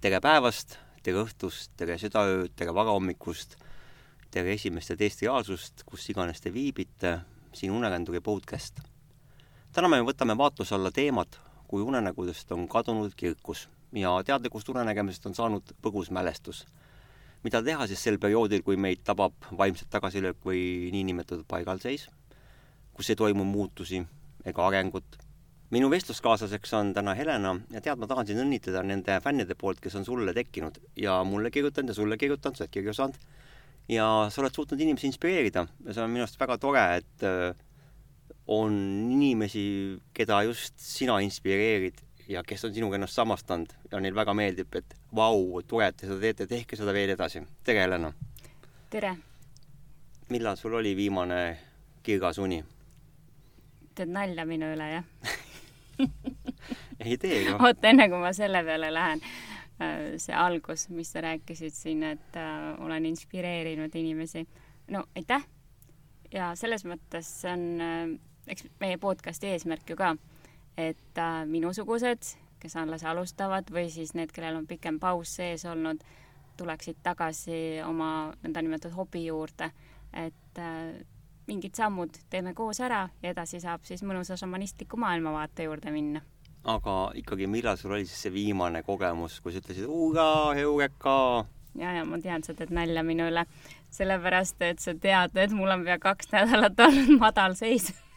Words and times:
tere 0.00 0.16
päevast, 0.24 0.78
tere 1.04 1.20
õhtust, 1.20 1.74
tere 1.76 1.98
südaööd, 2.00 2.54
tere 2.56 2.72
varahommikust, 2.72 3.58
tere 4.32 4.54
esimest 4.54 4.94
ja 4.94 4.96
teist 4.96 5.20
reaalsust, 5.20 5.82
kus 5.84 6.06
iganes 6.08 6.40
te 6.40 6.48
viibite, 6.54 7.18
siin 7.52 7.74
Uneränduri 7.76 8.22
podcast. 8.24 8.80
täna 9.76 9.88
me 9.92 10.00
võtame 10.00 10.38
vaatluse 10.40 10.74
alla 10.74 10.90
teemad, 10.90 11.36
kui 11.68 11.84
unenägudest 11.84 12.52
on 12.52 12.66
kadunud 12.68 13.12
kirkus 13.14 13.68
ja 13.92 14.14
teadlikust 14.24 14.72
unenägemisest 14.72 15.26
on 15.26 15.34
saanud 15.34 15.76
põgus 15.82 16.10
mälestus. 16.10 16.64
mida 17.44 17.62
teha 17.62 17.86
siis 17.86 18.02
sel 18.02 18.18
perioodil, 18.18 18.62
kui 18.62 18.76
meid 18.76 19.04
tabab 19.04 19.34
vaimset 19.52 19.90
tagasilöök 19.90 20.36
või 20.44 20.88
niinimetatud 20.92 21.44
paigalseis, 21.48 22.08
kus 22.94 23.10
ei 23.10 23.16
toimu 23.16 23.44
muutusi 23.44 24.06
ega 24.44 24.66
arengut 24.66 25.18
minu 25.70 25.90
vestluskaaslaseks 25.90 26.72
on 26.74 26.92
täna 26.94 27.14
Helena 27.14 27.54
ja 27.70 27.80
tead, 27.80 27.98
ma 28.00 28.08
tahan 28.10 28.26
sind 28.26 28.42
õnnitleda 28.42 28.82
nende 28.86 29.20
fännide 29.22 29.54
poolt, 29.58 29.78
kes 29.82 29.94
on 30.00 30.06
sulle 30.06 30.34
tekkinud 30.34 30.80
ja 30.98 31.20
mulle 31.24 31.50
kirjutanud 31.54 31.92
ja 31.92 31.94
sulle 31.94 32.18
kirjutanud, 32.18 32.58
sa 32.58 32.64
oled 32.64 32.74
kirju 32.74 32.94
saanud. 32.96 33.18
ja 33.88 34.06
sa 34.30 34.42
oled 34.42 34.54
suutnud 34.54 34.80
inimesi 34.80 35.06
inspireerida 35.06 35.66
ja 35.86 35.94
see 35.94 36.02
on 36.02 36.10
minu 36.10 36.26
arust 36.26 36.40
väga 36.40 36.58
tore, 36.58 36.84
et 36.98 37.26
äh, 37.26 37.54
on 38.50 38.74
inimesi, 39.14 39.62
keda 40.14 40.42
just 40.48 40.74
sina 40.82 41.20
inspireerid 41.22 42.02
ja 42.30 42.42
kes 42.46 42.64
on 42.66 42.74
sinuga 42.74 42.98
ennast 42.98 43.14
samastanud 43.14 43.74
ja 43.92 44.00
neil 44.02 44.14
väga 44.14 44.34
meeldib, 44.34 44.74
et 44.74 44.96
vau, 45.14 45.62
tore, 45.66 45.90
et 45.90 46.00
te 46.02 46.10
seda 46.10 46.18
teete, 46.24 46.48
tehke 46.50 46.78
seda 46.78 46.94
veel 46.94 47.14
edasi. 47.14 47.44
tere, 47.64 47.86
Helena! 47.86 48.10
tere! 48.90 49.14
millal 50.30 50.58
sul 50.58 50.74
oli 50.78 50.96
viimane 50.98 51.38
kirgas 52.02 52.38
uni? 52.42 52.58
teed 53.94 54.10
nalja 54.10 54.46
minu 54.48 54.72
üle, 54.74 54.90
jah 54.96 55.38
ei 57.04 57.16
tee 57.18 57.42
ju. 57.44 57.56
oota, 57.58 57.88
enne 57.88 58.08
kui 58.08 58.20
ma 58.20 58.32
selle 58.36 58.62
peale 58.66 58.92
lähen, 58.94 59.22
äh, 59.80 59.96
see 60.22 60.36
algus, 60.36 60.88
mis 60.94 61.12
sa 61.12 61.22
rääkisid 61.24 61.76
siin, 61.76 62.04
et 62.14 62.36
äh, 62.38 62.72
olen 62.84 63.06
inspireerinud 63.10 63.94
inimesi. 63.94 64.46
no 64.90 65.04
aitäh! 65.16 65.46
ja 66.34 66.52
selles 66.54 66.84
mõttes 66.86 67.30
see 67.42 67.52
on 67.52 67.66
äh,, 67.84 68.04
eks 68.50 68.66
meie 68.80 68.98
podcasti 68.98 69.50
eesmärk 69.54 69.90
ju 69.90 69.98
ka, 69.98 70.14
et 70.78 71.18
äh, 71.18 71.44
minusugused, 71.46 72.34
kes 72.60 72.76
alles 72.76 73.04
alustavad 73.08 73.70
või 73.72 73.88
siis 73.90 74.14
need, 74.14 74.32
kellel 74.36 74.60
on 74.60 74.66
pikem 74.68 75.00
paus 75.00 75.36
sees 75.40 75.64
olnud, 75.64 76.02
tuleksid 76.60 76.98
tagasi 77.02 77.80
oma 77.86 78.34
nõndanimetatud 78.42 78.96
hobi 78.96 79.24
juurde, 79.26 79.70
et 80.12 80.60
äh, 80.60 81.00
mingid 81.50 81.76
sammud 81.76 82.20
teeme 82.30 82.54
koos 82.54 82.80
ära 82.80 83.06
ja 83.22 83.32
edasi 83.34 83.60
saab 83.62 83.86
siis 83.88 84.04
mõnusa 84.06 84.38
šamanistliku 84.38 85.00
maailmavaate 85.00 85.66
juurde 85.66 85.94
minna. 85.94 86.22
aga 86.64 86.96
ikkagi, 87.16 87.46
millal 87.50 87.78
sul 87.80 87.96
oli 87.96 88.06
siis 88.06 88.26
see 88.26 88.34
viimane 88.34 88.82
kogemus, 88.86 89.40
kus 89.40 89.56
ütlesid 89.62 89.88
hurraa, 89.88 90.52
heureka? 90.58 91.46
ja, 91.78 91.94
ja 91.96 92.04
ma 92.04 92.20
tean, 92.20 92.44
sa 92.44 92.54
teed 92.54 92.72
nalja 92.74 93.02
minu 93.06 93.30
üle, 93.30 93.46
sellepärast 93.94 94.62
et 94.66 94.82
sa 94.82 94.94
tead, 94.94 95.36
et 95.36 95.56
mul 95.56 95.72
on 95.76 95.84
pea 95.86 95.98
kaks 96.02 96.32
nädalat 96.34 96.86
olnud 96.86 97.18
madalseis 97.20 97.92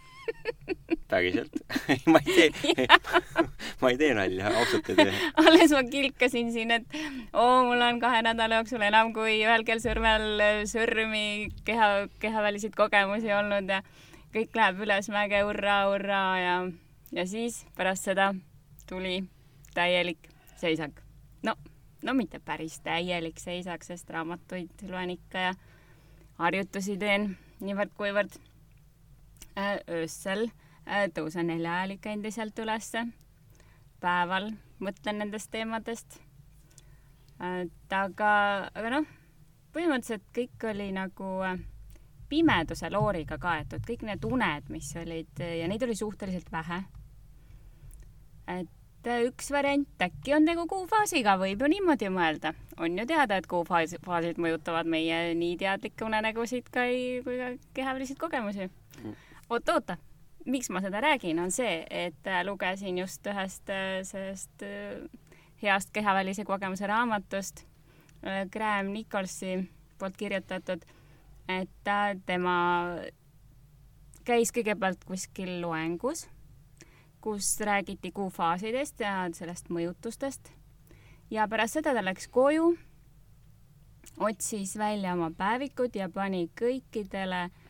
päriselt 1.13 1.53
ma 2.11 2.19
ei 2.25 2.35
tee 2.35 2.87
ma 3.81 3.89
ei 3.91 3.97
tee 3.97 4.13
nalja, 4.17 4.51
ausalt 4.59 4.89
ei 4.89 4.95
tee. 4.95 5.13
alles 5.41 5.73
ma 5.75 5.83
kilkasin 5.83 6.51
siin, 6.53 6.71
et 6.71 6.97
oo, 7.33 7.63
mul 7.67 7.81
on 7.81 7.99
kahe 8.01 8.21
nädala 8.25 8.61
jooksul 8.61 8.85
enam 8.85 9.13
kui 9.15 9.37
ühel 9.41 9.65
käel 9.67 9.81
sõrmel 9.83 10.43
sõrmi 10.69 11.51
keha, 11.67 12.07
kehaväliseid 12.23 12.77
kogemusi 12.77 13.33
olnud 13.35 13.69
ja 13.69 13.83
kõik 14.33 14.55
läheb 14.57 14.81
ülesmäge, 14.85 15.43
hurraa, 15.45 15.83
hurraa 15.91 16.31
ja, 16.41 16.55
ja 17.13 17.27
siis 17.29 17.61
pärast 17.77 18.09
seda 18.09 18.31
tuli 18.89 19.21
täielik 19.77 20.31
seisak. 20.57 21.03
no, 21.45 21.55
no 22.03 22.17
mitte 22.17 22.39
päris 22.39 22.79
täielik 22.85 23.37
seisak, 23.41 23.85
sest 23.85 24.09
raamatuid 24.09 24.87
loen 24.89 25.13
ikka 25.17 25.47
ja 25.49 25.53
harjutusi 26.41 26.97
teen 26.97 27.35
niivõrd-kuivõrd 27.61 28.41
Äh, 28.41 28.52
öösel 29.57 30.47
tõusen 31.15 31.47
nelja 31.47 31.79
ajal 31.79 31.95
ikka 31.97 32.11
endiselt 32.11 32.59
ülesse. 32.59 33.07
päeval 34.03 34.51
mõtlen 34.83 35.21
nendest 35.21 35.51
teemadest. 35.51 36.19
et 37.39 37.93
aga, 37.93 38.31
aga 38.75 38.89
noh, 38.89 39.07
põhimõtteliselt 39.73 40.25
kõik 40.35 40.69
oli 40.69 40.91
nagu 40.91 41.29
pimeduse 42.29 42.89
looriga 42.89 43.37
kaetud, 43.37 43.83
kõik 43.87 44.03
need 44.03 44.23
uned, 44.25 44.69
mis 44.69 44.95
olid 44.95 45.39
ja 45.39 45.67
neid 45.67 45.83
oli 45.83 45.95
suhteliselt 45.95 46.51
vähe. 46.51 46.83
et 48.47 48.69
üks 49.03 49.51
variant, 49.51 49.87
äkki 49.99 50.33
on 50.35 50.45
tegu 50.45 50.67
kuufaasiga, 50.67 51.37
võib 51.37 51.61
ju 51.61 51.67
niimoodi 51.67 52.09
mõelda. 52.09 52.53
on 52.77 52.97
ju 52.97 53.05
teada, 53.05 53.37
et 53.37 53.47
kuufaasid 53.47 54.03
mõjutavad 54.37 54.85
meie 54.85 55.33
nii 55.33 55.57
teadlikke 55.57 56.05
unenägusid 56.05 56.69
ka 56.69 56.87
kui 57.23 57.37
ka 57.37 57.53
kehaväliseid 57.73 58.19
kogemusi 58.19 58.67
mm 58.67 59.32
oot-oota, 59.53 59.97
miks 60.45 60.69
ma 60.73 60.81
seda 60.83 61.01
räägin, 61.03 61.39
on 61.39 61.51
see, 61.51 61.83
et 61.89 62.27
äh, 62.27 62.43
lugesin 62.45 62.97
just 62.97 63.25
ühest 63.29 63.69
äh, 63.71 64.01
sellest 64.07 64.65
äh, 64.65 65.03
heast 65.63 65.93
kehavälise 65.95 66.45
kogemuse 66.45 66.87
raamatust 66.87 67.65
Graham 68.51 68.93
Nicholsi 68.95 69.57
poolt 69.99 70.15
kirjutatud, 70.15 70.83
et 71.51 71.89
tema 72.25 72.53
käis 74.23 74.53
kõigepealt 74.55 75.03
kuskil 75.03 75.57
loengus, 75.59 76.29
kus 77.19 77.49
räägiti 77.59 78.13
kuufaasidest 78.15 79.03
ja 79.03 79.25
sellest 79.35 79.67
mõjutustest 79.75 80.53
ja 81.31 81.49
pärast 81.51 81.79
seda 81.79 81.91
ta 81.97 82.03
läks 82.03 82.29
koju, 82.31 82.69
otsis 84.23 84.77
välja 84.79 85.17
oma 85.17 85.27
päevikud 85.35 85.99
ja 85.99 86.07
pani 86.07 86.45
kõikidele 86.59 87.43
äh, 87.49 87.62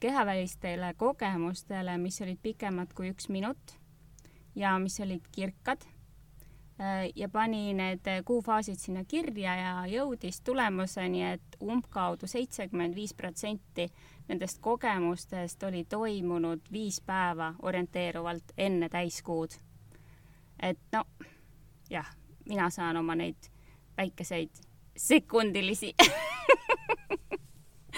kehavälistele 0.00 0.94
kogemustele, 0.96 1.98
mis 1.98 2.20
olid 2.24 2.38
pikemad 2.42 2.92
kui 2.96 3.10
üks 3.12 3.28
minut 3.28 3.74
ja 4.56 4.78
mis 4.78 5.00
olid 5.00 5.24
kirkad 5.32 5.84
äh, 6.80 7.08
ja 7.16 7.28
pani 7.28 7.74
need 7.74 8.08
kuufaasid 8.24 8.78
sinna 8.80 9.04
kirja 9.04 9.56
ja 9.56 9.74
jõudis 9.86 10.40
tulemuseni, 10.40 11.22
et 11.32 11.58
umbkaudu 11.62 12.26
seitsekümmend 12.26 12.94
viis 12.94 13.14
protsenti 13.14 13.88
nendest 14.28 14.58
kogemustest 14.60 15.62
oli 15.62 15.84
toimunud 15.84 16.60
viis 16.72 17.00
päeva 17.00 17.54
orienteeruvalt 17.62 18.52
enne 18.58 18.88
täiskuud. 18.88 19.50
et 20.62 20.80
no 20.92 21.04
jah, 21.90 22.16
mina 22.48 22.70
saan 22.70 22.96
oma 22.96 23.14
neid 23.14 23.52
väikeseid 23.96 24.50
sekundilisi 24.96 25.94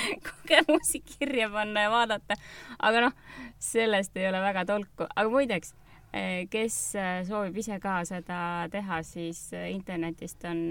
kogemusi 0.29 1.03
kirja 1.07 1.51
panna 1.53 1.87
ja 1.87 1.93
vaadata. 1.93 2.37
aga 2.79 3.07
noh, 3.07 3.15
sellest 3.59 4.17
ei 4.17 4.29
ole 4.29 4.43
väga 4.45 4.65
tolku, 4.69 5.07
aga 5.09 5.29
muideks, 5.31 5.75
eh, 6.13 6.47
kes 6.51 6.77
eh, 6.99 7.23
soovib 7.29 7.63
ise 7.63 7.81
ka 7.83 8.01
seda 8.09 8.43
teha, 8.73 9.03
siis 9.07 9.49
eh, 9.57 9.71
internetist 9.75 10.45
on 10.51 10.69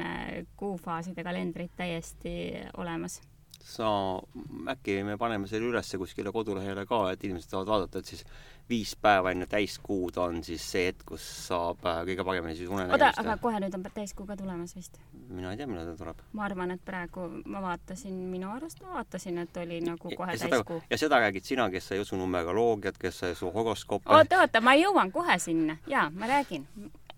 kuufaaside 0.59 1.25
kalendrid 1.25 1.75
täiesti 1.78 2.38
olemas 2.78 3.22
sa, 3.69 3.89
äkki 4.72 5.01
me 5.03 5.18
paneme 5.19 5.47
selle 5.50 5.68
ülesse 5.69 6.00
kuskile 6.00 6.31
kodulehele 6.34 6.85
ka, 6.89 7.01
et 7.12 7.23
inimesed 7.28 7.51
saavad 7.51 7.68
vaadata, 7.69 8.00
et 8.00 8.12
siis 8.13 8.23
viis 8.69 8.96
päeva 9.02 9.31
enne 9.31 9.47
täiskuud 9.50 10.18
on 10.22 10.44
siis 10.44 10.66
see 10.72 10.85
hetk, 10.90 11.06
kus 11.12 11.25
saab 11.47 11.85
äh, 11.90 12.02
kõige 12.09 12.25
paremini 12.25 12.56
siis 12.57 12.69
unenägemist 12.69 13.18
oota, 13.18 13.24
aga 13.24 13.38
kohe 13.41 13.62
nüüd 13.63 13.75
on 13.78 13.85
täiskuu 13.96 14.28
ka 14.30 14.38
tulemas 14.38 14.75
vist? 14.78 15.00
mina 15.30 15.54
ei 15.54 15.60
tea, 15.60 15.68
millal 15.69 15.89
ta 15.92 15.98
tuleb. 16.04 16.21
ma 16.38 16.45
arvan, 16.45 16.75
et 16.75 16.86
praegu 16.86 17.25
ma 17.45 17.63
vaatasin, 17.66 18.16
minu 18.33 18.51
arust 18.54 18.81
ma 18.86 19.00
vaatasin, 19.00 19.42
et 19.45 19.57
oli 19.63 19.81
nagu 19.86 20.13
kohe 20.16 20.38
ja 20.38 20.45
täiskuu. 20.45 20.81
ja 20.89 21.01
seda 21.01 21.21
räägid 21.25 21.50
sina, 21.50 21.69
kes 21.74 21.89
sa 21.89 21.98
ei 21.98 22.06
usu 22.06 22.19
numeroloogiat, 22.19 22.98
kes 23.01 23.19
sa 23.19 23.31
ei 23.31 23.38
usu 23.38 23.51
horoskoope. 23.54 24.10
oota, 24.13 24.42
oota, 24.45 24.62
ma 24.62 24.77
jõuan 24.77 25.12
kohe 25.12 25.39
sinna. 25.39 25.77
jaa, 25.88 26.10
ma 26.10 26.30
räägin 26.30 26.68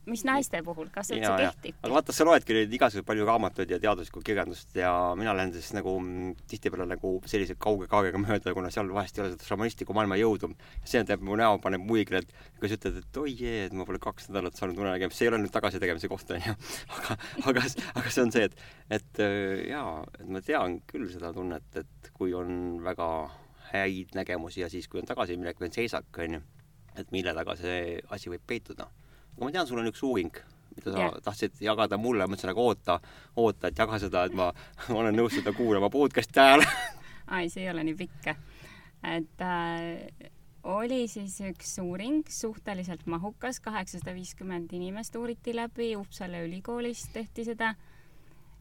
mis 0.09 0.23
naiste 0.25 0.61
puhul, 0.65 0.87
kas 0.93 1.11
see 1.11 1.19
üldse 1.19 1.33
kehtib? 1.37 1.77
aga 1.83 1.93
vaata, 1.93 2.13
sa 2.15 2.25
loedki 2.25 2.55
nüüd 2.55 2.73
igasugu 2.73 3.05
palju 3.05 3.25
raamatuid 3.27 3.69
ja 3.69 3.77
teaduslikku 3.81 4.23
kirjandust 4.25 4.73
ja 4.77 4.91
mina 5.17 5.33
lähen 5.37 5.51
siis 5.53 5.69
nagu 5.77 5.93
mm, 5.99 6.31
tihtipeale 6.49 6.87
nagu 6.89 7.13
sellise 7.29 7.55
kauge 7.61 7.85
kaarega 7.91 8.21
mööda, 8.25 8.53
kuna 8.57 8.71
seal 8.73 8.89
vahest 8.95 9.19
ei 9.19 9.25
ole 9.25 9.33
seda 9.35 9.49
šamanistlikku 9.49 9.93
maailma 9.97 10.17
jõudu. 10.17 10.51
see 10.85 11.03
teeb 11.05 11.21
mu 11.25 11.37
näo, 11.37 11.59
paneb 11.61 11.83
muigele, 11.85 12.23
et 12.23 12.57
kui 12.59 12.71
sa 12.71 12.79
ütled, 12.79 12.97
et 13.03 13.19
oi 13.21 13.35
jee, 13.35 13.67
et 13.67 13.75
ma 13.77 13.85
pole 13.85 14.01
kaks 14.01 14.31
nädalat 14.31 14.57
saanud 14.57 14.81
unenägemist, 14.81 15.19
see 15.19 15.27
ei 15.27 15.33
ole 15.33 15.41
nüüd 15.43 15.53
tagasitegemise 15.53 16.09
koht, 16.09 16.33
onju. 16.33 16.55
aga, 16.97 17.17
aga, 17.51 17.65
aga 17.93 18.13
see 18.15 18.25
on 18.25 18.33
see, 18.33 18.47
et, 18.49 18.65
et 18.97 19.21
äh, 19.21 19.67
jaa, 19.69 19.99
et 20.17 20.31
ma 20.33 20.41
tean 20.45 20.79
küll 20.89 21.05
seda 21.13 21.33
tunnet, 21.35 21.69
et 21.77 22.09
kui 22.17 22.33
on 22.37 22.81
väga 22.85 23.11
häid 23.71 24.17
nägemusi 24.17 24.65
ja 24.65 24.71
siis, 24.71 24.89
kui 24.89 25.03
on 25.03 25.07
tagasiminek 25.09 25.61
või 25.61 25.69
on 25.69 25.77
seisak, 25.77 26.09
onju, 26.25 26.41
et 26.97 27.13
mille 27.13 27.35
taga 27.37 27.55
see 27.59 28.01
asi 28.11 28.33
võib 28.33 28.49
peituda 28.49 28.89
aga 29.41 29.49
ma 29.49 29.53
tean, 29.57 29.67
sul 29.67 29.81
on 29.81 29.89
üks 29.89 30.03
uuring, 30.05 30.35
mida 30.77 30.91
sa 30.93 30.99
yeah. 31.01 31.15
tahtsid 31.25 31.61
jagada 31.65 31.97
mulle, 31.97 32.27
ma 32.27 32.35
mõtlesin, 32.35 32.53
aga 32.53 32.65
oota, 32.69 32.99
oota, 33.41 33.71
et 33.71 33.81
jaga 33.81 33.97
seda, 34.01 34.27
et 34.29 34.37
ma 34.37 34.51
olen 34.99 35.17
nõus 35.17 35.33
seda 35.39 35.55
kuulama 35.57 35.89
podcast'i 35.89 36.43
ajal 36.43 36.61
ai, 37.35 37.49
see 37.49 37.65
ei 37.65 37.71
ole 37.73 37.87
nii 37.87 37.97
pikk. 37.97 38.29
et 39.01 39.41
äh, 39.41 40.29
oli 40.69 41.07
siis 41.09 41.39
üks 41.49 41.73
uuring, 41.81 42.21
suhteliselt 42.29 43.07
mahukas, 43.09 43.57
kaheksasada 43.65 44.13
viiskümmend 44.13 44.73
inimest 44.77 45.17
uuriti 45.17 45.55
läbi, 45.57 45.95
Uppsala 45.97 46.43
ülikoolis 46.45 47.07
tehti 47.13 47.47
seda 47.49 47.73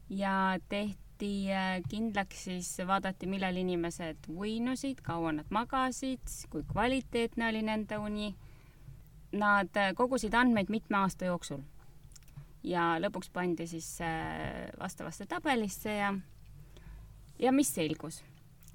ja 0.09 0.57
tehti 0.69 1.51
äh, 1.53 1.77
kindlaks 1.89 2.47
siis, 2.49 2.73
vaadati, 2.87 3.29
millal 3.29 3.61
inimesed 3.61 4.31
uinusid, 4.33 5.05
kaua 5.05 5.35
nad 5.37 5.53
magasid, 5.53 6.25
kui 6.49 6.65
kvaliteetne 6.73 7.51
oli 7.53 7.61
nende 7.69 8.01
uni. 8.01 8.33
Nad 9.31 9.77
äh, 9.77 9.93
kogusid 9.95 10.33
andmeid 10.33 10.69
mitme 10.69 10.97
aasta 10.97 11.25
jooksul 11.25 11.61
ja 12.63 12.95
lõpuks 13.01 13.31
pandi 13.33 13.67
siis 13.67 13.87
äh, 14.01 14.69
vastavasse 14.79 15.25
tabelisse 15.25 15.93
ja, 15.95 16.13
ja 17.39 17.51
mis 17.51 17.73
selgus? 17.73 18.21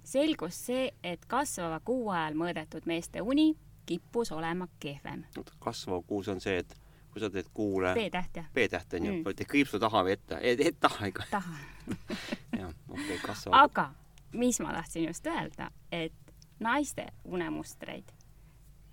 selgus 0.07 0.59
see, 0.67 0.91
et 1.03 1.25
kasvava 1.27 1.81
kuu 1.85 2.11
ajal 2.15 2.37
mõõdetud 2.39 2.87
meeste 2.87 3.23
uni 3.23 3.51
kippus 3.87 4.33
olema 4.33 4.69
kehvem. 4.81 5.25
kasvav 5.59 6.03
kuus 6.07 6.29
on 6.29 6.41
see, 6.41 6.59
et 6.63 6.75
kui 7.11 7.23
sa 7.23 7.31
teed 7.31 7.51
kuule 7.55 7.95
B-täht 7.95 8.41
jah? 8.41 8.51
B-täht 8.55 8.99
on 8.99 9.07
ju 9.07 9.13
mm., 9.13 9.35
teed 9.35 9.51
kriipsu 9.51 9.81
taha 9.83 10.05
või 10.07 10.15
ette, 10.17 10.39
et 10.43 10.81
taha 10.81 11.11
ikka. 11.11 11.27
taha 11.31 11.59
jah, 12.61 12.71
okei 12.89 13.05
okay,, 13.05 13.19
kasvav. 13.25 13.59
aga 13.65 13.91
mis 14.33 14.61
ma 14.61 14.75
tahtsin 14.77 15.09
just 15.09 15.27
öelda, 15.27 15.71
et 15.93 16.35
naiste 16.61 17.07
unemustreid 17.25 18.15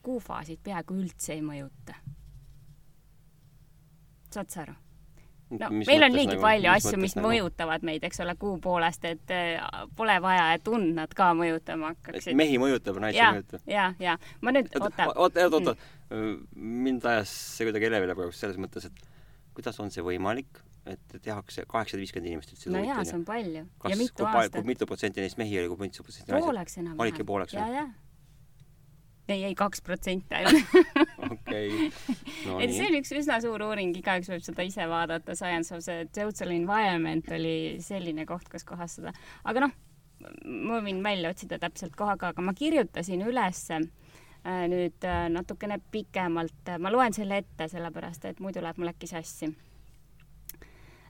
kuufaasid 0.03 0.61
peaaegu 0.63 0.97
üldse 0.99 1.37
ei 1.37 1.43
mõjuta. 1.45 1.97
saad 4.33 4.49
sa 4.49 4.65
aru? 4.65 4.73
no 5.59 5.69
mis 5.73 5.87
meil 5.89 6.05
on 6.05 6.15
niigi 6.15 6.35
nagu, 6.35 6.43
palju 6.43 6.71
asju, 6.73 6.97
mis 7.01 7.15
nagu? 7.17 7.29
mõjutavad 7.29 7.85
meid, 7.85 8.03
eks 8.07 8.21
ole, 8.23 8.35
kuu 8.39 8.57
poolest, 8.63 9.05
et 9.09 9.33
äh, 9.33 9.61
pole 9.97 10.15
vaja, 10.23 10.49
et 10.57 10.67
und 10.71 10.93
nad 10.97 11.13
ka 11.17 11.31
mõjutama 11.37 11.93
hakkaksid. 11.93 12.37
mehi 12.39 12.59
mõjutab, 12.61 12.99
naisi 13.03 13.21
ei 13.21 13.39
mõjuta. 13.39 13.61
ja, 13.69 13.87
ja 14.01 14.17
ma 14.41 14.55
nüüd, 14.55 14.69
oota. 14.79 15.09
oota, 15.13 15.47
oota, 15.47 15.61
oota. 15.61 16.19
mind 16.55 17.07
ajas 17.13 17.33
see 17.57 17.69
kuidagi 17.69 17.89
elevile 17.91 18.17
praegu 18.17 18.35
selles 18.35 18.59
mõttes, 18.61 18.89
et 18.89 19.09
kuidas 19.53 19.79
on 19.83 19.91
see 19.93 20.05
võimalik, 20.05 20.63
et 20.89 21.19
tehakse 21.23 21.67
kaheksasada 21.69 22.01
viiskümmend 22.01 22.31
inimest 22.31 22.55
ütlesid 22.55 22.73
no 22.73 22.83
jaa, 22.83 23.03
see 23.07 23.19
on 23.19 23.27
palju. 23.27 23.67
kas, 23.83 24.07
kui, 24.17 24.47
kui 24.57 24.69
mitu 24.73 24.89
protsenti 24.89 25.23
neist 25.23 25.39
mehi 25.41 25.61
oli, 25.61 25.69
kui 25.71 25.85
mitu 25.85 26.05
protsenti 26.05 26.33
naisi? 26.33 26.47
pooleks 26.49 26.79
enam-vähem. 26.81 27.05
olidki 27.05 27.27
pooleks? 27.27 27.55
jaa, 27.59 27.69
jaa 27.77 27.91
ei, 29.27 29.43
ei 29.43 29.55
kaks 29.55 29.81
protsenti 29.81 30.35
ainult. 30.35 30.75
okei. 31.33 31.89
et 32.59 32.73
see 32.75 32.87
on 32.89 32.99
üks 32.99 33.13
üsna 33.15 33.39
suur 33.43 33.63
uuring, 33.65 33.95
igaüks 33.97 34.29
võib 34.31 34.43
seda 34.45 34.65
ise 34.67 34.87
vaadata, 34.89 35.35
Science 35.39 35.75
of 35.75 35.83
the 35.85 36.03
Total 36.13 36.53
Environment 36.55 37.31
oli 37.35 37.55
selline 37.83 38.27
koht, 38.29 38.49
kus 38.51 38.67
kohas 38.67 38.99
seda, 38.99 39.13
aga 39.47 39.67
noh, 39.67 39.75
ma 40.45 40.79
võin 40.83 41.03
välja 41.03 41.33
otsida 41.33 41.59
täpselt 41.61 41.95
koha 41.99 42.17
ka, 42.19 42.33
aga 42.33 42.45
ma 42.45 42.55
kirjutasin 42.57 43.23
ülesse 43.27 43.79
äh, 43.79 44.65
nüüd 44.71 45.07
äh, 45.07 45.27
natukene 45.31 45.79
pikemalt, 45.91 46.75
ma 46.79 46.91
loen 46.91 47.15
selle 47.15 47.43
ette, 47.43 47.69
sellepärast 47.71 48.27
et 48.31 48.43
muidu 48.43 48.63
läheb 48.63 48.79
mul 48.81 48.91
äkki 48.91 49.09
sassi 49.09 49.51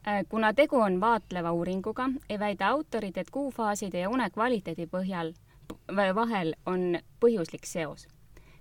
äh, 0.06 0.22
kuna 0.30 0.54
tegu 0.54 0.82
on 0.82 1.00
vaatleva 1.02 1.54
uuringuga, 1.54 2.10
ei 2.30 2.40
väida 2.40 2.70
autorid, 2.76 3.18
et 3.18 3.34
kuufaaside 3.34 4.06
ja 4.06 4.14
une 4.14 4.30
kvaliteedi 4.34 4.90
põhjal 4.90 5.34
vahel 6.16 6.54
on 6.66 6.98
põhjuslik 7.20 7.66
seos. 7.66 8.08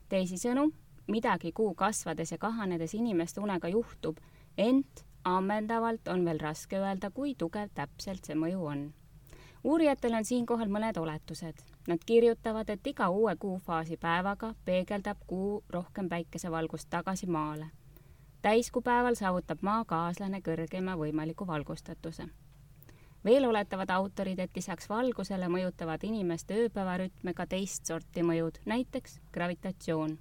teisisõnu, 0.09 0.73
midagi 1.09 1.53
kuu 1.53 1.75
kasvades 1.75 2.33
ja 2.33 2.39
kahanedes 2.39 2.95
inimeste 2.95 3.41
unega 3.41 3.69
juhtub, 3.69 4.19
ent 4.59 5.05
ammendavalt 5.25 6.09
on 6.09 6.25
veel 6.25 6.41
raske 6.41 6.77
öelda, 6.77 7.11
kui 7.11 7.35
tugev 7.35 7.71
täpselt 7.75 8.25
see 8.25 8.35
mõju 8.35 8.67
on. 8.67 8.93
uurijatel 9.65 10.15
on 10.15 10.25
siinkohal 10.25 10.69
mõned 10.69 10.99
oletused. 10.99 11.63
Nad 11.89 12.05
kirjutavad, 12.07 12.71
et 12.71 12.87
iga 12.87 13.09
uue 13.09 13.37
kuufaasi 13.37 13.97
päevaga 13.97 14.55
peegeldab 14.65 15.19
kuu 15.27 15.65
rohkem 15.69 16.09
päikesevalgust 16.09 16.91
tagasi 16.91 17.27
maale. 17.27 17.67
täiskuupäeval 18.43 19.15
saavutab 19.15 19.59
maa 19.63 19.85
kaaslane 19.85 20.41
kõrgeima 20.41 20.97
võimaliku 20.97 21.47
valgustatuse 21.47 22.29
veel 23.25 23.45
oletavad 23.45 23.91
autorid, 23.91 24.39
et 24.39 24.57
lisaks 24.57 24.89
valgusele 24.91 25.49
mõjutavad 25.49 26.03
inimeste 26.05 26.57
ööpäevarütme 26.65 27.35
ka 27.35 27.47
teist 27.47 27.87
sorti 27.87 28.23
mõjud, 28.23 28.59
näiteks 28.67 29.21
gravitatsioon. 29.33 30.19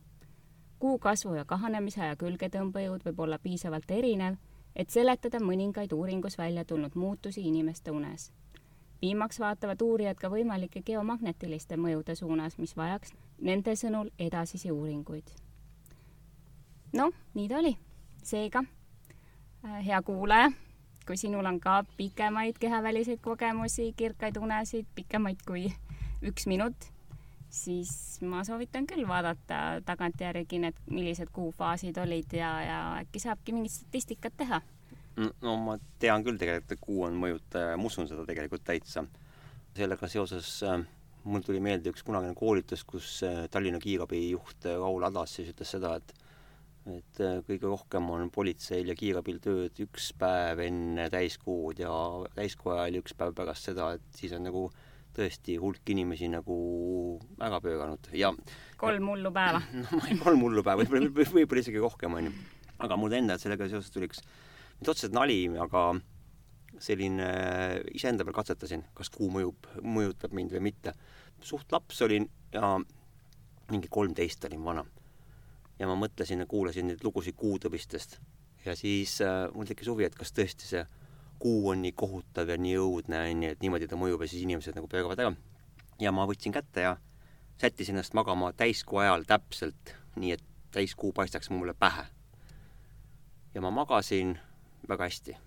kuu 0.79 0.99
kasvu 0.99 1.35
ja 1.35 1.45
kahanemise 1.45 2.01
ja 2.01 2.15
külgetõmbejõud 2.15 3.03
võib 3.05 3.19
olla 3.19 3.37
piisavalt 3.39 3.91
erinev, 3.91 4.35
et 4.75 4.89
seletada 4.89 5.37
mõningaid 5.39 5.93
uuringus 5.93 6.37
välja 6.37 6.65
tulnud 6.65 6.95
muutusi 6.95 7.47
inimeste 7.47 7.91
unes. 7.91 8.31
viimaks 9.01 9.39
vaatavad 9.39 9.81
uurijad 9.81 10.17
ka 10.17 10.29
võimalike 10.29 10.81
geomagnetiliste 10.81 11.77
mõjude 11.77 12.15
suunas, 12.15 12.57
mis 12.57 12.77
vajaks 12.77 13.13
nende 13.39 13.75
sõnul 13.75 14.09
edasisi 14.19 14.71
uuringuid. 14.71 15.31
noh, 16.93 17.11
nii 17.33 17.47
ta 17.47 17.57
oli. 17.57 17.77
seega, 18.23 18.63
äh, 19.65 19.85
hea 19.85 20.01
kuulaja 20.01 20.51
kui 21.11 21.19
sinul 21.19 21.43
on 21.43 21.57
ka 21.59 21.81
pikemaid 21.97 22.55
kehaväliseid 22.55 23.19
kogemusi, 23.19 23.89
kirkaid 23.99 24.37
unesid, 24.39 24.85
pikemaid 24.95 25.41
kui 25.43 25.65
üks 26.23 26.45
minut, 26.47 26.85
siis 27.51 28.21
ma 28.23 28.45
soovitan 28.47 28.87
küll 28.87 29.03
vaadata 29.09 29.81
tagantjärgi 29.83 30.61
need, 30.63 30.79
millised 30.87 31.33
kuufaasid 31.35 31.99
olid 31.99 32.31
ja, 32.37 32.51
ja 32.63 32.77
äkki 33.01 33.19
saabki 33.19 33.51
mingit 33.51 33.75
statistikat 33.75 34.37
teha. 34.39 34.61
no 35.17 35.57
ma 35.59 35.75
tean 35.99 36.23
küll 36.23 36.39
tegelikult, 36.39 36.71
et 36.71 36.85
kuu 36.87 37.03
on 37.09 37.19
mõjutaja 37.25 37.73
ja 37.73 37.81
ma 37.81 37.91
usun 37.91 38.07
seda 38.07 38.23
tegelikult 38.29 38.63
täitsa. 38.63 39.03
sellega 39.75 40.07
seoses 40.07 40.53
äh, 40.63 40.79
mul 41.27 41.43
tuli 41.43 41.59
meelde 41.59 41.91
üks 41.91 42.07
kunagine 42.07 42.39
koolitus, 42.39 42.87
kus 42.87 43.17
äh, 43.27 43.49
Tallinna 43.51 43.83
kiirabi 43.83 44.29
juht 44.29 44.71
Raul 44.79 45.03
Adas 45.11 45.35
siis 45.35 45.51
ütles 45.51 45.75
seda, 45.75 45.97
et 45.99 46.15
et 46.99 47.19
äh, 47.23 47.39
kõige 47.47 47.69
rohkem 47.69 48.09
on 48.13 48.29
politseil 48.33 48.91
ja 48.91 48.95
kiirabil 48.97 49.39
tööd 49.43 49.77
üks 49.85 50.11
päev 50.19 50.61
enne 50.65 51.07
täiskuud 51.13 51.81
ja 51.81 51.91
täiskuu 52.35 52.75
ajal 52.75 52.99
üks 53.01 53.15
päev 53.17 53.35
pärast 53.37 53.69
seda, 53.69 53.93
et 53.97 54.17
siis 54.17 54.33
on 54.37 54.45
nagu 54.47 54.67
tõesti 55.15 55.57
hulk 55.59 55.89
inimesi 55.91 56.29
nagu 56.31 56.57
ära 57.43 57.59
pööranud 57.63 58.11
ja 58.15 58.31
kolm 58.79 59.09
hullu 59.11 59.33
päeva. 59.35 59.59
no 59.81 60.01
kolm 60.23 60.45
hullu 60.47 60.63
päeva, 60.65 60.85
võib-olla, 60.85 61.27
võib-olla 61.35 61.65
isegi 61.65 61.83
rohkem, 61.83 62.15
onju. 62.21 62.31
aga 62.85 62.97
mul 62.99 63.17
endal 63.19 63.41
sellega 63.41 63.67
seoses 63.71 63.91
tuli 63.93 64.07
üks, 64.09 64.23
mitte 64.79 64.93
otseselt 64.93 65.17
nali, 65.17 65.43
aga 65.59 65.89
selline 66.81 67.27
iseenda 67.93 68.25
peal 68.25 68.39
katsetasin, 68.39 68.87
kas 68.97 69.11
kuu 69.13 69.27
mõjub, 69.33 69.67
mõjutab 69.83 70.33
mind 70.33 70.55
või 70.55 70.71
mitte. 70.71 70.95
suht 71.43 71.71
laps 71.73 72.01
olin 72.05 72.29
ja 72.53 72.77
mingi 73.71 73.89
kolmteist 73.91 74.45
olin 74.47 74.63
vana 74.63 74.85
ja 75.81 75.87
ma 75.89 75.95
mõtlesin 75.97 76.43
ja 76.43 76.45
kuulasin 76.45 76.91
neid 76.91 77.01
lugusid 77.03 77.35
kuutõbistest 77.39 78.19
ja 78.65 78.75
siis 78.77 79.17
äh, 79.25 79.47
mul 79.53 79.65
tekkis 79.65 79.89
huvi, 79.89 80.05
et 80.05 80.15
kas 80.15 80.33
tõesti 80.37 80.67
see 80.69 80.83
kuu 81.41 81.71
on 81.71 81.81
nii 81.81 81.95
kohutav 81.97 82.51
ja 82.53 82.57
nii 82.61 82.75
õudne, 82.77 83.23
onju, 83.31 83.49
et 83.55 83.63
niimoodi 83.65 83.87
ta 83.89 83.97
mõjub 83.97 84.21
ja 84.21 84.29
siis 84.29 84.45
inimesed 84.45 84.77
nagu 84.77 84.89
pööravad 84.91 85.23
ära. 85.23 85.33
ja 85.99 86.11
ma 86.13 86.27
võtsin 86.29 86.53
kätte 86.53 86.85
ja 86.85 86.97
sättisin 87.61 87.97
ennast 87.97 88.13
magama 88.13 88.53
täiskuu 88.53 89.01
ajal 89.01 89.25
täpselt, 89.25 89.95
nii 90.15 90.35
et 90.37 90.45
täiskuu 90.71 91.11
paistaks 91.13 91.49
mulle 91.49 91.73
pähe. 91.73 92.05
ja 93.53 93.61
ma 93.61 93.71
magasin 93.71 94.37
väga 94.89 95.09
hästi, 95.09 95.37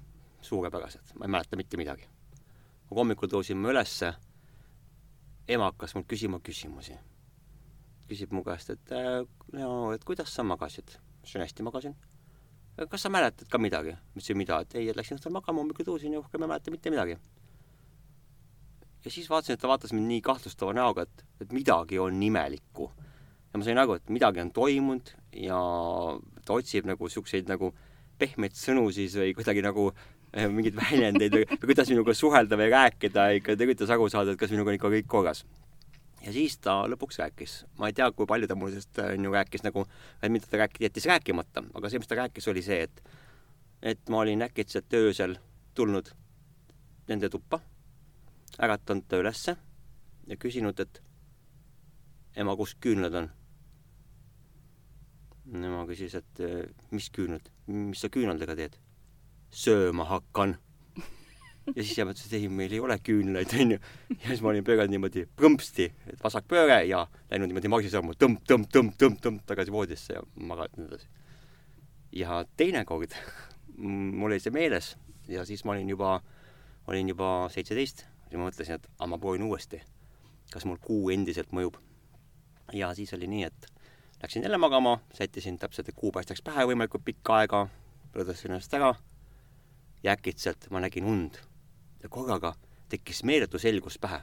suurepäraselt, 0.43 1.15
ma 1.15 1.25
ei 1.25 1.31
mäleta 1.39 1.57
mitte 1.57 1.77
midagi. 1.77 2.09
hommikul 2.91 3.31
tõusin 3.31 3.57
ma 3.57 3.71
ülesse, 3.71 4.15
ema 5.49 5.71
hakkas 5.71 5.95
mult 5.95 6.11
küsima 6.11 6.43
küsimusi 6.43 6.99
küsib 8.09 8.35
mu 8.35 8.43
käest, 8.45 8.73
et 8.75 8.93
no, 9.57 9.93
et 9.95 10.05
kuidas 10.05 10.33
sa 10.35 10.45
magasid? 10.47 10.97
ma 10.97 11.25
ütlesin, 11.25 11.41
hästi 11.41 11.65
magasin. 11.65 11.95
kas 12.91 13.07
sa 13.07 13.09
mäletad 13.09 13.49
ka 13.49 13.59
midagi? 13.59 13.95
ma 13.95 14.21
ütlesin, 14.21 14.37
mida? 14.37 14.61
et 14.61 14.75
ei, 14.77 14.91
et 14.91 14.99
läksin 14.99 15.19
õhtul 15.19 15.33
magama, 15.33 15.63
hommikul 15.63 15.89
tõusin 15.89 16.13
ja 16.13 16.21
rohkem 16.21 16.45
ei 16.45 16.51
mäleta 16.51 16.75
mitte 16.75 16.93
midagi. 16.93 17.17
ja 19.05 19.11
siis 19.11 19.31
vaatasin, 19.31 19.57
et 19.57 19.63
ta 19.63 19.71
vaatas 19.71 19.95
mind 19.97 20.11
nii 20.11 20.21
kahtlustava 20.25 20.77
näoga, 20.77 21.09
et, 21.09 21.25
et 21.41 21.57
midagi 21.57 21.99
on 21.99 22.23
imelikku. 22.23 22.91
ja 23.53 23.59
ma 23.59 23.65
sain 23.65 23.81
aru, 23.81 23.97
et 24.01 24.13
midagi 24.13 24.45
on 24.45 24.53
toimunud 24.53 25.15
ja 25.47 25.61
ta 26.45 26.59
otsib 26.59 26.91
nagu 26.91 27.09
siukseid 27.09 27.49
nagu 27.49 27.73
pehmeid 28.19 28.55
sõnu 28.55 28.91
siis 28.95 29.17
või 29.19 29.33
kuidagi 29.35 29.65
nagu 29.65 29.89
eh, 30.35 30.47
mingeid 30.47 30.77
väljendeid 30.79 31.41
või 31.41 31.61
kuidas 31.65 31.89
minuga 31.91 32.15
suhelda 32.15 32.59
või 32.61 32.69
rääkida, 32.75 33.31
ikka 33.41 33.57
ta 33.57 33.67
üritas 33.67 33.91
aru 33.91 34.11
saada, 34.13 34.35
et 34.35 34.39
kas 34.39 34.53
minuga 34.53 34.71
on 34.71 34.79
ikka 34.79 34.93
kõik 34.93 35.09
korras 35.09 35.47
ja 36.25 36.33
siis 36.33 36.57
ta 36.63 36.77
lõpuks 36.89 37.19
rääkis, 37.21 37.55
ma 37.79 37.91
ei 37.91 37.97
tea, 37.97 38.09
kui 38.13 38.27
palju 38.29 38.49
ta 38.49 38.57
mulle 38.59 38.75
sellest 38.77 39.01
on 39.05 39.29
ju 39.29 39.35
rääkis 39.35 39.65
nagu, 39.67 39.85
mida 40.29 40.49
ta 40.51 40.63
rääkis, 40.63 40.85
jättis 40.87 41.07
rääkimata, 41.11 41.65
aga 41.75 41.91
see, 41.91 42.01
mis 42.01 42.11
ta 42.11 42.19
rääkis, 42.19 42.49
oli 42.53 42.65
see, 42.65 42.83
et 42.89 43.05
et 43.85 44.09
ma 44.09 44.23
olin 44.23 44.43
äkitselt 44.47 44.95
öösel 44.97 45.37
tulnud 45.77 46.09
nende 47.09 47.29
tuppa, 47.29 47.61
äratanud 48.59 49.05
ta 49.09 49.21
ülesse 49.21 49.57
ja 50.27 50.37
küsinud, 50.41 50.81
et 50.81 51.03
ema, 52.37 52.57
kus 52.57 52.77
küünlad 52.81 53.19
on? 53.21 53.29
ema 55.53 55.85
küsis, 55.91 56.17
et 56.17 56.41
mis 56.91 57.11
küünlad, 57.13 57.53
mis 57.67 58.01
sa 58.01 58.09
küünaldega 58.09 58.57
teed? 58.57 58.81
sööma 59.55 60.09
hakkan 60.09 60.57
ja 61.67 61.83
siis 61.83 61.99
ema 61.99 62.13
ütles, 62.13 62.27
et 62.29 62.37
ei, 62.39 62.49
meil 62.53 62.73
ei 62.75 62.81
ole 62.83 62.97
küünlaid, 63.05 63.53
onju. 63.65 63.79
ja 64.15 64.29
siis 64.29 64.43
ma 64.45 64.53
olin 64.53 64.67
pööranud 64.67 64.93
niimoodi 64.93 65.25
põmpsti, 65.41 65.89
et 66.11 66.21
vasakpööre 66.23 66.83
ja 66.89 67.05
läinud 67.31 67.51
niimoodi 67.51 67.71
magisammu 67.73 68.17
tõmp, 68.21 68.43
tõmp, 68.49 68.69
tõmp, 68.73 68.97
tõmp, 69.01 69.21
tõmp 69.25 69.47
tagasi 69.49 69.73
voodisse 69.75 70.19
ja 70.19 70.25
maganud 70.37 70.93
edasi. 70.93 71.09
ja 72.21 72.43
teinekord 72.57 73.17
mul 74.21 74.31
oli 74.31 74.41
see 74.43 74.55
meeles 74.55 74.95
ja 75.29 75.45
siis 75.49 75.65
ma 75.65 75.73
olin 75.73 75.89
juba, 75.89 76.19
olin 76.87 77.09
juba 77.09 77.31
seitseteist, 77.53 78.05
siis 78.29 78.37
ma 78.39 78.49
mõtlesin, 78.49 78.81
et 78.81 78.91
aga 78.99 79.11
ma 79.11 79.19
proovin 79.19 79.47
uuesti. 79.49 79.83
kas 80.53 80.67
mul 80.69 80.79
kuu 80.83 81.11
endiselt 81.11 81.53
mõjub? 81.53 81.81
ja 82.73 82.93
siis 82.95 83.13
oli 83.17 83.27
nii, 83.29 83.45
et 83.45 83.67
läksin 84.23 84.43
jälle 84.43 84.59
magama, 84.59 84.99
sättisin 85.13 85.59
täpselt, 85.59 85.89
et 85.89 85.97
kuu 85.97 86.13
paistaks 86.13 86.43
pähe 86.43 86.65
võimalikult 86.69 87.05
pikka 87.05 87.41
aega, 87.41 87.67
lõdvestasin 88.15 88.53
ennast 88.53 88.75
ära 88.75 88.95
ja 90.05 90.13
äkitselt 90.13 90.69
ma 90.71 90.81
nägin 90.85 91.05
und 91.09 91.41
ja 92.05 92.11
korraga 92.13 92.53
tekkis 92.93 93.25
meeletu 93.25 93.59
selgus 93.59 93.99
pähe. 93.99 94.21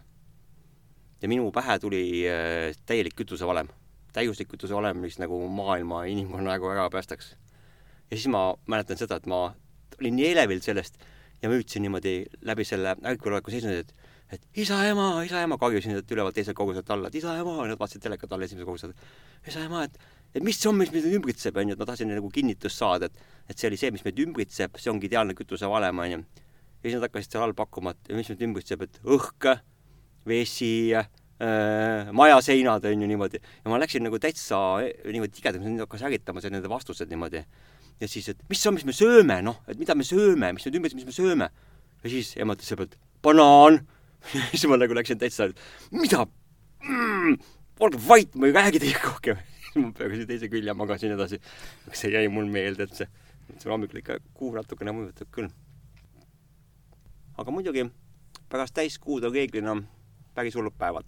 ja 1.21 1.29
minu 1.29 1.51
pähe 1.51 1.79
tuli 1.79 2.03
äh, 2.29 2.75
täielik 2.85 3.15
kütusevalem, 3.15 3.67
täiuslik 4.13 4.49
kütusevalem, 4.53 4.97
mis 4.97 5.19
nagu 5.21 5.37
maailma 5.49 6.03
inimkonna 6.09 6.55
nagu 6.55 6.69
ära 6.69 6.89
päästaks. 6.89 7.35
ja 8.11 8.17
siis 8.17 8.27
ma 8.27 8.53
mäletan 8.67 8.97
seda, 8.97 9.17
et 9.17 9.25
ma 9.25 9.55
olin 9.99 10.15
nii 10.15 10.31
elevil 10.31 10.61
sellest 10.61 11.01
ja 11.41 11.49
ma 11.49 11.57
hüüdsin 11.57 11.81
niimoodi 11.81 12.15
läbi 12.41 12.65
selle 12.65 12.95
ärkveloleku 13.13 13.51
seisundi, 13.51 13.81
et 13.85 13.93
et 14.31 14.45
isa, 14.63 14.77
ema, 14.87 15.23
isa, 15.27 15.41
ema, 15.43 15.57
karjusin 15.59 15.91
sealt 15.91 16.11
ülevalt 16.15 16.37
teiselt 16.37 16.55
korruselt 16.55 16.89
alla, 16.93 17.09
et 17.09 17.15
isa, 17.19 17.33
ema, 17.41 17.65
nad 17.67 17.79
vaatasid 17.79 18.05
telekat 18.05 18.31
alla 18.31 18.45
esimesel 18.45 18.65
korrusel. 18.69 18.93
isa, 19.47 19.65
ema, 19.65 19.81
et, 19.83 19.97
et 20.35 20.43
mis 20.43 20.55
see 20.55 20.69
on, 20.69 20.77
mis 20.79 20.93
meid 20.93 21.09
ümbritseb, 21.09 21.57
onju, 21.57 21.75
et 21.75 21.81
ma 21.81 21.87
tahtsin 21.89 22.07
nagu 22.07 22.29
kinnitust 22.31 22.79
saada, 22.79 23.09
et, 23.11 23.25
et 23.49 23.59
see 23.59 23.67
oli 23.67 23.81
see, 23.81 23.91
mis 23.91 24.05
meid 24.05 24.21
ümbritseb, 24.23 24.79
see 24.79 24.93
ongi 24.93 25.09
ideaalne 25.11 25.35
kütusevalem, 25.35 25.99
onju 26.05 26.21
ja 26.81 26.89
siis 26.89 26.97
nad 26.97 27.05
hakkasid 27.05 27.35
seal 27.35 27.45
all 27.45 27.57
pakkuma, 27.57 27.93
et 27.93 28.13
mis 28.17 28.29
nüüd 28.31 28.41
ümbritseb, 28.47 28.85
et 28.87 28.99
õhk, 29.05 29.47
vesi 30.27 30.71
äh,, 30.97 32.09
majaseinad 32.13 32.85
on 32.89 33.03
ju 33.05 33.09
niimoodi. 33.09 33.41
ja 33.41 33.71
ma 33.71 33.79
läksin 33.81 34.05
nagu 34.05 34.19
täitsa 34.21 34.57
niimoodi 35.05 35.37
tigedamaks, 35.37 35.67
mind 35.67 35.85
hakkas 35.85 36.05
ärritama 36.09 36.41
see 36.41 36.53
nende 36.53 36.69
vastused 36.69 37.09
niimoodi. 37.09 37.43
ja 38.01 38.09
siis, 38.09 38.29
et 38.33 38.41
mis 38.49 38.61
see 38.61 38.71
on, 38.71 38.77
mis 38.77 38.87
me 38.89 38.97
sööme, 38.97 39.39
noh, 39.45 39.61
et 39.69 39.77
mida 39.77 39.95
me 39.97 40.05
sööme, 40.07 40.53
mis 40.57 40.65
nüüd 40.65 40.81
ümbritseb, 40.81 41.03
mis 41.03 41.09
me 41.09 41.15
sööme. 41.15 41.49
ja 42.01 42.13
siis 42.13 42.35
ema 42.41 42.57
ütles 42.57 42.69
selle 42.69 42.83
pealt, 42.83 42.99
banaan. 43.21 43.81
ja 44.33 44.43
siis 44.51 44.65
ma 44.69 44.77
nagu 44.77 44.97
läksin 44.97 45.21
täitsa, 45.21 45.49
mida 45.93 46.25
mm,? 46.25 47.41
olge 47.81 47.97
vait, 48.05 48.35
ma 48.37 48.49
ei 48.49 48.57
räägi 48.57 48.81
teiega 48.81 49.07
rohkem. 49.09 49.41
siis 49.61 49.81
ma 49.81 49.89
pöörasin 49.97 50.29
teise 50.29 50.49
külje 50.49 50.73
ja 50.73 50.77
magasin 50.77 51.13
edasi. 51.13 51.41
see 51.93 52.13
jäi 52.13 52.27
mul 52.29 52.49
meelde, 52.49 52.89
et 52.89 53.03
see, 53.03 53.09
see 53.57 53.69
hommikul 53.69 54.01
ikka 54.01 54.21
kuu 54.37 54.53
natukene 54.57 54.93
mõjutab 54.97 55.29
küll 55.33 55.53
aga 57.37 57.51
muidugi 57.51 57.85
pärast 58.49 58.73
täiskuud 58.73 59.23
on 59.23 59.33
reeglina 59.33 59.75
päris 60.33 60.55
hullud 60.55 60.73
päevad. 60.77 61.07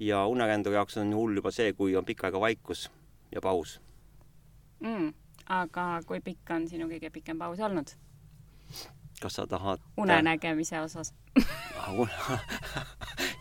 ja 0.00 0.26
uneränduri 0.26 0.74
jaoks 0.74 0.96
on 0.96 1.14
hull 1.14 1.36
juba 1.36 1.50
see, 1.50 1.72
kui 1.72 1.96
on 1.96 2.04
pikka 2.04 2.26
aega 2.26 2.40
vaikus 2.40 2.90
ja 3.32 3.40
paus 3.40 3.80
mm,. 4.80 5.12
aga 5.46 6.00
kui 6.06 6.20
pikk 6.20 6.50
on 6.50 6.68
sinu 6.68 6.88
kõige 6.88 7.10
pikem 7.10 7.38
paus 7.38 7.60
olnud? 7.60 7.94
kas 9.20 9.34
sa 9.34 9.46
tahad 9.46 9.80
unenägemise 9.96 10.80
osas 10.80 11.14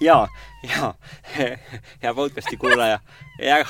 ja, 0.07 0.27
ja, 0.63 0.93
hea 2.01 2.13
podcast'i 2.13 2.57
kuulaja, 2.57 2.99
ja, 3.39 3.65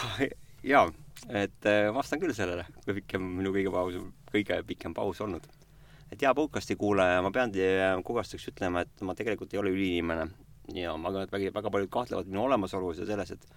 ja, 0.63 0.85
et 1.29 1.65
äh, 1.65 1.93
vastan 1.93 2.19
küll 2.19 2.33
sellele, 2.33 2.65
kui 2.85 2.97
pikem 3.01 3.21
minu 3.38 3.53
kõige 3.55 3.71
paus, 3.71 4.00
kõige 4.31 4.63
pikem 4.67 4.93
paus 4.93 5.21
olnud 5.21 5.47
et 6.13 6.22
hea 6.22 6.34
podcast'i 6.38 6.77
kuulaja, 6.77 7.22
ma 7.25 7.32
pean 7.34 7.51
teie 7.53 7.89
kuvastuseks 8.05 8.51
ütlema, 8.53 8.84
et 8.86 9.03
ma 9.05 9.15
tegelikult 9.17 9.53
ei 9.53 9.62
ole 9.62 9.72
üliinimene 9.74 10.27
ja 10.77 10.93
ma 11.00 11.10
arvan, 11.10 11.25
et 11.25 11.34
väga, 11.34 11.51
väga 11.55 11.72
paljud 11.74 11.91
kahtlevad 11.93 12.29
minu 12.29 12.43
olemasolus 12.46 13.01
ja 13.01 13.08
selles, 13.10 13.34
et 13.34 13.48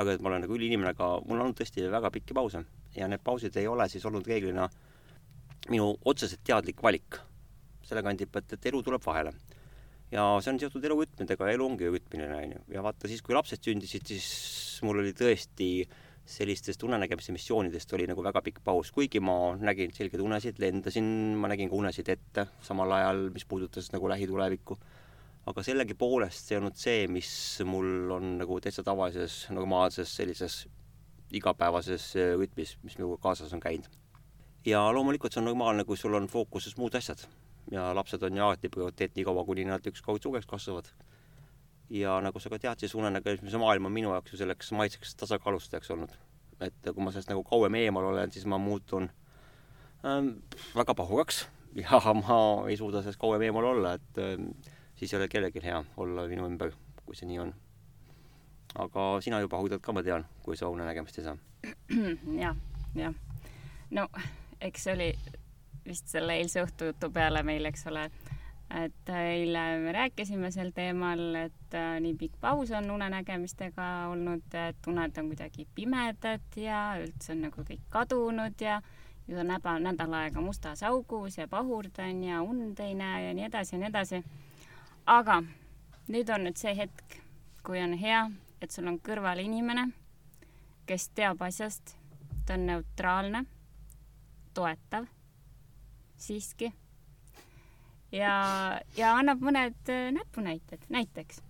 aga 0.00 0.16
et 0.16 0.24
ma 0.24 0.32
olen 0.32 0.46
nagu 0.46 0.56
üliinimene, 0.56 0.94
aga 0.94 1.10
mul 1.28 1.44
on 1.44 1.54
tõesti 1.56 1.84
väga 1.92 2.10
pikki 2.14 2.36
pause 2.36 2.64
ja 2.96 3.08
need 3.10 3.22
pausid 3.24 3.56
ei 3.60 3.68
ole 3.68 3.88
siis 3.92 4.04
olnud 4.08 4.26
reeglina 4.26 4.68
minu 5.68 5.92
otseselt 6.04 6.44
teadlik 6.46 6.82
valik. 6.82 7.20
selle 7.86 8.02
kandib, 8.02 8.34
et, 8.34 8.52
et 8.56 8.64
elu 8.66 8.80
tuleb 8.82 9.02
vahele. 9.04 9.32
ja 10.10 10.24
see 10.42 10.52
on 10.52 10.58
seotud 10.58 10.84
elurütmidega, 10.84 11.52
elu 11.52 11.66
ongi 11.66 11.92
rütmiline, 11.92 12.40
onju. 12.42 12.64
ja 12.74 12.82
vaata 12.82 13.08
siis, 13.08 13.22
kui 13.22 13.34
lapsed 13.34 13.62
sündisid, 13.62 14.06
siis 14.08 14.80
mul 14.82 15.04
oli 15.04 15.12
tõesti 15.14 15.70
äh, 15.84 16.05
sellistest 16.26 16.82
unenägemise 16.82 17.32
missioonidest 17.32 17.92
oli 17.94 18.06
nagu 18.10 18.22
väga 18.24 18.42
pikk 18.42 18.58
paus, 18.64 18.90
kuigi 18.92 19.20
ma 19.22 19.54
nägin 19.62 19.92
selgeid 19.94 20.22
unesid, 20.24 20.58
lendasin, 20.58 21.06
ma 21.38 21.50
nägin 21.52 21.70
ka 21.70 21.78
unesid 21.78 22.08
ette 22.10 22.46
samal 22.66 22.92
ajal, 22.98 23.28
mis 23.34 23.46
puudutas 23.46 23.92
nagu 23.94 24.10
lähitulevikku. 24.10 24.78
aga 25.46 25.62
sellegipoolest 25.62 26.48
see 26.48 26.56
ei 26.56 26.58
olnud 26.58 26.74
see, 26.74 27.06
mis 27.06 27.28
mul 27.64 28.10
on 28.16 28.32
nagu 28.40 28.58
täitsa 28.60 28.82
tavalises 28.82 29.44
normaalses 29.54 30.16
sellises 30.18 30.64
igapäevases 31.30 32.08
rütmis, 32.40 32.74
mis 32.82 32.98
minuga 32.98 33.20
kaasas 33.22 33.54
on 33.54 33.62
käinud. 33.62 33.90
ja 34.66 34.82
loomulikult 34.92 35.32
see 35.32 35.40
on 35.40 35.50
normaalne, 35.52 35.84
kui 35.84 35.96
sul 35.96 36.14
on 36.18 36.26
fookuses 36.26 36.76
muud 36.76 36.98
asjad 36.98 37.22
ja 37.70 37.94
lapsed 37.94 38.22
on 38.22 38.36
ju 38.36 38.42
alati 38.42 38.68
prioriteet 38.68 39.14
nii 39.14 39.24
kaua, 39.24 39.44
kuni 39.44 39.64
nad 39.64 39.86
ükskord 39.86 40.22
suureks 40.22 40.46
kasvavad 40.46 40.90
ja 41.90 42.20
nagu 42.20 42.40
sa 42.40 42.50
ka 42.50 42.58
tead, 42.58 42.80
siis 42.82 42.94
unenägemise 42.94 43.58
maailm 43.58 43.86
on 43.86 43.94
minu 43.94 44.12
jaoks 44.14 44.32
ju 44.32 44.40
selleks 44.40 44.72
maitseks 44.72 45.14
tasakaalustajaks 45.22 45.90
olnud. 45.90 46.14
et 46.60 46.88
kui 46.88 47.04
ma 47.04 47.12
sellest 47.12 47.28
nagu 47.28 47.44
kauem 47.44 47.74
eemal 47.74 48.04
olen, 48.12 48.32
siis 48.32 48.46
ma 48.48 48.58
muutun 48.58 49.10
ähm, 50.04 50.28
väga 50.74 50.94
pahuraks 50.94 51.46
ja 51.76 52.00
ma 52.22 52.38
ei 52.68 52.76
suuda 52.76 53.02
sellest 53.02 53.20
kauem 53.20 53.42
eemal 53.42 53.64
olla, 53.64 53.92
et 53.92 54.18
ähm, 54.18 54.50
siis 54.96 55.12
ei 55.12 55.20
ole 55.20 55.28
kellelgi 55.28 55.62
hea 55.62 55.84
olla 55.96 56.26
minu 56.28 56.48
ümber, 56.48 56.72
kui 57.04 57.16
see 57.16 57.28
nii 57.28 57.38
on. 57.44 57.54
aga 58.78 59.08
sina 59.20 59.40
ju 59.40 59.48
pahudad 59.48 59.80
ka, 59.80 59.92
ma 59.92 60.02
tean, 60.02 60.26
kui 60.42 60.56
sa 60.56 60.68
unenägemist 60.68 61.18
ei 61.18 61.24
saa 61.24 61.36
ja,. 61.64 61.74
jah, 62.44 62.56
jah. 62.94 63.14
no 63.90 64.08
eks 64.60 64.84
see 64.84 64.94
oli 64.94 65.10
vist 65.86 66.08
selle 66.10 66.34
eilse 66.40 66.64
õhtu 66.64 66.90
jutu 66.90 67.10
peale 67.14 67.42
meil, 67.46 67.68
eks 67.68 67.86
ole 67.90 68.08
et 68.70 69.08
eile 69.14 69.78
me 69.78 69.92
rääkisime 69.92 70.50
sel 70.50 70.72
teemal, 70.74 71.20
et 71.38 71.74
äh, 71.74 71.96
nii 72.02 72.14
pikk 72.18 72.38
paus 72.40 72.70
on 72.74 72.90
unenägemistega 72.90 74.08
olnud, 74.10 74.54
et 74.68 74.88
uned 74.90 75.18
on 75.18 75.28
kuidagi 75.30 75.66
pimedad 75.74 76.56
ja 76.58 76.80
üldse 77.02 77.32
on 77.34 77.44
nagu 77.46 77.66
kõik 77.68 77.84
kadunud 77.90 78.60
ja 78.60 78.80
ju 79.28 79.36
ta 79.36 79.44
näba, 79.46 79.78
nädal 79.82 80.14
aega 80.18 80.42
mustas 80.42 80.82
augus 80.82 81.38
ja 81.38 81.46
pahurdan 81.48 82.24
ja 82.24 82.42
und 82.42 82.80
ei 82.80 82.94
näe 82.94 83.28
ja 83.28 83.34
nii 83.34 83.46
edasi 83.46 83.74
ja 83.74 83.78
nii 83.78 83.88
edasi. 83.88 84.22
aga 85.06 85.42
nüüd 86.08 86.32
on 86.34 86.46
nüüd 86.46 86.58
see 86.58 86.74
hetk, 86.76 87.20
kui 87.62 87.78
on 87.82 87.94
hea, 87.98 88.24
et 88.60 88.70
sul 88.70 88.86
on 88.86 88.98
kõrval 88.98 89.42
inimene, 89.42 89.90
kes 90.86 91.08
teab 91.14 91.42
asjast, 91.42 91.94
ta 92.46 92.54
on 92.54 92.66
neutraalne, 92.66 93.44
toetav, 94.54 95.06
siiski 96.16 96.72
ja, 98.16 98.36
ja 98.96 99.12
annab 99.18 99.44
mõned 99.44 99.92
äh, 99.92 100.08
näpunäited, 100.16 100.88
näiteks 100.92 101.42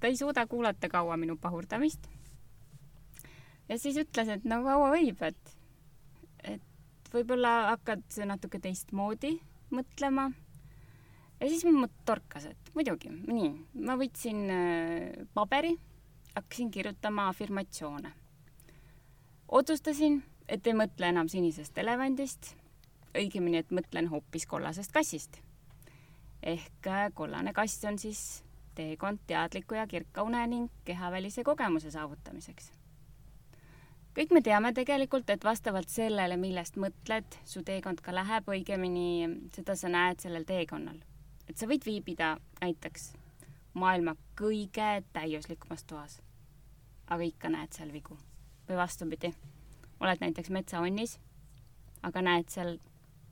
ta 0.00 0.06
ei 0.06 0.16
suuda 0.16 0.46
kuulata 0.46 0.88
kaua 0.88 1.16
minu 1.16 1.36
pahurdamist. 1.36 2.08
ja 3.68 3.78
siis 3.78 3.96
ütles, 3.96 4.28
et 4.28 4.44
no 4.44 4.62
kaua 4.64 4.90
võib, 4.94 5.22
et, 5.22 5.56
et 6.44 7.12
võib-olla 7.12 7.52
hakkad 7.74 8.04
natuke 8.26 8.58
teistmoodi 8.58 9.36
mõtlema. 9.70 10.30
ja 11.40 11.48
siis 11.48 11.64
mul 11.68 11.86
torkas, 12.08 12.48
et 12.50 12.72
muidugi, 12.74 13.12
nii, 13.12 13.52
ma 13.84 13.98
võtsin 14.00 14.42
äh, 14.54 15.26
paberi, 15.34 15.76
hakkasin 16.34 16.70
kirjutama 16.70 17.28
afirmatsioone. 17.28 18.12
otsustasin, 19.48 20.22
et 20.48 20.66
ei 20.66 20.74
mõtle 20.74 21.12
enam 21.12 21.28
sinisest 21.28 21.78
elevandist, 21.78 22.54
õigemini, 23.14 23.60
et 23.60 23.70
mõtlen 23.70 24.08
hoopis 24.08 24.46
kollasest 24.46 24.92
kassist 24.96 25.42
ehk 26.42 26.86
äh, 26.86 27.10
kollane 27.14 27.52
kass 27.52 27.84
on 27.84 27.98
siis 27.98 28.44
teekond 28.74 29.18
teadliku 29.26 29.74
ja 29.74 29.86
kirka 29.86 30.22
une 30.22 30.46
ning 30.46 30.70
kehavälise 30.84 31.44
kogemuse 31.44 31.90
saavutamiseks. 31.90 32.72
kõik 34.14 34.32
me 34.34 34.40
teame 34.42 34.72
tegelikult, 34.72 35.30
et 35.30 35.44
vastavalt 35.44 35.88
sellele, 35.88 36.36
millest 36.36 36.76
mõtled, 36.76 37.36
su 37.44 37.62
teekond 37.62 38.00
ka 38.00 38.14
läheb, 38.14 38.48
õigemini 38.48 39.50
seda 39.54 39.76
sa 39.76 39.88
näed 39.88 40.20
sellel 40.20 40.44
teekonnal. 40.44 40.96
et 41.48 41.58
sa 41.58 41.66
võid 41.66 41.84
viibida 41.84 42.36
näiteks 42.60 43.12
maailma 43.74 44.16
kõige 44.40 45.02
täiuslikumas 45.12 45.84
toas, 45.84 46.20
aga 47.06 47.22
ikka 47.22 47.48
näed 47.48 47.72
seal 47.72 47.92
vigu. 47.92 48.16
või 48.68 48.76
vastupidi, 48.76 49.34
oled 50.00 50.20
näiteks 50.20 50.50
metsaonnis, 50.50 51.18
aga 52.02 52.22
näed 52.22 52.48
seal 52.48 52.78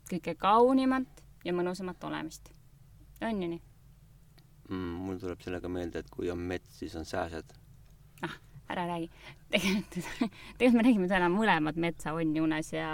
kõige 0.09 0.35
kaunimat 0.35 1.23
ja 1.45 1.53
mõnusamat 1.53 2.03
olemist 2.03 2.58
on 3.27 3.41
ju 3.43 3.49
nii 3.55 3.61
mm,? 4.69 4.99
mul 5.05 5.17
tuleb 5.21 5.41
sellega 5.43 5.71
meelde, 5.71 6.03
et 6.03 6.11
kui 6.13 6.29
on 6.33 6.41
mets, 6.51 6.77
siis 6.81 6.95
on 6.99 7.07
sääsed. 7.07 7.55
ah, 8.27 8.37
ära 8.69 8.85
räägi. 8.89 9.09
tegelikult, 9.51 9.97
tegelikult 10.59 10.77
me 10.77 10.85
nägime 10.87 11.09
täna 11.11 11.31
mõlemad 11.33 11.79
metsaonni 11.81 12.43
unes 12.43 12.73
ja 12.73 12.91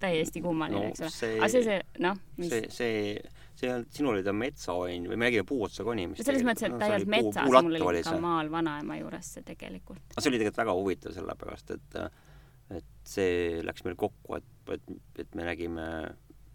täiesti 0.00 0.42
kummaline 0.44 0.82
no,, 0.82 0.92
eks 0.92 1.04
ole. 1.06 1.32
aga 1.40 1.48
see, 1.52 1.64
see, 1.64 1.80
noh, 2.04 2.20
mis 2.36 2.52
see, 2.52 2.68
see, 2.74 3.34
see 3.56 3.72
on, 3.72 3.86
sinul 3.92 4.16
oli 4.16 4.26
ta 4.26 4.34
metsaonn 4.36 5.08
või 5.08 5.16
me 5.16 5.30
räägime 5.30 5.48
puuotsa 5.48 5.86
konimist. 5.88 6.24
selles 6.26 6.44
mõttes, 6.46 6.68
et 6.68 6.76
ei 6.76 6.96
olnud 6.98 7.12
metsas, 7.16 7.48
mul 7.48 7.80
oli 7.80 8.02
ikka 8.02 8.16
maal 8.20 8.52
vanaema 8.52 9.00
juures 9.00 9.34
see 9.38 9.46
tegelikult. 9.46 10.04
aga 10.12 10.24
see 10.24 10.32
oli 10.32 10.40
tegelikult 10.42 10.64
väga 10.64 10.78
huvitav, 10.80 11.16
sellepärast 11.16 11.76
et 11.78 12.00
et 12.76 12.86
see 13.06 13.60
läks 13.62 13.84
meil 13.86 13.94
kokku, 13.94 14.40
et, 14.40 14.46
et, 14.74 14.94
et 15.22 15.36
me 15.38 15.44
nägime 15.46 15.84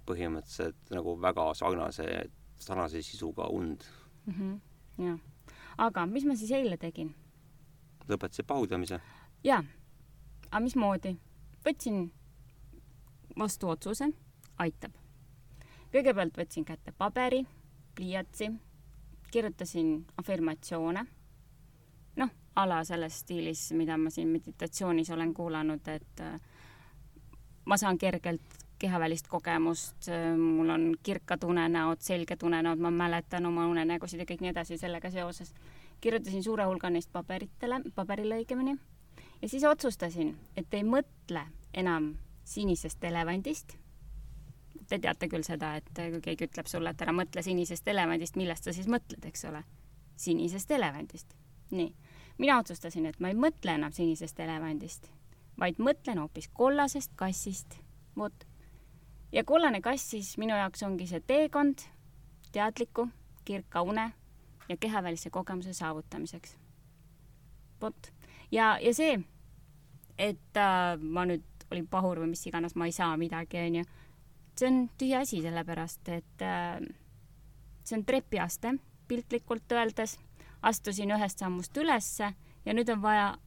põhimõtteliselt 0.05 0.93
nagu 0.95 1.15
väga 1.21 1.51
sarnase, 1.57 2.07
sarnase 2.59 3.01
sisuga 3.01 3.47
und 3.49 3.85
mm. 4.25 4.33
-hmm, 4.33 4.59
jah. 5.05 5.19
aga 5.77 6.05
mis 6.05 6.25
ma 6.25 6.35
siis 6.35 6.51
eile 6.51 6.77
tegin? 6.77 7.15
lõpetasid 8.09 8.45
pahudamise? 8.47 9.01
jaa. 9.43 9.63
aga 10.51 10.59
mismoodi? 10.59 11.17
võtsin 11.65 12.11
vastu 13.37 13.69
otsuse, 13.69 14.11
aitab 14.57 15.01
kõigepealt 15.91 16.37
võtsin 16.37 16.65
kätte 16.65 16.93
paberi, 16.97 17.41
pliiatsi, 17.95 18.47
kirjutasin 19.31 19.93
afirmatsioone, 20.17 21.03
noh, 22.21 22.31
ala 22.55 22.81
selles 22.87 23.19
stiilis, 23.23 23.69
mida 23.75 23.97
ma 23.99 24.11
siin 24.13 24.31
meditatsioonis 24.31 25.11
olen 25.11 25.33
kuulanud, 25.35 25.87
et 25.91 26.23
äh, 26.23 26.39
ma 27.65 27.77
saan 27.77 27.99
kergelt 27.99 28.60
kehavälist 28.81 29.27
kogemust, 29.29 30.09
mul 30.37 30.69
on 30.73 30.87
kirkad 31.03 31.43
unenäod, 31.45 32.01
selged 32.01 32.43
unenäod, 32.43 32.81
ma 32.81 32.91
mäletan 32.91 33.45
oma 33.45 33.67
unenägusid 33.69 34.23
ja 34.23 34.25
kõik 34.29 34.41
nii 34.41 34.53
edasi 34.53 34.77
sellega 34.81 35.11
seoses. 35.13 35.53
kirjutasin 36.01 36.43
suure 36.43 36.65
hulga 36.65 36.89
neist 36.89 37.11
paberitele, 37.13 37.81
paberile 37.95 38.41
õigemini, 38.41 38.77
ja 39.41 39.49
siis 39.49 39.63
otsustasin, 39.63 40.33
et 40.57 40.73
ei 40.73 40.83
mõtle 40.83 41.45
enam 41.73 42.15
sinisest 42.43 43.03
elevandist 43.03 43.77
te 44.91 44.99
teate 44.99 45.29
küll 45.31 45.45
seda, 45.47 45.75
et 45.79 45.89
kui 45.95 46.21
keegi 46.25 46.47
ütleb 46.49 46.69
sulle, 46.69 46.91
et 46.91 47.03
ära 47.03 47.13
mõtle 47.15 47.43
sinisest 47.45 47.87
elevandist, 47.87 48.37
millest 48.39 48.67
sa 48.67 48.73
siis 48.75 48.89
mõtled, 48.91 49.23
eks 49.27 49.47
ole? 49.49 49.63
sinisest 50.21 50.71
elevandist. 50.71 51.33
nii. 51.71 51.93
mina 52.37 52.57
otsustasin, 52.59 53.07
et 53.09 53.19
ma 53.19 53.31
ei 53.31 53.37
mõtle 53.37 53.73
enam 53.73 53.93
sinisest 53.95 54.39
elevandist, 54.39 55.07
vaid 55.59 55.79
mõtlen 55.79 56.19
hoopis 56.21 56.49
kollasest 56.53 57.15
kassist. 57.15 57.79
vot. 58.17 58.45
Ja 59.31 59.43
kollane 59.43 59.81
kass 59.81 60.09
siis 60.11 60.37
minu 60.37 60.55
jaoks 60.55 60.83
ongi 60.83 61.07
see 61.07 61.21
teekond 61.27 61.85
teadliku, 62.51 63.07
kirka 63.45 63.81
une 63.81 64.11
ja 64.69 64.77
kehavälise 64.77 65.29
kogemuse 65.29 65.73
saavutamiseks. 65.73 66.57
vot. 67.81 68.13
ja, 68.51 68.77
ja 68.81 68.93
see, 68.93 69.19
et 70.17 70.57
äh, 70.57 70.97
ma 70.99 71.25
nüüd 71.25 71.47
olin 71.71 71.87
pahur 71.87 72.19
või 72.19 72.33
mis 72.33 72.45
iganes, 72.45 72.75
ma 72.75 72.85
ei 72.85 72.91
saa 72.91 73.15
midagi, 73.17 73.57
onju 73.57 73.85
see 74.59 74.67
on 74.67 74.89
tühi 74.97 75.15
asi, 75.15 75.41
sellepärast 75.41 76.09
et 76.09 76.41
äh, 76.41 76.81
see 77.83 77.97
on 77.97 78.05
trepiaste, 78.05 78.75
piltlikult 79.07 79.71
öeldes. 79.71 80.19
astusin 80.61 81.09
ühest 81.09 81.39
sammust 81.41 81.77
ülesse 81.77 82.27
ja 82.65 82.73
nüüd 82.73 82.89
on 82.93 83.01
vaja 83.01 83.37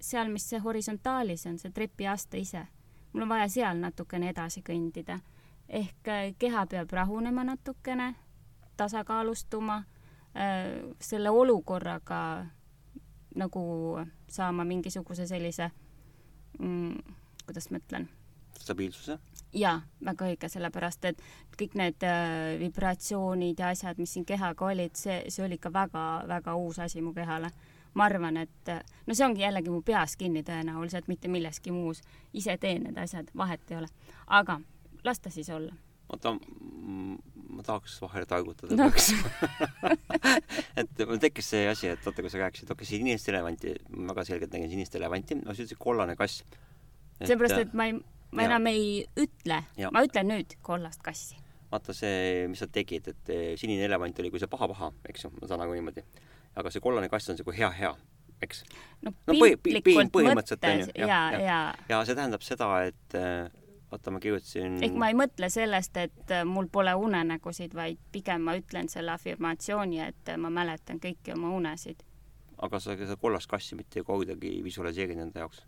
seal, 0.00 0.28
mis 0.28 0.44
see 0.50 0.58
horisontaalis 0.60 1.46
on, 1.48 1.56
see 1.58 1.72
trepiaste 1.72 2.38
ise. 2.38 2.66
Mul 3.12 3.22
on 3.22 3.28
vaja 3.28 3.48
seal 3.48 3.80
natukene 3.80 4.30
edasi 4.30 4.62
kõndida. 4.66 5.20
ehk 5.68 6.08
äh, 6.08 6.34
keha 6.38 6.66
peab 6.66 6.92
rahunema 6.92 7.44
natukene, 7.44 8.14
tasakaalustuma 8.76 9.76
äh,, 10.36 10.94
selle 11.00 11.30
olukorraga 11.30 12.46
nagu 13.36 13.64
saama 14.28 14.64
mingisuguse 14.64 15.26
sellise 15.26 15.70
mm,, 16.58 16.98
kuidas 17.46 17.70
ma 17.70 17.78
ütlen 17.78 18.08
stabiilsuse? 18.60 19.18
jaa, 19.52 19.80
väga 20.04 20.28
õige, 20.30 20.48
sellepärast 20.50 21.06
et 21.10 21.22
kõik 21.58 21.74
need 21.78 22.04
äh, 22.06 22.54
vibratsioonid 22.60 23.58
ja 23.58 23.72
asjad, 23.74 23.98
mis 23.98 24.12
siin 24.14 24.26
kehaga 24.26 24.68
olid, 24.68 24.94
see, 24.98 25.24
see 25.32 25.44
oli 25.44 25.58
ikka 25.58 25.72
väga-väga 25.74 26.54
uus 26.54 26.78
asi 26.78 27.02
mu 27.02 27.14
kehale. 27.16 27.50
Ma 27.94 28.06
arvan, 28.06 28.36
et 28.36 28.68
äh, 28.72 28.82
no 29.06 29.14
see 29.14 29.26
ongi 29.26 29.44
jällegi 29.44 29.72
mu 29.72 29.82
peas 29.86 30.16
kinni 30.16 30.42
tõenäoliselt, 30.46 31.08
mitte 31.10 31.28
milleski 31.28 31.72
muus. 31.74 32.02
ise 32.32 32.56
teen 32.58 32.84
need 32.86 32.98
asjad, 32.98 33.30
vahet 33.36 33.70
ei 33.70 33.80
ole. 33.82 33.88
aga 34.26 34.60
las 35.04 35.20
ta 35.20 35.30
siis 35.30 35.50
olla. 35.50 35.74
oota, 36.08 36.36
ma 37.50 37.62
tahaks 37.66 38.00
vahele 38.02 38.26
taigutada 38.26 38.76
no. 38.76 38.90
et 40.80 41.04
mul 41.06 41.20
tekkis 41.22 41.50
see 41.54 41.66
asi, 41.68 41.90
et 41.90 42.06
oota, 42.06 42.22
kui 42.22 42.30
sa 42.30 42.44
rääkisid, 42.44 42.70
okei 42.70 42.86
sinist 42.86 43.28
elevanti, 43.28 43.74
ma 43.96 44.14
väga 44.14 44.26
selgelt 44.32 44.54
nägin 44.54 44.70
sinist 44.70 44.94
elevanti, 44.98 45.38
no 45.42 45.54
sa 45.54 45.62
ütlesid 45.62 45.82
kollane 45.82 46.16
kass. 46.18 46.44
seepärast, 47.24 47.58
et 47.66 47.74
ma 47.74 47.90
ei 47.90 48.00
ma 48.34 48.46
enam 48.46 48.66
ei 48.70 49.04
ütle, 49.18 49.62
ma 49.90 50.02
ütlen 50.06 50.30
nüüd 50.30 50.56
kollast 50.66 51.02
kassi. 51.04 51.38
vaata 51.70 51.94
see, 51.94 52.46
mis 52.50 52.58
sa 52.62 52.66
tegid, 52.70 53.12
et 53.12 53.30
eh, 53.30 53.52
sinine 53.58 53.84
elevant 53.86 54.18
oli 54.18 54.30
kui 54.32 54.40
see 54.42 54.50
paha-paha, 54.50 54.90
eks 55.10 55.26
ju, 55.26 55.30
ma 55.36 55.46
saan 55.46 55.62
nagu 55.62 55.74
niimoodi. 55.76 56.02
Aga 56.56 56.72
see 56.72 56.82
kollane 56.82 57.08
kass 57.12 57.30
on 57.30 57.38
see 57.38 57.46
kui 57.46 57.56
hea-hea, 57.58 57.94
eks. 58.42 58.64
no, 59.02 59.14
no 59.26 59.38
piltlikult 59.38 60.12
põhi, 60.14 60.34
mõttes 60.34 60.58
ja, 60.98 61.06
ja, 61.06 61.22
ja, 61.40 61.62
ja 61.88 62.02
see 62.04 62.18
tähendab 62.18 62.44
seda, 62.46 62.70
et 62.88 63.18
vaata, 63.90 64.10
ma 64.10 64.20
kirjutasin. 64.20 64.78
ehk 64.84 64.98
ma 64.98 65.10
ei 65.10 65.18
mõtle 65.18 65.50
sellest, 65.52 65.96
et 66.00 66.34
eh, 66.34 66.44
mul 66.46 66.70
pole 66.72 66.94
unenägusid, 66.94 67.74
vaid 67.74 67.98
pigem 68.12 68.46
ma 68.46 68.54
ütlen 68.58 68.88
selle 68.92 69.14
afirmatsiooni, 69.16 70.00
et 70.06 70.32
ma 70.38 70.52
mäletan 70.54 71.02
kõiki 71.02 71.34
oma 71.34 71.52
unesid. 71.56 72.04
aga 72.58 72.80
sa 72.80 72.96
seda 72.96 73.16
kollast 73.16 73.50
kassi 73.50 73.76
mitte 73.76 74.02
kuidagi 74.04 74.56
ei 74.56 74.64
visualiseerinud 74.64 75.28
enda 75.28 75.46
jaoks? 75.46 75.62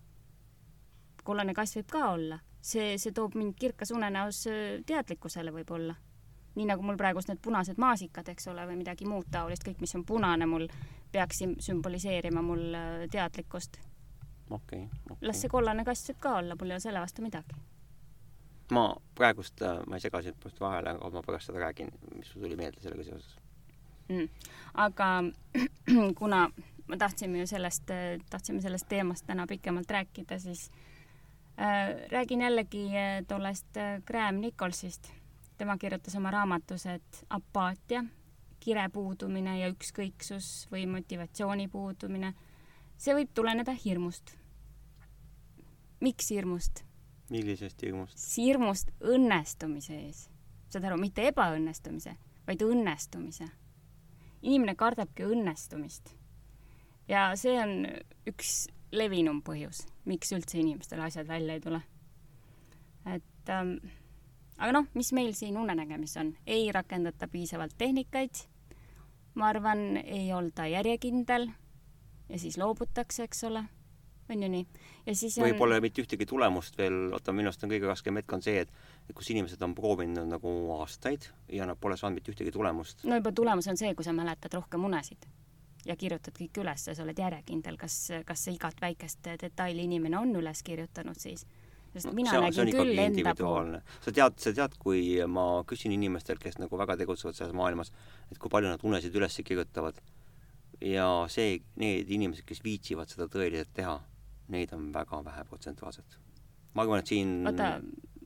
kollane 1.23 1.55
kass 1.55 1.79
võib 1.79 1.91
ka 1.91 2.09
olla 2.13 2.39
see, 2.63 2.97
see 2.99 3.13
toob 3.15 3.37
mind 3.39 3.55
kirkas 3.59 3.93
unenäos 3.95 4.47
äh, 4.51 4.81
teadlikkusele 4.87 5.53
võib-olla. 5.55 5.97
Nii 6.55 6.67
nagu 6.69 6.85
mul 6.85 6.99
praegust 7.01 7.31
need 7.31 7.41
punased 7.43 7.81
maasikad, 7.81 8.29
eks 8.29 8.49
ole, 8.53 8.67
või 8.69 8.81
midagi 8.83 9.09
muud 9.09 9.31
taolist, 9.33 9.65
kõik, 9.67 9.81
mis 9.81 9.95
on 9.97 10.05
punane 10.09 10.47
mul, 10.47 10.67
peaks 11.13 11.43
sümboliseerima 11.65 12.43
mul 12.45 12.65
äh, 12.77 13.05
teadlikkust. 13.11 13.79
okei 14.51 14.85
okay, 14.85 15.01
okay.. 15.11 15.29
las 15.29 15.41
see 15.41 15.53
kollane 15.53 15.85
kass 15.85 16.11
võib 16.11 16.21
ka 16.21 16.37
olla, 16.41 16.57
mul 16.59 16.71
ei 16.71 16.79
ole 16.79 16.85
selle 16.85 17.01
vastu 17.01 17.23
midagi. 17.23 17.57
ma 18.73 18.89
praegust, 19.15 19.63
äh, 19.63 19.81
ma 19.87 19.97
ei 19.97 20.05
sega 20.05 20.23
sind 20.23 20.41
praegu 20.41 20.61
vahele, 20.61 20.99
aga 20.99 21.15
ma 21.17 21.25
pärast 21.27 21.51
seda 21.51 21.65
räägin, 21.65 21.93
mis 22.17 22.33
sul 22.33 22.45
tuli 22.45 22.57
meelde 22.57 22.81
sellega 22.85 23.09
seoses 23.09 23.39
mm.. 24.09 24.29
aga 24.75 25.25
kuna 26.21 26.51
me 26.89 26.97
tahtsime 26.97 27.39
ju 27.39 27.47
sellest, 27.47 27.91
tahtsime 28.31 28.61
sellest 28.61 28.89
teemast 28.89 29.27
täna 29.27 29.47
pikemalt 29.47 29.91
rääkida, 29.91 30.39
siis 30.39 30.71
äh, 31.57 31.95
räägin 32.11 32.41
jällegi 32.41 32.87
äh, 32.87 33.25
tollest 33.29 33.69
Graham 34.07 34.41
Nicholsist. 34.41 35.13
Tema 35.59 35.77
kirjutas 35.79 36.15
oma 36.19 36.31
raamatus, 36.31 36.87
et 36.87 37.25
apaatia, 37.31 38.05
kire 38.63 38.89
puudumine 38.93 39.59
ja 39.59 39.71
ükskõiksus 39.73 40.69
või 40.73 40.87
motivatsiooni 40.91 41.69
puudumine, 41.69 42.33
see 42.97 43.15
võib 43.15 43.33
tuleneda 43.35 43.75
hirmust. 43.85 44.37
miks 46.01 46.31
hirmust? 46.31 46.85
millisest 47.31 47.83
hirmust? 47.83 48.19
hirmust 48.37 48.93
õnnestumise 49.01 49.97
ees. 50.07 50.29
saad 50.69 50.85
aru, 50.85 50.99
mitte 51.01 51.27
ebaõnnestumise, 51.29 52.17
vaid 52.47 52.63
õnnestumise. 52.63 53.49
inimene 54.43 54.75
kardabki 54.75 55.27
õnnestumist. 55.27 56.15
ja 57.09 57.33
see 57.37 57.59
on 57.59 57.87
üks 58.27 58.69
levinum 58.93 59.43
põhjus, 59.43 59.87
miks 60.05 60.33
üldse 60.37 60.61
inimestel 60.61 61.01
asjad 61.01 61.27
välja 61.27 61.55
ei 61.55 61.61
tule. 61.61 61.83
et 63.07 63.51
ähm, 63.51 63.77
aga 64.63 64.73
noh, 64.79 64.89
mis 64.95 65.11
meil 65.17 65.35
siin 65.37 65.59
unenägemis 65.59 66.17
on, 66.23 66.33
ei 66.47 66.71
rakendata 66.73 67.29
piisavalt 67.29 67.75
tehnikaid, 67.79 68.45
ma 69.35 69.51
arvan, 69.51 69.99
ei 70.05 70.31
olda 70.35 70.69
järjekindel 70.71 71.49
ja 72.29 72.39
siis 72.39 72.59
loobutakse, 72.61 73.27
eks 73.27 73.45
ole, 73.49 73.65
on 74.31 74.43
ju 74.43 74.49
nii. 74.55 74.67
ja 75.07 75.17
siis 75.19 75.39
on... 75.39 75.49
või 75.49 75.59
pole 75.59 75.81
mitte 75.85 76.05
ühtegi 76.05 76.27
tulemust 76.29 76.79
veel, 76.79 77.11
oota, 77.13 77.35
minu 77.37 77.51
arust 77.51 77.67
on 77.67 77.75
kõige 77.75 77.91
raskem 77.91 78.21
hetk 78.21 78.39
on 78.39 78.45
see, 78.45 78.65
et 78.65 78.73
et 79.09 79.15
kus 79.19 79.33
inimesed 79.35 79.63
on 79.67 79.75
proovinud 79.75 80.29
nagu 80.31 80.51
aastaid 80.79 81.27
ja 81.51 81.67
nad 81.67 81.81
pole 81.81 81.99
saanud 81.99 82.21
mitte 82.21 82.33
ühtegi 82.33 82.55
tulemust. 82.55 83.05
no 83.05 83.19
juba 83.19 83.33
tulemus 83.35 83.69
on 83.69 83.81
see, 83.81 83.95
kui 83.99 84.07
sa 84.07 84.15
mäletad 84.17 84.55
rohkem 84.55 84.85
unesid 84.89 85.27
ja 85.87 85.97
kirjutad 85.99 86.37
kõik 86.39 86.63
üles 86.63 86.87
ja 86.87 86.95
sa 86.95 87.03
oled 87.05 87.19
järjekindel, 87.19 87.77
kas, 87.81 87.97
kas 88.27 88.47
igat 88.53 88.79
väikest 88.81 89.33
detaili 89.43 89.89
inimene 89.89 90.19
on 90.21 90.35
üles 90.39 90.63
kirjutanud 90.63 91.19
siis. 91.19 91.47
Sest 91.93 92.13
mina 92.17 92.33
see, 92.33 92.41
nägin 92.47 92.71
see 92.71 92.75
küll 92.75 93.03
enda 93.05 93.35
pool. 93.39 93.75
sa 94.05 94.15
tead, 94.15 94.39
sa 94.41 94.55
tead, 94.57 94.77
kui 94.81 95.03
ma 95.29 95.47
küsin 95.69 95.95
inimestelt, 95.97 96.43
kes 96.43 96.59
nagu 96.63 96.81
väga 96.81 96.97
tegutsevad 97.03 97.37
selles 97.39 97.57
maailmas, 97.57 97.93
et 98.31 98.41
kui 98.41 98.53
palju 98.53 98.73
nad 98.73 98.85
unesid 98.87 99.17
üles 99.19 99.39
kirjutavad 99.45 100.01
ja 100.83 101.09
see, 101.33 101.61
need 101.81 102.11
inimesed, 102.11 102.47
kes 102.49 102.63
viitsivad 102.65 103.13
seda 103.13 103.29
tõeliselt 103.31 103.73
teha, 103.77 103.99
neid 104.53 104.73
on 104.77 104.89
väga 104.95 105.23
vähe 105.27 105.45
protsentuaalselt. 105.51 106.19
ma 106.75 106.87
arvan, 106.87 107.03
et 107.05 107.13
siin 107.13 107.43
oota, 107.47 107.75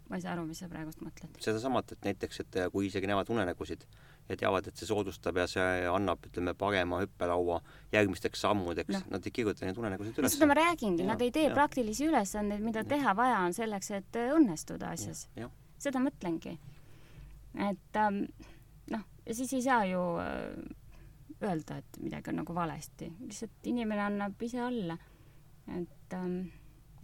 ma 0.08 0.18
ei 0.18 0.22
saa 0.22 0.36
aru, 0.36 0.46
mis 0.48 0.62
sa 0.62 0.68
praegust 0.70 1.02
mõtled. 1.04 1.40
sedasamat, 1.42 1.96
et 1.96 2.10
näiteks, 2.10 2.40
et 2.44 2.60
kui 2.72 2.86
isegi 2.90 3.10
näevad 3.10 3.30
unenägusid 3.34 3.86
ja 4.28 4.36
teavad, 4.36 4.66
et 4.66 4.78
see 4.78 4.88
soodustab 4.88 5.38
ja 5.40 5.46
see 5.50 5.86
annab, 5.90 6.24
ütleme, 6.28 6.54
parema 6.58 7.00
hüppelaua 7.02 7.60
järgmisteks 7.92 8.42
sammudeks 8.46 8.94
no., 8.94 9.02
nad 9.16 9.26
ei 9.26 9.34
kirjuta 9.34 9.66
neid 9.66 9.78
unenägusid 9.80 10.18
üles. 10.20 10.36
seda 10.36 10.48
ma 10.50 10.58
räägingi, 10.58 11.06
nad 11.06 11.22
ei 11.22 11.32
tee 11.34 11.48
ja. 11.48 11.54
praktilisi 11.54 12.08
ülesandeid, 12.08 12.64
mida 12.64 12.82
ja. 12.84 12.90
teha 12.96 13.14
vaja 13.18 13.38
on 13.46 13.56
selleks, 13.56 13.92
et 14.00 14.20
õnnestuda 14.26 14.92
asjas. 14.96 15.26
seda 15.82 16.02
mõtlengi. 16.02 16.56
et 17.68 18.02
ähm, 18.02 18.24
noh, 18.92 19.06
siis 19.30 19.52
ei 19.56 19.64
saa 19.64 19.84
ju 19.88 20.02
äh, 20.22 20.76
öelda, 21.42 21.80
et 21.82 21.98
midagi 22.00 22.32
on 22.32 22.40
nagu 22.42 22.54
valesti, 22.56 23.10
lihtsalt 23.24 23.72
inimene 23.72 24.06
annab 24.10 24.42
ise 24.42 24.60
alla. 24.64 24.98
et 25.66 26.14
ähm, 26.14 26.46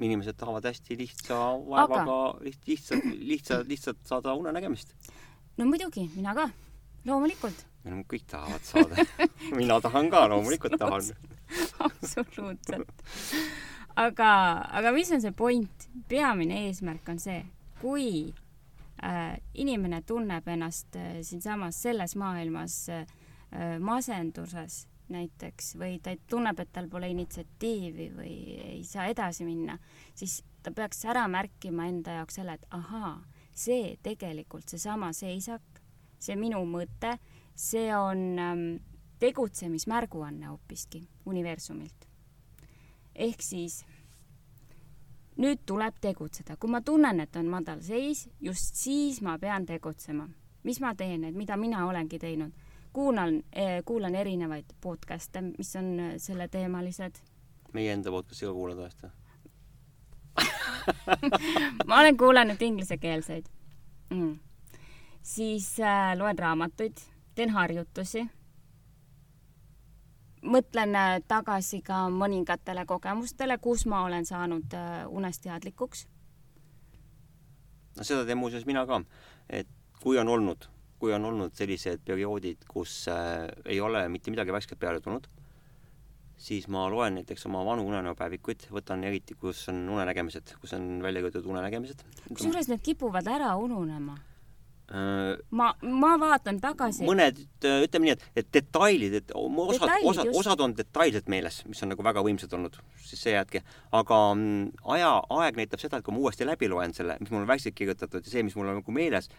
inimesed 0.02 0.36
tahavad 0.38 0.64
hästi 0.64 0.96
lihtsa 0.98 1.38
vaevaga 1.68 2.18
liht- 2.40 2.66
lihtsalt, 2.66 3.04
lihtsalt, 3.18 3.68
lihtsalt 3.68 4.04
saada 4.04 4.34
unenägemist. 4.34 4.94
no 5.56 5.66
muidugi, 5.66 6.08
mina 6.16 6.34
ka, 6.34 6.48
loomulikult, 7.08 7.64
no 7.88 8.02
kõik 8.08 8.26
tahavad 8.30 8.66
saada. 8.66 9.06
mina 9.58 9.80
tahan 9.84 10.10
ka, 10.12 10.26
loomulikult 10.32 10.78
tahan. 10.80 11.10
absoluutselt. 11.86 12.92
aga, 13.96 14.30
aga 14.80 14.94
mis 14.94 15.12
on 15.12 15.24
see 15.24 15.34
point? 15.36 15.88
peamine 16.08 16.66
eesmärk 16.68 17.08
on 17.12 17.20
see, 17.22 17.42
kui 17.80 18.08
äh, 19.02 19.34
inimene 19.54 20.02
tunneb 20.06 20.48
ennast 20.48 20.96
äh, 20.96 21.20
siinsamas 21.26 21.82
selles 21.82 22.16
maailmas 22.16 22.86
äh, 22.92 23.06
masenduses 23.80 24.86
näiteks 25.12 25.74
või 25.76 25.98
ta 26.02 26.14
tunneb, 26.30 26.60
et 26.62 26.72
tal 26.72 26.88
pole 26.88 27.10
initsiatiivi 27.12 28.08
või 28.16 28.34
ei 28.62 28.82
saa 28.88 29.08
edasi 29.12 29.44
minna, 29.44 29.76
siis 30.14 30.40
ta 30.62 30.72
peaks 30.74 31.04
ära 31.10 31.26
märkima 31.28 31.86
enda 31.90 32.20
jaoks 32.20 32.38
selle, 32.38 32.56
et 32.56 32.66
ahaa, 32.70 33.16
see 33.52 33.96
tegelikult 34.02 34.72
seesama 34.72 35.12
seisak, 35.16 35.71
see 36.22 36.36
minu 36.38 36.62
mõte, 36.68 37.16
see 37.54 37.90
on 37.96 38.22
ähm, 38.38 38.66
tegutsemismärguanne 39.22 40.46
hoopiski 40.50 41.02
universumilt. 41.26 42.08
ehk 43.14 43.42
siis 43.42 43.82
nüüd 45.36 45.62
tuleb 45.66 45.98
tegutseda, 46.00 46.56
kui 46.56 46.70
ma 46.70 46.80
tunnen, 46.80 47.20
et 47.20 47.36
on 47.36 47.48
madal 47.50 47.80
seis, 47.84 48.28
just 48.40 48.76
siis 48.76 49.20
ma 49.22 49.38
pean 49.38 49.66
tegutsema. 49.66 50.28
mis 50.62 50.80
ma 50.80 50.94
teen, 50.94 51.24
et 51.24 51.34
mida 51.34 51.56
mina 51.56 51.86
olengi 51.86 52.18
teinud? 52.18 52.52
kuulan 52.92 53.42
eh,, 53.52 53.82
kuulan 53.84 54.14
erinevaid 54.14 54.74
podcast'e, 54.80 55.40
mis 55.42 55.76
on 55.76 56.00
eh, 56.00 56.14
selleteemalised. 56.18 57.22
meie 57.72 57.92
enda 57.92 58.10
podcast'i 58.10 58.46
ka 58.46 58.52
kuulad 58.52 58.76
vahest 58.76 59.02
või? 59.02 59.10
ma 61.88 62.00
olen 62.00 62.16
kuulanud 62.16 62.62
inglisekeelseid 62.62 63.48
mm.. 64.10 64.38
Siis 65.22 65.80
äh, 65.80 66.12
loen 66.18 66.38
raamatuid, 66.38 67.00
teen 67.34 67.50
harjutusi. 67.50 68.26
mõtlen 70.42 70.96
äh, 70.98 71.20
tagasi 71.28 71.78
ka 71.86 72.08
mõningatele 72.10 72.82
kogemustele, 72.86 73.58
kus 73.62 73.86
ma 73.86 74.02
olen 74.04 74.26
saanud 74.26 74.74
äh, 74.74 75.04
unest 75.06 75.42
teadlikuks. 75.42 76.06
no 77.96 78.04
seda 78.04 78.26
teen 78.26 78.38
muuseas 78.38 78.66
mina 78.66 78.86
ka, 78.86 79.04
et 79.48 79.68
kui 80.02 80.18
on 80.18 80.28
olnud, 80.28 80.66
kui 80.98 81.14
on 81.14 81.24
olnud 81.24 81.54
sellised 81.54 82.02
perioodid, 82.04 82.66
kus 82.68 83.06
äh, 83.08 83.46
ei 83.64 83.80
ole 83.80 84.08
mitte 84.08 84.30
midagi 84.30 84.52
värsket 84.52 84.78
peale 84.78 85.00
tulnud, 85.00 85.28
siis 86.42 86.66
ma 86.68 86.88
loen 86.90 87.20
näiteks 87.20 87.46
oma 87.46 87.62
vanu 87.66 87.86
unenäopäevikuid, 87.86 88.66
võtan 88.74 89.04
eriti, 89.06 89.38
kus 89.38 89.68
on 89.70 89.84
unenägemised, 89.94 90.56
kus 90.60 90.74
on 90.74 90.98
välja 91.02 91.22
kirjutatud 91.22 91.50
unenägemised. 91.54 92.02
kusjuures 92.28 92.68
need 92.68 92.82
kipuvad 92.82 93.30
ära 93.30 93.54
ununema. 93.56 94.18
Äh, 94.92 95.38
ma, 95.56 95.70
ma 95.88 96.10
vaatan 96.20 96.58
tagasi. 96.60 97.06
mõned, 97.08 97.38
ütleme 97.64 98.10
nii, 98.10 98.12
et, 98.12 98.24
et 98.42 98.48
detailid, 98.52 99.14
et 99.22 99.30
osad, 99.32 99.88
osad, 100.04 100.28
osad 100.36 100.60
on 100.60 100.74
detailselt 100.76 101.30
meeles, 101.32 101.62
mis 101.64 101.80
on 101.86 101.88
nagu 101.94 102.04
väga 102.04 102.20
võimsad 102.26 102.52
olnud, 102.58 102.76
siis 103.00 103.22
see 103.24 103.32
jääbki. 103.32 103.62
aga 103.96 104.18
mm, 104.34 104.66
aja, 104.96 105.14
aeg 105.38 105.56
näitab 105.62 105.80
seda, 105.80 105.96
et 105.96 106.04
kui 106.04 106.12
ma 106.12 106.20
uuesti 106.26 106.44
läbi 106.44 106.68
loen 106.68 106.92
selle, 106.92 107.16
mis 107.24 107.32
mul 107.32 107.40
on 107.46 107.48
väikselt 107.48 107.74
kirjutatud 107.78 108.20
ja 108.26 108.34
see, 108.34 108.42
mis 108.44 108.56
mul 108.58 108.68
on 108.68 108.82
nagu 108.82 108.92
meeles, 108.92 109.30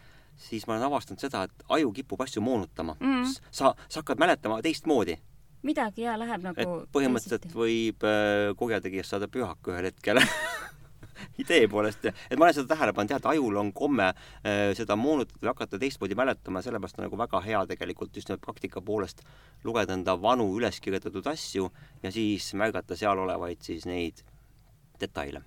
siis 0.48 0.66
ma 0.66 0.74
olen 0.74 0.88
avastanud 0.88 1.22
seda, 1.22 1.44
et 1.46 1.64
aju 1.76 1.92
kipub 2.00 2.26
asju 2.26 2.42
moonutama 2.42 2.96
Mhm. 2.98 3.30
sa, 3.50 3.74
sa 3.88 4.00
hakkad 4.02 4.18
mäletama 4.18 4.58
teistmoodi, 4.62 5.14
midagi 5.62 6.02
ja 6.08 6.18
läheb 6.18 6.42
nagu 6.42 6.82
põhimõtteliselt 6.92 7.46
teisiti. 7.46 7.54
võib 7.62 8.02
äh, 8.10 8.50
kurjategijast 8.58 9.14
saada 9.14 9.30
pühak 9.30 9.70
ühel 9.70 9.86
hetkel 9.92 10.18
idee 11.38 11.68
poolest, 11.68 12.04
et 12.04 12.38
ma 12.38 12.46
olen 12.46 12.56
seda 12.58 12.74
tähele 12.74 12.94
pannud 12.96 13.14
jah, 13.14 13.22
et 13.22 13.30
ajul 13.34 13.56
on 13.60 13.72
komme 13.72 14.10
äh, 14.10 14.72
seda 14.78 14.96
moonutada 14.96 15.40
või 15.42 15.52
hakata 15.52 15.80
teistmoodi 15.80 16.18
mäletama, 16.18 16.62
sellepärast 16.64 16.98
on 16.98 17.08
nagu 17.08 17.18
väga 17.18 17.40
hea 17.44 17.64
tegelikult 17.70 18.16
just 18.16 18.30
nimelt 18.30 18.44
praktika 18.44 18.82
poolest 18.84 19.24
lugeda 19.64 19.96
enda 19.96 20.16
vanu 20.20 20.48
üles 20.58 20.80
kirjutatud 20.80 21.26
asju 21.26 21.70
ja 22.02 22.12
siis 22.14 22.52
märgata 22.54 22.96
seal 22.96 23.18
olevaid 23.18 23.62
siis 23.62 23.86
neid 23.86 24.24
detaile. 25.00 25.44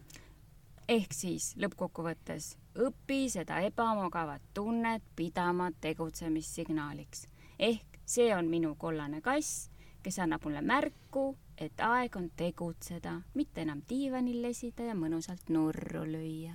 ehk 0.88 1.14
siis 1.14 1.54
lõppkokkuvõttes 1.60 2.56
õpi 2.78 3.26
seda 3.32 3.60
ebamugavat 3.66 4.42
tunnet 4.54 5.04
pidama 5.16 5.72
tegutsemissignaaliks. 5.82 7.28
ehk 7.60 8.00
see 8.06 8.36
on 8.36 8.48
minu 8.48 8.76
kollane 8.76 9.22
kass, 9.22 9.70
kes 10.04 10.20
annab 10.20 10.46
mulle 10.46 10.62
märku, 10.62 11.36
et 11.58 11.82
aeg 11.82 12.16
on 12.20 12.30
tegutseda, 12.38 13.16
mitte 13.38 13.64
enam 13.66 13.82
diivanil 13.90 14.42
lesida 14.46 14.90
ja 14.90 14.96
mõnusalt 14.98 15.50
nurru 15.54 16.04
lüüa. 16.06 16.54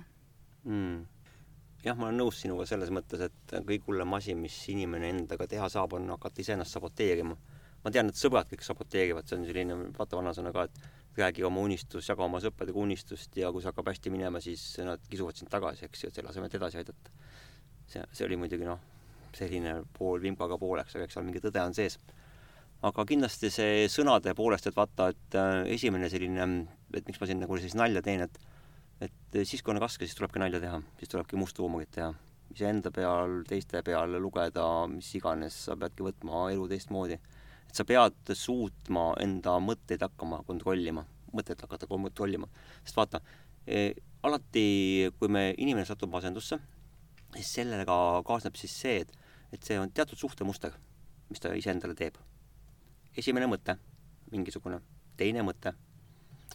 mm.. 0.63 1.03
jah, 1.83 1.97
ma 1.97 2.07
olen 2.07 2.21
nõus 2.23 2.39
sinuga 2.43 2.65
selles 2.69 2.91
mõttes, 2.95 3.25
et 3.27 3.55
kõige 3.67 3.83
hullem 3.89 4.15
asi, 4.19 4.35
mis 4.35 4.57
inimene 4.71 5.11
endaga 5.11 5.47
teha 5.47 5.69
saab, 5.69 5.97
on 5.99 6.09
hakata 6.15 6.41
iseennast 6.41 6.79
saboteerima. 6.79 7.37
ma 7.83 7.91
tean, 7.91 8.09
et 8.09 8.19
sõbrad 8.19 8.47
kõik 8.47 8.63
saboteerivad, 8.63 9.27
see 9.27 9.39
on 9.39 9.47
selline, 9.49 9.79
vaata 9.97 10.19
vanasõna 10.19 10.53
ka, 10.55 10.69
et 10.69 11.17
räägi 11.17 11.43
oma 11.43 11.61
unistus, 11.61 12.07
jaga 12.09 12.23
oma 12.25 12.39
sõpradega 12.41 12.79
unistust 12.79 13.35
ja 13.37 13.51
kui 13.51 13.61
see 13.61 13.69
hakkab 13.69 13.91
hästi 13.91 14.13
minema, 14.13 14.41
siis 14.41 14.63
nad 14.87 15.03
kisuvad 15.09 15.37
sind 15.37 15.51
tagasi, 15.51 15.85
eks 15.85 16.03
ju, 16.03 16.09
et 16.09 16.17
selle 16.17 16.31
asemel, 16.31 16.49
et 16.49 16.57
edasi 16.57 16.79
aidata. 16.81 17.11
see, 17.85 18.01
see 18.15 18.25
oli 18.25 18.39
muidugi 18.39 18.65
noh, 18.65 18.79
selline 19.35 19.81
pool 19.97 20.21
vimkaga 20.23 20.57
pooleks, 20.57 20.95
aga 20.95 21.05
eks 21.05 21.17
seal 21.17 21.27
mingi 21.27 21.41
tõde 21.43 21.61
on 21.61 21.75
sees. 21.77 21.99
Aga 22.83 23.05
kindlasti 23.07 23.49
see 23.53 23.85
sõnade 23.91 24.33
poolest, 24.35 24.67
et 24.67 24.75
vaata, 24.75 25.11
et 25.13 25.37
äh, 25.39 25.61
esimene 25.75 26.09
selline, 26.11 26.47
et 26.93 27.07
miks 27.07 27.21
ma 27.21 27.29
siin 27.29 27.39
nagu 27.43 27.57
sellist 27.57 27.79
nalja 27.79 28.03
teen, 28.05 28.25
et 28.27 28.41
et 29.03 29.39
siis, 29.43 29.61
kui 29.63 29.73
on 29.73 29.81
raske, 29.81 30.05
siis 30.05 30.15
tulebki 30.17 30.39
nalja 30.41 30.61
teha, 30.63 30.77
siis 30.99 31.11
tulebki 31.11 31.39
musta 31.39 31.63
huumorit 31.63 31.91
teha. 31.91 32.13
iseenda 32.53 32.91
peal, 32.93 33.39
teiste 33.49 33.81
peal 33.81 34.11
lugeda, 34.21 34.63
mis 34.87 35.07
iganes, 35.17 35.55
sa 35.65 35.75
peadki 35.79 36.05
võtma 36.05 36.51
elu 36.53 36.67
teistmoodi. 36.69 37.17
et 37.67 37.75
sa 37.75 37.83
pead 37.83 38.33
suutma 38.37 39.13
enda 39.19 39.57
mõtteid 39.59 40.05
hakkama 40.05 40.43
kontrollima, 40.47 41.05
mõtet 41.33 41.61
hakata 41.61 41.87
kontrollima. 41.87 42.47
sest 42.83 42.95
vaata 42.95 43.21
eh,, 43.67 43.95
alati, 44.23 45.09
kui 45.19 45.27
me, 45.27 45.53
inimene 45.57 45.85
satub 45.85 46.11
masendusse, 46.11 46.59
siis 47.35 47.53
sellega 47.53 48.21
kaasneb 48.25 48.55
siis 48.55 48.71
see, 48.71 49.01
et, 49.01 49.11
et 49.51 49.63
see 49.63 49.79
on 49.79 49.91
teatud 49.91 50.17
suhtemuster, 50.17 50.71
mis 51.29 51.39
ta 51.39 51.53
iseendale 51.53 51.95
teeb. 51.95 52.21
Esimene 53.17 53.47
mõte, 53.49 53.77
mingisugune, 54.31 54.79
teine 55.17 55.43
mõte 55.45 55.73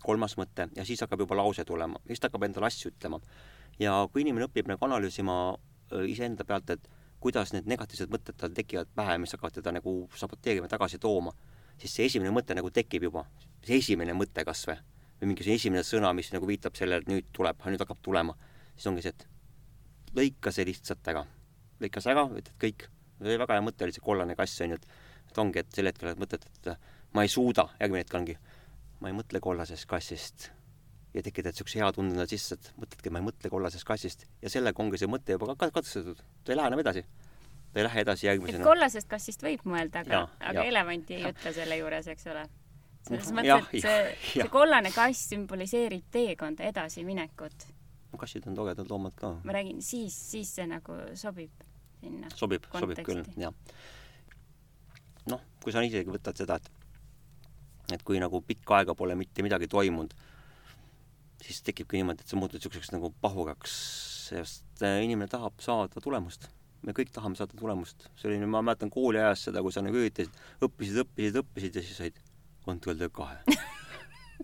kolmas 0.03 0.37
mõte 0.39 0.69
ja 0.77 0.85
siis 0.87 1.01
hakkab 1.03 1.25
juba 1.25 1.37
lause 1.39 1.65
tulema, 1.67 2.01
siis 2.07 2.21
ta 2.21 2.29
hakkab 2.29 2.47
endale 2.47 2.69
asju 2.69 2.93
ütlema. 2.93 3.21
ja 3.79 3.95
kui 4.13 4.23
inimene 4.23 4.47
õpib 4.47 4.69
nagu 4.71 4.85
analüüsima 4.85 5.35
öö, 5.93 6.07
iseenda 6.07 6.45
pealt, 6.45 6.71
et 6.71 6.89
kuidas 7.21 7.53
need 7.53 7.67
negatiivsed 7.67 8.11
mõtted 8.11 8.39
tal 8.39 8.55
tekivad 8.55 8.91
pähe, 8.95 9.19
mis 9.19 9.35
hakkavad 9.35 9.59
teda 9.59 9.73
nagu 9.75 9.95
saboteerima, 10.15 10.69
tagasi 10.71 10.99
tooma, 11.03 11.33
siis 11.79 11.95
see 11.95 12.07
esimene 12.07 12.31
mõte 12.35 12.55
nagu 12.55 12.71
tekib 12.71 13.09
juba, 13.09 13.25
see 13.67 13.81
esimene 13.83 14.15
mõte 14.15 14.45
kas 14.47 14.65
või, 14.69 14.79
või 15.21 15.33
mingi 15.33 15.47
see 15.47 15.59
esimene 15.59 15.83
sõna, 15.87 16.13
mis 16.15 16.31
nagu 16.35 16.47
viitab 16.47 16.79
sellele, 16.79 17.03
et 17.03 17.11
nüüd 17.11 17.33
tuleb, 17.35 17.67
nüüd 17.67 17.83
hakkab 17.83 18.03
tulema, 18.03 18.37
siis 18.77 18.87
ongi 18.91 19.03
see, 19.03 19.15
et 19.15 19.27
lõika 20.15 20.55
see 20.55 20.67
lihtsalt 20.69 21.11
ära. 21.11 21.25
lõika 21.83 22.03
see 22.03 22.15
ära, 22.15 22.27
ütled 22.31 22.55
kõik, 22.63 22.89
see 23.19 23.27
oli 23.27 23.39
väga 23.43 23.59
hea 23.59 23.67
mõte 23.67 23.87
oli 23.87 23.95
see 23.95 24.05
kollane 24.05 24.39
kass 24.39 24.63
on 24.63 24.75
ju, 24.75 24.79
et 24.79 24.87
et 25.39 25.45
ongi, 25.47 25.63
et 25.65 25.75
sel 25.79 25.91
hetkel 25.91 26.19
mõtled, 26.19 26.47
et 26.51 26.73
ma 27.15 27.25
ei 27.25 27.31
suuda, 27.33 27.69
järgmine 27.81 28.05
hetk 28.05 28.19
ongi 28.19 28.39
ma 29.01 29.11
ei 29.11 29.17
mõtle 29.17 29.41
kollasest 29.43 29.87
kassist 29.91 30.49
ja 31.15 31.23
tekitad 31.25 31.55
niisuguse 31.55 31.81
hea 31.81 31.89
tunde 31.95 32.15
endale 32.15 32.31
sisse, 32.31 32.59
et 32.59 32.71
mõtledki, 32.81 33.13
ma 33.15 33.23
ei 33.23 33.27
mõtle 33.29 33.51
kollasest 33.53 33.87
kassist 33.89 34.27
ja 34.43 34.51
sellega 34.53 34.83
ongi 34.83 35.01
see 35.01 35.11
mõte 35.11 35.37
juba 35.37 35.55
ka- 35.55 35.71
katkestatud, 35.79 36.21
ta 36.45 36.53
ei 36.53 36.59
lähe 36.59 36.71
enam 36.73 36.83
edasi. 36.83 37.05
ta 37.73 37.81
ei 37.81 37.85
lähe 37.87 38.01
edasi 38.05 38.27
järgmisena. 38.27 38.65
kollasest 38.65 39.09
kassist 39.09 39.43
võib 39.45 39.65
mõelda, 39.65 40.03
aga 40.05 40.23
aga 40.41 40.61
jaa. 40.61 40.65
elevanti 40.73 41.15
ei 41.15 41.31
ütle 41.31 41.53
selle 41.55 41.79
juures, 41.79 42.11
eks 42.15 42.27
ole. 42.27 42.45
selles 43.09 43.33
mõttes, 43.33 43.69
et 43.73 43.83
see 43.87 44.17
see 44.35 44.49
kollane 44.53 44.93
kass 44.93 45.29
sümboliseerib 45.31 46.11
teekonda 46.11 46.65
edasiminekut. 46.73 47.69
kassid 48.19 48.47
on 48.51 48.55
toredad 48.59 48.91
loomad 48.91 49.15
ka. 49.15 49.37
ma 49.45 49.53
räägin, 49.53 49.83
siis, 49.83 50.17
siis 50.33 50.55
see 50.59 50.67
nagu 50.67 50.99
sobib 51.15 51.65
sinna. 52.01 52.31
sobib, 52.35 52.67
sobib 52.75 52.99
küll 53.07 53.25
jah. 53.37 53.55
noh, 55.31 55.45
kui 55.63 55.75
sa 55.75 55.83
isegi 55.85 56.11
võtad 56.13 56.39
seda, 56.39 56.59
et 56.59 56.69
et 57.95 58.03
kui 58.05 58.21
nagu 58.21 58.41
pikka 58.45 58.81
aega 58.81 58.95
pole 58.97 59.15
mitte 59.17 59.45
midagi 59.45 59.69
toimunud, 59.73 60.13
siis 61.41 61.63
tekibki 61.65 61.97
niimoodi, 61.97 62.25
et 62.25 62.29
sa 62.31 62.37
muutud 62.37 62.61
niisuguseks 62.61 62.93
nagu 62.93 63.11
pahuraks, 63.23 63.75
sest 64.29 64.85
äh, 64.85 65.01
inimene 65.07 65.31
tahab 65.33 65.57
saada 65.65 66.03
tulemust. 66.05 66.51
me 66.83 66.93
kõik 66.95 67.09
tahame 67.11 67.35
saada 67.35 67.57
tulemust. 67.59 68.09
oli, 68.25 68.39
ma 68.47 68.63
mäletan 68.63 68.91
kooliajast 68.91 69.49
seda, 69.49 69.63
kui 69.63 69.73
sa 69.73 69.83
nagu 69.83 69.97
üritasid, 69.97 70.35
õppisid, 70.63 71.01
õppisid, 71.05 71.41
õppisid 71.43 71.81
ja 71.81 71.83
siis 71.83 71.97
said 71.97 72.21
kontroll 72.65 73.09
kahe. 73.09 73.41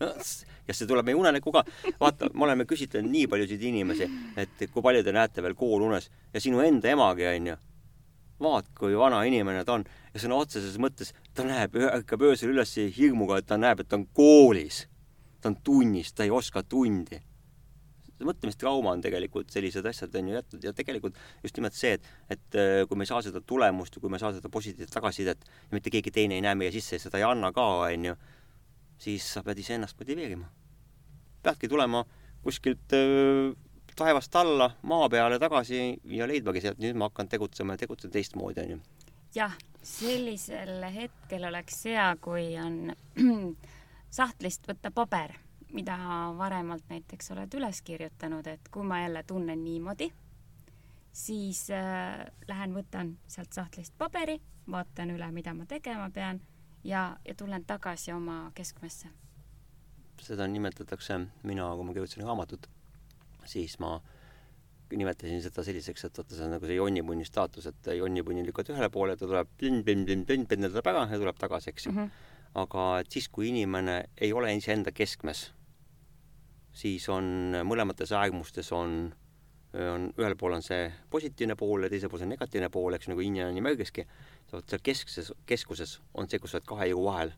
ja 0.68 0.74
see 0.74 0.88
tuleb 0.88 1.04
meie 1.04 1.20
unenäkku 1.20 1.52
ka. 1.52 1.66
vaata, 2.00 2.32
me 2.32 2.48
oleme 2.48 2.64
küsitlenud 2.64 3.12
nii 3.12 3.28
paljusid 3.28 3.62
inimesi, 3.62 4.08
et 4.40 4.66
kui 4.72 4.82
palju 4.82 5.04
te 5.04 5.12
näete 5.12 5.44
veel 5.44 5.54
koolunes 5.54 6.08
ja 6.32 6.40
sinu 6.40 6.64
enda 6.64 6.90
emagi 6.96 7.28
onju 7.28 7.60
vaat 8.42 8.70
kui 8.78 8.96
vana 8.98 9.22
inimene 9.28 9.64
ta 9.64 9.78
on 9.78 9.84
ja 10.14 10.22
sõna 10.22 10.38
otseses 10.38 10.78
mõttes 10.78 11.12
ta 11.34 11.44
näeb, 11.46 11.76
ärkab 11.90 12.22
öösel 12.28 12.52
üles 12.54 12.74
hirmuga, 12.96 13.40
et 13.40 13.48
ta 13.50 13.58
näeb, 13.60 13.82
et 13.82 13.90
ta 13.90 13.98
on 13.98 14.06
koolis. 14.14 14.86
ta 15.40 15.50
on 15.50 15.56
tunnis, 15.60 16.12
ta 16.12 16.24
ei 16.24 16.30
oska 16.30 16.62
tundi. 16.62 17.20
mõtlemistrauma 18.24 18.94
on 18.94 19.02
tegelikult 19.04 19.50
sellised 19.50 19.84
asjad 19.84 20.14
on 20.16 20.28
ju 20.28 20.34
jätnud 20.34 20.62
ja 20.64 20.72
tegelikult 20.72 21.18
just 21.42 21.56
nimelt 21.58 21.74
see, 21.74 21.98
et, 21.98 22.06
et 22.30 22.56
äh, 22.56 22.86
kui 22.88 22.96
me 22.96 23.04
ei 23.04 23.10
saa 23.10 23.20
seda 23.22 23.42
tulemust 23.44 23.96
ja 23.96 24.00
kui 24.00 24.08
me 24.08 24.16
ei 24.16 24.22
saa 24.22 24.32
seda 24.32 24.48
positiivset 24.48 24.94
tagasisidet 24.94 25.44
ja 25.44 25.74
mitte 25.74 25.90
keegi 25.92 26.10
teine 26.14 26.38
ei 26.38 26.44
näe 26.46 26.54
meie 26.54 26.72
sisse 26.72 26.96
ja 26.96 27.02
seda 27.02 27.18
ei 27.18 27.26
anna 27.26 27.50
ka, 27.52 27.66
on 27.84 28.06
ju, 28.08 28.14
siis 29.02 29.26
sa 29.34 29.42
pead 29.42 29.58
iseennast 29.60 29.98
motiveerima. 30.00 30.48
peadki 31.42 31.68
tulema 31.68 32.04
kuskilt 32.46 32.92
öö, 32.92 33.50
äh, 33.50 33.56
taevast 33.96 34.36
alla, 34.36 34.70
maa 34.82 35.08
peale 35.08 35.38
tagasi 35.38 36.00
ja 36.04 36.26
leidmagi 36.28 36.62
sealt, 36.64 36.80
nüüd 36.82 36.96
ma 36.98 37.10
hakkan 37.10 37.28
tegutsema 37.28 37.74
ja 37.74 37.84
tegutsen 37.84 38.10
teistmoodi, 38.14 38.64
onju. 38.64 38.80
Jah, 39.34 39.54
sellisel 39.82 40.84
hetkel 40.94 41.44
oleks 41.48 41.84
hea, 41.90 42.06
kui 42.22 42.54
on 42.60 42.92
sahtlist 44.18 44.68
võtta 44.68 44.92
paber, 44.94 45.34
mida 45.74 45.96
varemalt 46.38 46.86
näiteks 46.90 47.32
oled 47.34 47.54
üles 47.58 47.82
kirjutanud, 47.82 48.46
et 48.46 48.68
kui 48.70 48.86
ma 48.86 49.02
jälle 49.02 49.24
tunnen 49.26 49.64
niimoodi, 49.64 50.10
siis 51.12 51.66
äh, 51.74 52.24
lähen 52.48 52.74
võtan 52.76 53.16
sealt 53.26 53.52
sahtlist 53.52 53.96
paberi, 53.98 54.38
vaatan 54.70 55.12
üle, 55.16 55.30
mida 55.32 55.54
ma 55.54 55.66
tegema 55.66 56.08
pean 56.10 56.40
ja, 56.84 57.16
ja 57.24 57.34
tulen 57.34 57.64
tagasi 57.64 58.12
oma 58.12 58.50
keskmesse. 58.54 59.10
seda 60.22 60.46
nimetatakse, 60.46 61.18
mina, 61.42 61.68
kui 61.76 61.84
ma 61.84 61.92
kirjutasin 61.92 62.24
raamatut 62.24 62.70
siis 63.48 63.78
ma 63.78 64.00
nimetasin 65.00 65.42
seda 65.44 65.64
selliseks, 65.66 66.06
et 66.06 66.20
vaata, 66.20 66.36
see 66.36 66.46
on 66.46 66.54
nagu 66.56 66.68
see 66.68 66.78
jonnipunni 66.78 67.26
staatus, 67.28 67.66
et 67.70 67.90
jonnipunni 67.98 68.44
lükkad 68.46 68.70
ühele 68.74 68.90
poole, 68.92 69.16
ta 69.18 69.28
tuleb 69.28 69.50
plinn-plinn-plinn-plinn, 69.60 70.46
penderdab 70.50 70.88
ära 70.92 71.04
ja 71.10 71.20
tuleb 71.20 71.38
tagasi, 71.40 71.72
eks 71.72 71.86
ju 71.86 71.92
mm. 71.92 71.98
-hmm. 71.98 72.30
aga 72.62 72.86
et 73.00 73.10
siis, 73.12 73.28
kui 73.28 73.48
inimene 73.48 74.04
ei 74.16 74.32
ole 74.32 74.54
iseenda 74.54 74.92
keskmes, 74.92 75.52
siis 76.72 77.08
on 77.08 77.54
mõlemates 77.64 78.12
äärmustes 78.12 78.72
on, 78.72 79.14
on, 79.74 80.10
ühel 80.18 80.36
pool 80.36 80.52
on 80.52 80.62
see 80.62 80.90
positiivne 81.10 81.56
pool 81.56 81.82
ja 81.82 81.90
teisel 81.90 82.10
pool 82.10 82.22
see 82.22 82.30
negatiivne 82.30 82.68
pool, 82.70 82.94
eks 82.94 83.08
nagu 83.08 83.20
ja 83.20 83.48
yang 83.48 83.62
märgiski, 83.62 84.06
vot 84.52 84.68
seal 84.68 84.82
keskses, 84.82 85.32
keskuses 85.46 86.00
on 86.14 86.28
see, 86.28 86.38
kus 86.38 86.50
sa 86.50 86.58
oled 86.58 86.66
kahe 86.66 86.90
jõu 86.90 87.04
vahel 87.04 87.32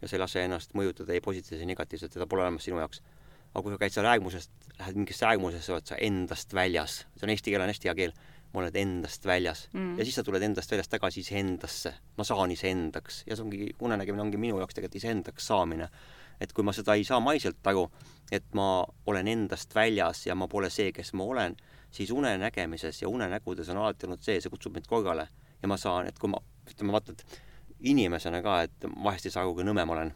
ja 0.00 0.08
sa 0.08 0.16
ei 0.16 0.20
lase 0.20 0.44
ennast 0.44 0.74
mõjutada 0.74 1.12
ei 1.12 1.20
positiivselt 1.20 1.60
ega 1.60 1.72
negatiivselt, 1.72 2.12
seda 2.12 2.26
pole 2.26 2.42
olemas 2.42 2.64
sinu 2.64 2.78
jaoks 2.78 3.02
aga 3.54 3.62
kui 3.64 3.72
sa 3.72 3.78
käid 3.80 3.94
seal 3.94 4.08
äärmusest, 4.08 4.50
lähed 4.78 4.98
mingisse 4.98 5.26
äärmusesse, 5.26 5.72
oled 5.74 5.88
sa 5.88 5.98
endast 6.04 6.52
väljas, 6.54 7.00
see 7.16 7.26
on 7.26 7.32
eesti 7.34 7.54
keel, 7.54 7.64
on 7.64 7.72
hästi 7.72 7.90
hea 7.90 7.96
keel, 7.98 8.12
ma 8.52 8.62
olen 8.62 8.76
endast 8.80 9.26
väljas. 9.28 9.66
Mm. 9.72 9.98
ja 9.98 10.04
siis 10.04 10.18
sa 10.18 10.24
tuled 10.24 10.42
endast 10.42 10.70
väljast 10.72 10.92
tagasi 10.92 11.20
iseendasse, 11.24 11.94
ma 12.16 12.24
saan 12.24 12.52
iseendaks. 12.54 13.22
Ja 13.26 13.36
see 13.36 13.44
ongi, 13.44 13.70
unenägemine 13.84 14.24
ongi 14.24 14.40
minu 14.40 14.60
jaoks 14.60 14.78
tegelikult 14.78 15.02
iseendaks 15.02 15.50
saamine. 15.52 15.88
et 16.40 16.52
kui 16.54 16.62
ma 16.62 16.70
seda 16.70 16.94
ei 16.94 17.02
saa 17.04 17.18
maiselt 17.18 17.66
aru, 17.66 17.88
et 18.30 18.44
ma 18.54 18.86
olen 19.10 19.26
endast 19.28 19.74
väljas 19.74 20.20
ja 20.26 20.36
ma 20.38 20.46
pole 20.48 20.70
see, 20.70 20.92
kes 20.94 21.10
ma 21.18 21.24
olen, 21.24 21.56
siis 21.90 22.12
unenägemises 22.14 23.02
ja 23.02 23.08
unenägudes 23.08 23.68
on 23.74 23.80
alati 23.82 24.06
olnud 24.06 24.22
see, 24.22 24.38
see 24.40 24.50
kutsub 24.52 24.76
mind 24.76 24.86
korrale 24.86 25.26
ja 25.62 25.68
ma 25.68 25.76
saan, 25.76 26.06
et 26.06 26.18
kui 26.18 26.30
ma, 26.30 26.38
ütleme 26.70 26.94
vaata, 26.94 27.16
et 27.16 27.40
inimesena 27.90 28.38
ka, 28.42 28.60
et 28.68 28.86
vahest 29.02 29.26
ei 29.26 29.34
saa 29.34 29.42
aru, 29.42 29.56
kui 29.58 29.66
nõme 29.66 29.82
ma 29.82 29.96
olen 29.96 30.14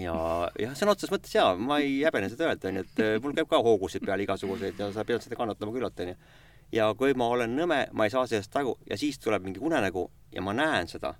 ja 0.00 0.14
jah, 0.60 0.74
sõna 0.76 0.94
otseses 0.94 1.12
mõttes 1.12 1.34
jaa, 1.34 1.54
ma 1.56 1.78
ei 1.82 2.00
häbene 2.04 2.28
seda 2.32 2.50
öelda, 2.50 2.70
onju, 2.70 2.84
et 2.84 3.02
äh, 3.04 3.14
mul 3.22 3.34
käib 3.36 3.48
ka 3.50 3.60
hoogusid 3.64 4.04
peal 4.06 4.22
igasuguseid 4.24 4.80
ja 4.82 4.90
sa 4.94 5.04
pead 5.08 5.24
seda 5.24 5.38
kannatama 5.38 5.74
küllalt, 5.74 6.00
onju. 6.04 6.16
ja 6.76 6.88
kui 6.98 7.16
ma 7.18 7.28
olen 7.32 7.56
nõme, 7.56 7.80
ma 7.96 8.06
ei 8.06 8.12
saa 8.12 8.26
sellest 8.28 8.56
aru 8.60 8.76
ja 8.90 8.98
siis 9.00 9.18
tuleb 9.22 9.46
mingi 9.46 9.62
unenägu 9.62 10.06
ja 10.34 10.44
ma 10.44 10.54
näen 10.56 10.90
seda. 10.90 11.14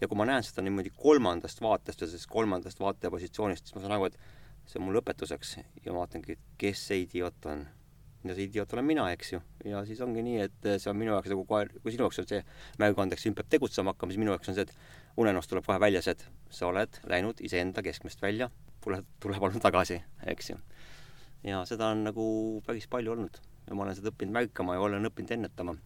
ja 0.00 0.08
kui 0.08 0.18
ma 0.18 0.26
näen 0.28 0.42
seda 0.42 0.64
niimoodi 0.64 0.92
kolmandast 0.96 1.60
vaatest 1.62 2.00
ja 2.00 2.08
sellest 2.08 2.30
kolmandast 2.30 2.80
vaatepositsioonist, 2.80 3.68
siis 3.68 3.76
ma 3.76 3.84
saan 3.84 3.96
aru, 3.98 4.10
et 4.10 4.18
see 4.66 4.80
on 4.80 4.88
mul 4.88 5.00
õpetuseks 5.02 5.56
ja 5.84 5.92
ma 5.92 6.02
vaatangi, 6.02 6.38
et 6.38 6.52
kes 6.58 6.88
see 6.88 7.04
idioot 7.04 7.50
on. 7.52 7.66
ja 8.24 8.34
see 8.34 8.48
idioot 8.48 8.72
olen 8.72 8.86
mina, 8.88 9.10
eks 9.12 9.34
ju. 9.34 9.40
ja 9.68 9.84
siis 9.84 10.00
ongi 10.00 10.24
nii, 10.24 10.48
et 10.48 10.68
see 10.80 10.90
on 10.90 10.96
minu 10.96 11.12
jaoks 11.12 11.28
nagu 11.28 11.44
kohe, 11.44 11.68
kui 11.82 11.92
sinu 11.92 12.08
jaoks 12.08 12.24
on 12.24 12.28
see 12.30 12.44
märguandeks, 12.80 13.26
siin 13.26 13.36
peab 13.36 13.52
tegutsema 13.52 13.92
hakkama, 13.92 14.14
siis 14.14 14.24
minu 14.24 14.32
jaoks 14.32 14.48
on 14.48 14.56
see, 14.56 14.64
et 14.64 15.02
unenäost 15.16 15.50
tuleb 15.50 15.66
kohe 15.66 15.80
välja 15.80 16.02
see, 16.02 16.12
et 16.16 16.26
sa 16.50 16.66
oled 16.66 17.00
läinud 17.10 17.40
iseenda 17.44 17.82
keskmest 17.82 18.22
välja, 18.22 18.50
tule, 18.84 19.02
tule 19.20 19.38
palun 19.40 19.62
tagasi, 19.62 20.02
eks 20.26 20.50
ju. 20.50 20.56
ja 21.44 21.64
seda 21.68 21.90
on 21.92 22.04
nagu 22.04 22.26
päris 22.66 22.88
palju 22.88 23.12
olnud 23.12 23.38
ja 23.66 23.74
ma 23.74 23.84
olen 23.86 23.96
seda 23.96 24.12
õppinud 24.12 24.34
märkama 24.34 24.74
ja 24.74 24.80
olen 24.80 25.10
õppinud 25.10 25.36
ennetama. 25.36 25.76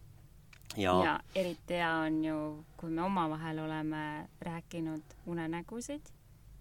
ja, 0.77 0.95
ja 1.05 1.19
eriti 1.35 1.77
hea 1.77 1.91
on 2.05 2.23
ju, 2.23 2.39
kui 2.77 2.89
me 2.89 3.03
omavahel 3.03 3.59
oleme 3.59 4.29
rääkinud 4.41 5.15
unenägusid, 5.25 6.11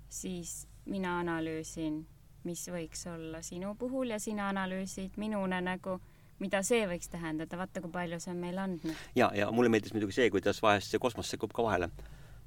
siis 0.09 0.67
mina 0.87 1.19
analüüsin, 1.21 2.05
mis 2.45 2.69
võiks 2.73 3.07
olla 3.11 3.43
sinu 3.43 3.75
puhul 3.79 4.15
ja 4.15 4.21
sina 4.21 4.49
analüüsid 4.49 5.17
minu 5.17 5.43
unenägu 5.43 5.99
mida 6.39 6.63
see 6.63 6.85
võiks 6.87 7.11
tähendada, 7.11 7.59
vaata 7.59 7.81
kui 7.83 7.91
palju 7.91 8.21
see 8.23 8.31
on 8.31 8.39
meile 8.39 8.63
andnud. 8.63 8.95
ja, 9.17 9.33
ja 9.35 9.51
mulle 9.53 9.73
meeldis 9.73 9.93
muidugi 9.97 10.21
see, 10.21 10.31
kuidas 10.31 10.63
vahest 10.63 10.93
see 10.93 11.03
kosmos 11.03 11.31
sekkub 11.31 11.53
ka 11.53 11.65
vahele 11.67 11.91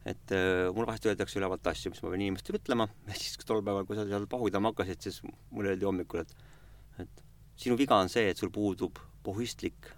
et 0.08 0.34
äh, 0.34 0.68
mul 0.74 0.88
vahest 0.90 1.06
öeldakse 1.06 1.38
ülevalt 1.40 1.68
asju, 1.70 1.92
mis 1.94 2.02
ma 2.02 2.12
pean 2.14 2.24
inimestele 2.26 2.62
ütlema. 2.62 2.88
Siis 3.14 3.38
tol 3.46 3.62
päeval, 3.66 3.86
kui 3.90 3.98
sa 3.98 4.06
seal 4.10 4.28
pahudama 4.30 4.72
hakkasid, 4.72 5.02
siis 5.06 5.22
mulle 5.54 5.76
öeldi 5.76 5.88
hommikul, 5.88 6.24
et 6.26 7.02
et 7.02 7.22
sinu 7.62 7.78
viga 7.80 7.98
on 8.02 8.10
see, 8.12 8.30
et 8.30 8.38
sul 8.38 8.52
puudub 8.54 9.00
pohhistlik 9.26 9.92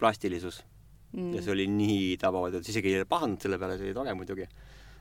plastilisus. 0.00 0.62
Mm.. 1.10 1.32
ja 1.34 1.40
see 1.42 1.50
oli 1.50 1.64
nii 1.66 2.18
tabav, 2.22 2.52
et 2.54 2.68
isegi 2.70 2.92
ei 2.94 3.06
pahandanud 3.08 3.42
selle 3.42 3.58
peale, 3.58 3.74
see 3.78 3.88
oli 3.88 3.96
tore 3.96 4.12
muidugi. 4.14 4.46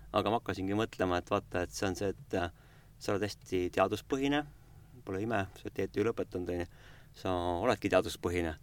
aga 0.09 0.31
ma 0.33 0.39
hakkasingi 0.39 0.73
mõtlema, 0.73 1.19
et 1.21 1.27
vaata, 1.29 1.67
et 1.67 1.73
see 1.75 1.85
on 1.85 1.97
see, 1.99 2.09
et 2.15 2.38
äh, 2.39 2.49
sa 2.97 3.13
oled 3.13 3.27
hästi 3.27 3.67
teaduspõhine, 3.75 4.39
pole 5.05 5.21
ime, 5.21 5.43
sa 5.59 5.67
oled 5.67 5.75
TTÜ 5.77 6.07
lõpetanud, 6.07 6.49
onju, 6.49 6.65
sa 7.19 7.35
oledki 7.62 7.91
teaduspõhine 7.93 8.55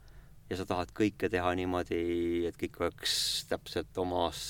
ja 0.50 0.58
sa 0.58 0.66
tahad 0.66 0.90
kõike 0.96 1.30
teha 1.30 1.54
niimoodi, 1.58 2.00
et 2.50 2.58
kõik 2.58 2.80
oleks 2.82 3.14
täpselt 3.50 4.02
omas 4.02 4.42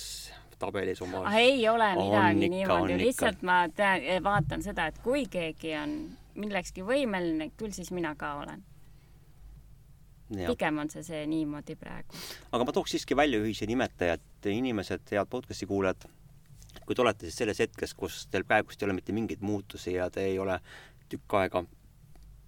tabelis 0.59 1.03
oma 1.03 1.23
ah, 1.27 1.35
ei 1.41 1.69
ole 1.69 1.89
midagi 1.97 2.49
niimoodi, 2.49 2.99
lihtsalt 3.01 3.43
ma 3.47 3.65
tean, 3.75 4.07
vaatan 4.25 4.65
seda, 4.65 4.89
et 4.91 4.99
kui 5.05 5.27
keegi 5.31 5.75
on 5.81 5.97
millekski 6.37 6.85
võimeline, 6.87 7.51
küll 7.59 7.75
siis 7.77 7.93
mina 7.95 8.15
ka 8.19 8.35
olen. 8.43 8.65
pigem 10.35 10.79
on 10.83 10.91
see 10.91 11.05
see 11.07 11.27
niimoodi 11.31 11.77
praegu. 11.79 12.17
aga 12.53 12.65
ma 12.65 12.73
tooks 12.75 12.97
siiski 12.97 13.17
välja 13.17 13.39
ühise 13.43 13.67
nimetaja, 13.67 14.17
et 14.19 14.51
inimesed, 14.51 15.05
head 15.13 15.31
podcast'i 15.31 15.67
kuulajad, 15.67 16.09
kui 16.87 16.95
te 16.95 17.03
olete 17.03 17.29
siis 17.29 17.39
selles 17.43 17.61
hetkes, 17.63 17.95
kus 17.95 18.27
teil 18.31 18.45
praegust 18.45 18.83
ei 18.83 18.89
ole 18.89 18.97
mitte 18.99 19.13
mingeid 19.13 19.45
muutusi 19.45 19.95
ja 19.95 20.11
te 20.11 20.25
ei 20.27 20.39
ole 20.39 20.59
tükk 21.09 21.39
aega 21.39 21.65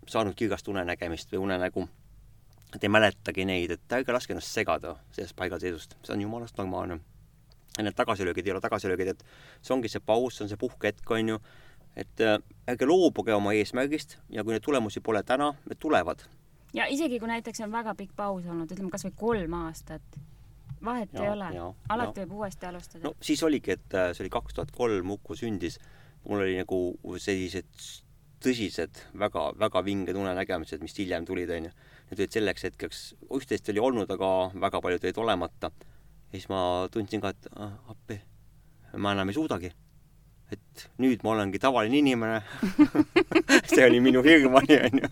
saanud 0.09 0.35
kirgast 0.35 0.69
unenägemist 0.69 1.33
või 1.33 1.45
unenägu, 1.45 1.87
te 2.73 2.83
ei 2.83 2.93
mäletagi 2.93 3.45
neid, 3.45 3.77
et 3.77 3.95
ärge 4.01 4.13
laske 4.13 4.35
ennast 4.35 4.53
segada 4.53 4.97
sellest 5.13 5.37
paigalseisust, 5.37 5.97
see 6.03 6.17
on 6.17 6.27
jumalast 6.27 6.59
normaalne 6.59 6.99
need 7.87 7.97
tagasilöögid 7.99 8.47
ei 8.47 8.55
ole 8.55 8.63
tagasilöögid, 8.65 9.13
et 9.15 9.25
see 9.63 9.75
ongi 9.75 9.91
see 9.93 10.03
paus, 10.05 10.39
see 10.39 10.47
on 10.47 10.53
see 10.53 10.61
puhkehetk, 10.61 11.11
on 11.15 11.35
ju, 11.35 11.39
et 11.99 12.25
äh, 12.25 12.39
ärge 12.71 12.89
loobuge 12.89 13.35
oma 13.35 13.55
eesmärgist 13.59 14.19
ja 14.35 14.45
kui 14.45 14.55
neid 14.55 14.65
tulemusi 14.65 15.03
pole 15.05 15.23
täna, 15.27 15.53
need 15.69 15.81
tulevad. 15.83 16.25
ja 16.75 16.87
isegi 16.87 17.21
kui 17.21 17.31
näiteks 17.31 17.63
on 17.67 17.73
väga 17.73 17.95
pikk 17.99 18.17
paus 18.17 18.47
olnud, 18.47 18.73
ütleme 18.73 18.91
kas 18.95 19.07
või 19.09 19.15
kolm 19.23 19.57
aastat, 19.63 20.19
vahet 20.85 21.15
ja, 21.15 21.25
ei 21.25 21.33
ole, 21.35 21.53
alati 21.89 22.21
ja. 22.21 22.27
võib 22.27 22.43
uuesti 22.43 22.69
alustada. 22.71 23.05
no 23.07 23.15
siis 23.23 23.43
oligi, 23.43 23.79
et 23.79 23.95
äh, 23.95 24.13
see 24.13 24.27
oli 24.27 24.35
kaks 24.35 24.59
tuhat 24.59 24.75
kolm, 24.75 25.17
Uku 25.19 25.39
sündis, 25.39 25.81
mul 26.27 26.45
oli 26.45 26.59
nagu 26.61 26.83
sellised 27.19 27.89
tõsised 28.43 29.01
väga, 29.19 29.49
väga 29.59 29.83
vinged 29.83 30.17
unenägemised, 30.17 30.83
mis 30.83 30.95
hiljem 30.99 31.25
tulid, 31.27 31.51
onju. 31.51 31.73
Need 32.09 32.21
olid 32.23 32.35
selleks 32.37 32.67
hetkeks, 32.69 33.01
üht-teist 33.35 33.71
oli 33.73 33.83
olnud, 33.83 34.11
aga 34.15 34.29
väga 34.55 34.81
paljud 34.85 35.05
olid 35.05 35.19
olemata 35.25 35.73
ja 36.29 36.37
siis 36.37 36.49
ma 36.53 36.61
tundsin 36.93 37.23
ka, 37.25 37.33
et 37.33 37.47
ah, 37.57 37.77
appi, 37.93 38.19
ma 39.01 39.15
enam 39.17 39.31
ei 39.31 39.37
suudagi. 39.37 39.71
et 40.49 40.83
nüüd 40.97 41.21
ma 41.25 41.35
olengi 41.35 41.59
tavaline 41.61 41.99
inimene 42.01 42.39
see 43.69 43.85
oli 43.85 43.99
minu 44.01 44.23
hirm, 44.25 44.55
oli 44.61 44.79
onju. 44.81 45.09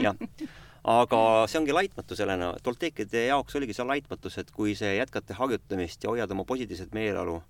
jah. 0.00 0.16
aga 0.88 1.18
see 1.48 1.60
ongi 1.60 1.76
laitmatu 1.76 2.16
sellena, 2.16 2.52
tolteekide 2.64 3.26
jaoks 3.26 3.56
oligi 3.56 3.76
see 3.76 3.88
laitmatus, 3.88 4.38
et 4.40 4.52
kui 4.52 4.76
see 4.76 4.94
jätkate 4.96 5.36
harjutamist 5.36 6.04
ja 6.04 6.12
hoiad 6.12 6.32
oma 6.36 6.44
positiivset 6.48 6.92
meeleolu, 6.96 7.40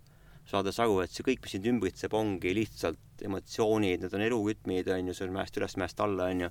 saades 0.51 0.79
aru, 0.83 1.01
et 1.03 1.15
see 1.15 1.27
kõik, 1.27 1.43
mis 1.45 1.55
sind 1.57 1.67
ümbritseb, 1.71 2.15
ongi 2.19 2.55
lihtsalt 2.55 3.23
emotsioonid, 3.27 4.03
need 4.03 4.19
on 4.19 4.27
elurütmid, 4.27 4.91
on 4.91 5.11
ju, 5.11 5.15
see 5.15 5.29
on 5.29 5.37
mäest 5.39 5.59
üles, 5.59 5.79
mäest 5.79 6.03
alla, 6.03 6.31
on 6.31 6.47
ju. 6.47 6.51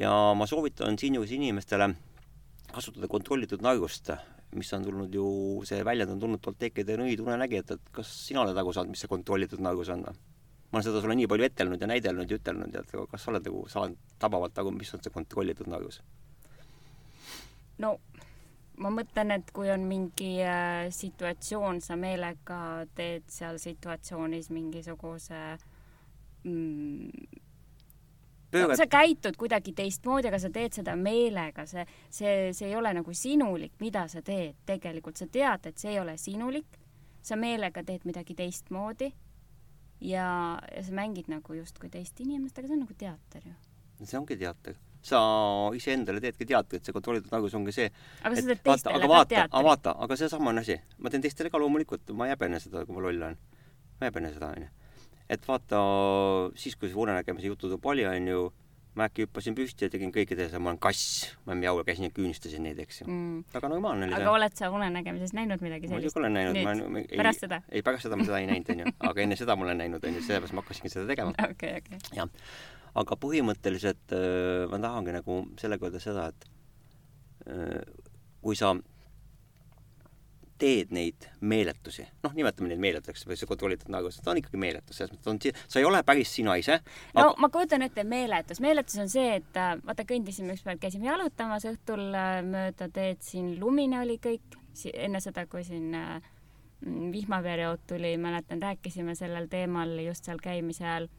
ja 0.00 0.14
ma 0.36 0.48
soovitan 0.48 0.96
siinjuures 1.00 1.36
inimestele 1.36 1.92
kasutada 2.72 3.08
kontrollitud 3.08 3.62
narvust, 3.64 4.10
mis 4.54 4.72
on 4.72 4.84
tulnud 4.86 5.14
ju, 5.14 5.26
see 5.68 5.82
väljend 5.84 6.14
on 6.14 6.22
tulnud 6.22 6.42
Tolteekide 6.42 6.96
nõid 7.00 7.20
unenägijatelt, 7.24 7.90
kas 7.92 8.10
sina 8.28 8.44
oled 8.44 8.56
aru 8.56 8.72
saanud, 8.72 8.94
mis 8.94 9.02
see 9.04 9.10
kontrollitud 9.10 9.62
nargus 9.64 9.90
on? 9.94 10.06
ma 10.06 10.80
olen 10.80 10.84
seda 10.84 11.00
sulle 11.00 11.14
nii 11.14 11.28
palju 11.30 11.46
etelnud 11.46 11.80
ja 11.80 11.86
näidelnud 11.88 12.30
ja 12.30 12.38
ütelnud 12.40 12.74
ja 12.74 12.82
et 12.82 12.94
kas 13.10 13.22
sa 13.22 13.30
oled 13.30 13.44
nagu 13.46 13.62
saanud 13.70 14.14
tabavalt 14.18 14.58
aru, 14.58 14.72
mis 14.74 14.92
on 14.94 15.02
see 15.02 15.14
kontrollitud 15.14 15.70
nargus? 15.70 16.00
no 17.82 17.96
ma 18.82 18.92
mõtlen, 18.92 19.32
et 19.38 19.50
kui 19.56 19.70
on 19.72 19.86
mingi 19.88 20.34
äh, 20.44 20.88
situatsioon, 20.92 21.80
sa 21.84 21.96
meelega 22.00 22.58
teed 22.96 23.24
seal 23.32 23.60
situatsioonis 23.62 24.50
mingisuguse 24.52 25.40
mm, 26.44 27.44
no, 28.52 28.76
sa 28.76 28.86
käitud 28.90 29.36
kuidagi 29.38 29.72
teistmoodi, 29.76 30.30
aga 30.30 30.40
sa 30.42 30.50
teed 30.52 30.76
seda 30.78 30.96
meelega, 30.98 31.66
see, 31.68 31.84
see, 32.10 32.34
see 32.56 32.70
ei 32.70 32.76
ole 32.78 32.92
nagu 32.96 33.14
sinulik, 33.14 33.74
mida 33.82 34.06
sa 34.12 34.22
teed 34.24 34.58
tegelikult, 34.68 35.18
sa 35.18 35.28
tead, 35.30 35.70
et 35.70 35.78
see 35.78 35.94
ei 35.94 36.00
ole 36.00 36.16
sinulik, 36.20 36.78
sa 37.26 37.38
meelega 37.40 37.84
teed 37.86 38.06
midagi 38.08 38.36
teistmoodi. 38.38 39.12
Ja, 40.04 40.58
ja 40.76 40.82
sa 40.84 40.92
mängid 40.92 41.30
nagu 41.32 41.54
justkui 41.56 41.88
teist 41.88 42.20
inimest, 42.20 42.58
aga 42.58 42.68
see 42.68 42.76
on 42.76 42.82
nagu 42.84 42.98
teater 43.00 43.46
ju. 43.48 43.54
see 44.04 44.18
ongi 44.18 44.36
teater. 44.36 44.76
Sa 45.06 45.20
iseendale 45.78 46.20
teedki 46.20 46.44
teatrit, 46.50 46.84
see 46.84 46.92
kontrollitud 46.92 47.32
nagus 47.32 47.54
ongi 47.56 47.72
see. 47.72 47.88
aga 48.20 48.36
sa 48.36 48.44
teed 48.50 48.60
teistele 48.66 49.00
ka 49.00 49.22
teatrit. 49.24 49.54
aga 49.54 49.64
vaata, 49.64 49.96
aga 50.04 50.18
seesama 50.20 50.52
on 50.52 50.60
asi, 50.60 50.76
ma 50.98 51.12
teen 51.12 51.24
teistele 51.24 51.50
ka 51.50 51.62
loomulikult, 51.62 52.12
ma 52.12 52.28
ei 52.28 52.34
häbene 52.34 52.60
seda, 52.60 52.84
kui 52.84 52.98
ma 52.98 53.06
loll 53.06 53.22
olen. 53.22 53.38
ma 53.96 54.04
ei 54.04 54.12
häbene 54.12 54.34
seda, 54.36 54.52
onju 54.52 54.68
et 55.30 55.48
vaata, 55.48 55.80
siis 56.58 56.76
kui 56.78 56.90
see 56.90 56.98
unenägemise 57.02 57.50
jututub 57.50 57.84
oli, 57.90 58.06
onju, 58.06 58.46
ma 58.96 59.08
äkki 59.10 59.26
hüppasin 59.26 59.56
püsti 59.56 59.86
ja 59.86 59.92
tegin 59.92 60.12
kõikide 60.14 60.46
asja, 60.46 60.60
ma 60.62 60.70
olen 60.70 60.78
kass, 60.80 61.26
ma 61.48 61.56
mjau 61.58 61.74
ja 61.80 61.84
käisin 61.84 62.06
ja 62.08 62.12
küünistasin 62.16 62.64
neid, 62.64 62.78
eks 62.80 63.02
ju 63.02 63.08
mm.. 63.08 63.42
väga 63.52 63.68
normaalne 63.68 64.08
oli 64.08 64.16
aga 64.16 64.32
oled 64.38 64.56
sa 64.56 64.70
unenägemises 64.72 65.34
näinud 65.36 65.60
midagi 65.64 65.90
sellist? 65.90 66.16
muidugi 66.16 66.22
olen 66.22 66.36
näinud. 66.38 66.88
nüüd, 66.94 67.10
pärast 67.12 67.44
seda? 67.44 67.60
ei, 67.68 67.84
pärast 67.84 68.08
seda 68.08 68.16
ma 68.16 68.24
seda 68.28 68.40
ei 68.40 68.48
näinud, 68.48 68.72
onju, 68.72 68.94
aga 69.10 69.24
enne 69.26 69.36
seda 69.36 69.58
ma 69.58 69.68
olen 69.68 69.82
näinud, 69.84 70.08
onju, 70.10 70.24
sellepärast 70.24 70.56
ma 70.56 70.64
hakkasingi 70.64 70.92
seda 70.94 71.04
tegema. 71.10 71.36
okei, 71.52 71.74
okei. 71.82 72.00
jah, 72.16 72.32
aga 73.02 73.20
põhimõtteliselt 73.26 74.16
äh, 74.16 74.64
ma 74.72 74.80
tahangi 74.86 75.16
nagu 75.18 75.40
sellega 75.60 75.90
öelda 75.90 76.00
seda, 76.06 76.30
et 76.32 76.48
äh, 77.52 77.82
kui 78.40 78.56
sa 78.56 78.72
teed 80.58 80.92
neid 80.94 81.26
meeletusi, 81.44 82.06
noh, 82.24 82.32
nimetame 82.36 82.70
neid 82.70 82.80
meeletuteks 82.82 83.26
või 83.28 83.36
see 83.38 83.48
kontrollitud 83.48 83.90
nagu, 83.92 84.10
ta 84.22 84.32
on 84.32 84.40
ikkagi 84.40 84.60
meeletus, 84.60 84.98
selles 84.98 85.12
mõttes 85.12 85.32
on, 85.32 85.40
sa 85.68 85.80
ei 85.80 85.88
ole 85.88 86.00
päris 86.06 86.32
sina 86.38 86.56
ise 86.60 86.78
aga.... 86.78 87.20
no 87.20 87.34
ma 87.42 87.50
kujutan 87.52 87.84
ette 87.86 88.04
meeletus, 88.08 88.60
meeletus 88.64 88.98
on 89.02 89.10
see, 89.12 89.36
et 89.40 89.60
äh, 89.60 89.74
vaata, 89.86 90.06
kõndisime 90.08 90.56
ükspäev, 90.56 90.80
käisime 90.82 91.10
jalutamas 91.10 91.66
õhtul 91.68 92.08
äh, 92.16 92.40
mööda 92.46 92.88
teed, 92.92 93.20
siin 93.26 93.54
lumine 93.60 94.00
oli 94.00 94.18
kõik, 94.22 94.56
enne 94.92 95.20
seda, 95.24 95.46
kui 95.50 95.64
siin 95.66 95.92
äh, 95.96 96.30
mm, 96.84 97.10
vihmaperiood 97.14 97.84
tuli, 97.92 98.14
mäletan, 98.20 98.62
rääkisime 98.62 99.16
sellel 99.18 99.50
teemal 99.52 99.96
just 100.04 100.28
seal 100.28 100.40
käimise 100.42 100.86
ajal. 100.86 101.10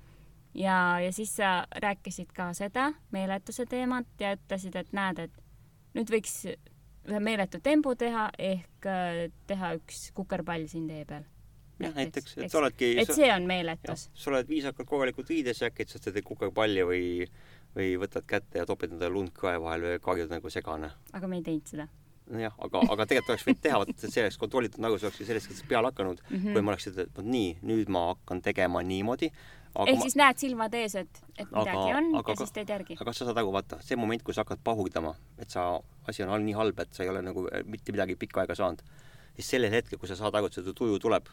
Ja, 0.57 0.97
ja 1.03 1.11
siis 1.13 1.35
sa 1.37 1.67
rääkisid 1.83 2.31
ka 2.33 2.49
seda 2.57 2.87
meeletuse 3.13 3.67
teemat 3.69 4.07
ja 4.19 4.31
ütlesid, 4.33 4.73
et 4.79 4.89
näed, 4.95 5.19
et 5.27 5.43
nüüd 5.93 6.09
võiks 6.09 6.39
ühe 7.07 7.19
meeletu 7.23 7.61
tempo 7.63 7.95
teha 7.95 8.29
ehk 8.37 8.87
äh, 8.89 9.25
teha 9.47 9.73
üks 9.79 10.07
kukerpall 10.17 10.67
siin 10.71 10.87
tee 10.89 11.05
peal. 11.09 11.27
jah, 11.79 11.93
näiteks, 11.95 12.37
et 12.41 12.51
sa 12.51 12.61
oledki 12.61 12.93
et 13.01 13.13
see 13.13 13.29
on 13.33 13.45
meeletus. 13.49 14.09
sa 14.13 14.31
oled 14.31 14.49
viisakalt 14.49 14.89
korralikult 14.89 15.29
riides 15.29 15.61
ja 15.61 15.71
äkki 15.71 15.87
sa 15.87 16.01
teed 16.03 16.23
kukerpalli 16.25 16.83
või 16.87 17.05
või 17.77 17.93
võtad 18.01 18.25
kätte 18.27 18.59
ja 18.61 18.65
topid 18.65 18.95
endale 18.95 19.13
lund 19.13 19.33
krae 19.35 19.61
vahel 19.61 19.85
või 19.85 20.03
karjud 20.03 20.33
nagu 20.33 20.49
segane. 20.49 20.91
aga 21.13 21.27
me 21.27 21.41
ei 21.41 21.47
teinud 21.49 21.73
seda 21.75 21.87
nojah, 22.31 22.55
aga, 22.63 22.81
aga 22.93 23.05
tegelikult 23.07 23.33
oleks 23.33 23.45
võinud 23.47 23.61
teha, 23.63 23.79
vot 23.81 24.03
see 24.03 24.23
oleks 24.23 24.39
kontrollitud 24.41 24.83
nagu 24.83 24.97
see 24.99 25.07
oleks 25.07 25.21
ju 25.21 25.27
sellest 25.27 25.49
hetkest 25.49 25.67
peale 25.69 25.91
hakanud 25.91 26.19
mm, 26.23 26.35
-hmm. 26.37 26.57
kui 26.57 26.65
ma 26.65 26.73
oleks 26.73 26.89
ütelnud, 26.89 27.11
et 27.11 27.19
vot 27.19 27.29
nii, 27.35 27.49
nüüd 27.71 27.91
ma 27.93 28.03
hakkan 28.11 28.41
tegema 28.43 28.83
niimoodi. 28.83 29.31
ehk 29.31 29.95
ma... 29.95 30.03
siis 30.03 30.17
näed 30.19 30.41
silmad 30.43 30.73
ees, 30.73 30.95
et, 30.95 31.21
et 31.37 31.51
midagi 31.51 31.77
aga, 31.77 31.97
on 32.01 32.15
aga, 32.21 32.31
ja 32.31 32.43
siis 32.43 32.55
teed 32.59 32.73
järgi. 32.75 32.97
aga 32.99 33.09
kas 33.09 33.21
sa 33.21 33.29
saad 33.29 33.41
aru, 33.43 33.51
vaata, 33.55 33.79
see 33.81 33.99
moment, 33.99 34.23
kui 34.23 34.33
sa 34.33 34.43
hakkad 34.43 34.63
pahurdama, 34.63 35.15
et 35.37 35.49
sa, 35.53 35.67
asi 36.07 36.23
on 36.23 36.45
nii 36.45 36.57
halb, 36.57 36.79
et 36.79 36.93
sa 36.93 37.03
ei 37.03 37.13
ole 37.13 37.21
nagu 37.21 37.47
äh, 37.51 37.63
mitte 37.65 37.95
midagi 37.95 38.15
pikka 38.15 38.43
aega 38.43 38.55
saanud, 38.55 38.83
siis 39.35 39.49
sellel 39.55 39.71
hetkel, 39.71 39.99
kui 39.99 40.09
sa 40.09 40.19
saad 40.19 40.35
aru, 40.35 40.51
et 40.51 40.59
see 40.59 40.73
tuju 40.73 40.99
tuleb, 40.99 41.31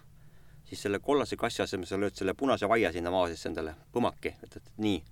siis 0.69 0.87
selle 0.87 0.99
kollase 0.99 1.37
kassi 1.37 1.63
asemel 1.63 1.91
sa 1.91 1.99
lööd 1.99 2.15
selle 2.15 2.35
punase 2.35 2.69
vaia 2.69 2.93
sinna 2.93 3.11
maa 3.11 3.29
sisse 3.33 3.49
endale, 3.51 3.75
põmaki, 3.93 4.37
et, 4.43 4.57
et 4.57 4.73
nii. 4.79 5.03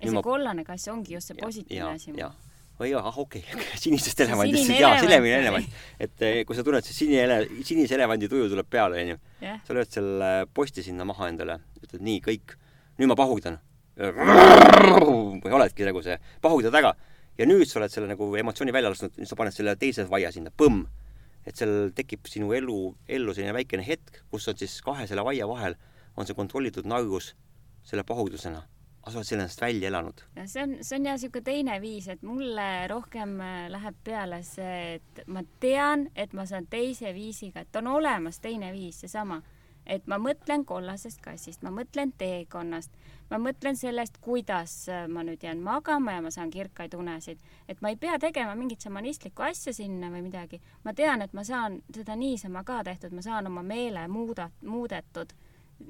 ja 0.00 0.08
see 0.08 0.18
ma... 0.18 0.22
kollane 0.22 0.64
kass 0.64 0.88
ongi 0.88 1.14
just 1.18 1.32
see 1.32 1.42
positiivne 1.42 1.92
asi 1.92 2.12
või 2.76 2.92
ah 2.96 3.18
okei 3.18 3.42
okay. 3.42 3.64
sinisest 3.80 4.20
elevandist 4.26 4.68
siis 4.68 4.80
jaa, 4.80 4.98
sinemine 5.00 5.40
elevant. 5.40 5.78
et 6.00 6.24
eh, 6.24 6.40
kui 6.48 6.56
sa 6.56 6.64
tunned, 6.66 6.84
see 6.84 6.96
sinine, 6.96 7.38
sinise 7.64 7.96
elevandi 7.96 8.28
tuju 8.28 8.50
tuleb 8.52 8.68
peale, 8.70 9.00
onju. 9.04 9.16
sa 9.64 9.76
lööd 9.76 9.92
selle 9.92 10.30
posti 10.54 10.84
sinna 10.84 11.06
maha 11.08 11.30
endale, 11.32 11.58
ütled 11.82 12.04
nii, 12.04 12.20
kõik, 12.26 12.56
nüüd 13.00 13.12
ma 13.12 13.16
pahurdan. 13.18 13.58
või 13.96 15.54
oledki 15.56 15.86
nagu 15.88 16.02
see, 16.04 16.18
pahurdad 16.44 16.76
ära. 16.82 16.92
ja 17.38 17.48
nüüd 17.48 17.68
sa 17.68 17.80
oled 17.80 17.92
selle 17.92 18.12
nagu 18.12 18.28
emotsiooni 18.36 18.76
välja 18.76 18.92
lasknud, 18.92 19.16
nüüd 19.16 19.30
sa 19.30 19.40
paned 19.40 19.56
selle 19.56 19.76
teise 19.80 20.04
vaia 20.12 20.32
sinna, 20.32 20.52
põmm. 20.52 20.84
et 21.46 21.56
seal 21.56 21.92
tekib 21.96 22.28
sinu 22.28 22.52
elu, 22.52 22.80
ellu 23.08 23.32
selline 23.32 23.56
väikene 23.56 23.86
hetk, 23.86 24.24
kus 24.30 24.48
on 24.52 24.56
siis 24.60 24.80
kahe 24.84 25.08
selle 25.08 25.24
vaia 25.24 25.48
vahel, 25.48 25.78
on 26.16 26.28
see 26.28 26.36
kontrollitud 26.36 26.88
nargus 26.88 27.32
selle 27.86 28.04
pahurdusena 28.04 28.64
aga 29.06 29.12
sa 29.14 29.20
oled 29.20 29.28
sellest 29.28 29.60
välja 29.62 29.88
elanud. 29.88 30.22
see 30.46 30.62
on, 30.62 30.72
see 30.82 30.96
on 30.98 31.04
jah 31.06 31.14
niisugune 31.14 31.44
teine 31.46 31.76
viis, 31.80 32.08
et 32.10 32.22
mulle 32.26 32.64
rohkem 32.90 33.36
äh, 33.40 33.66
läheb 33.70 33.98
peale 34.04 34.40
see, 34.42 34.96
et 34.96 35.20
ma 35.30 35.44
tean, 35.62 36.08
et 36.16 36.32
ma 36.34 36.46
saan 36.46 36.66
teise 36.66 37.12
viisiga, 37.14 37.62
et 37.62 37.78
on 37.78 37.86
olemas 37.86 38.40
teine 38.42 38.72
viis, 38.74 38.98
seesama, 39.04 39.38
et 39.86 40.08
ma 40.10 40.18
mõtlen 40.18 40.64
kollasest 40.66 41.22
kassist, 41.22 41.62
ma 41.62 41.70
mõtlen 41.70 42.10
teekonnast, 42.18 42.98
ma 43.30 43.38
mõtlen 43.38 43.78
sellest, 43.78 44.18
kuidas 44.24 44.74
äh, 44.90 45.04
ma 45.06 45.22
nüüd 45.22 45.46
jään 45.46 45.62
magama 45.62 46.16
ja 46.16 46.24
ma 46.24 46.32
saan 46.34 46.50
kirkaid 46.50 46.98
unesid, 46.98 47.38
et 47.68 47.78
ma 47.86 47.94
ei 47.94 48.00
pea 48.02 48.18
tegema 48.18 48.56
mingit 48.58 48.82
šamanistlikku 48.82 49.46
asja 49.46 49.74
sinna 49.76 50.10
või 50.10 50.24
midagi. 50.26 50.58
ma 50.82 50.96
tean, 50.98 51.22
et 51.22 51.32
ma 51.32 51.46
saan 51.46 51.78
seda 51.94 52.18
niisama 52.18 52.64
ka 52.66 52.82
tehtud, 52.90 53.14
ma 53.14 53.22
saan 53.22 53.46
oma 53.46 53.62
meele 53.62 54.08
muuda, 54.10 54.50
muudetud 54.66 55.30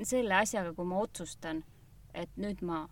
selle 0.05 0.37
asjaga, 0.37 0.77
kui 0.77 0.85
ma 0.85 1.01
otsustan, 1.01 1.65
et 2.13 2.37
nüüd 2.37 2.61
ma 2.61 2.85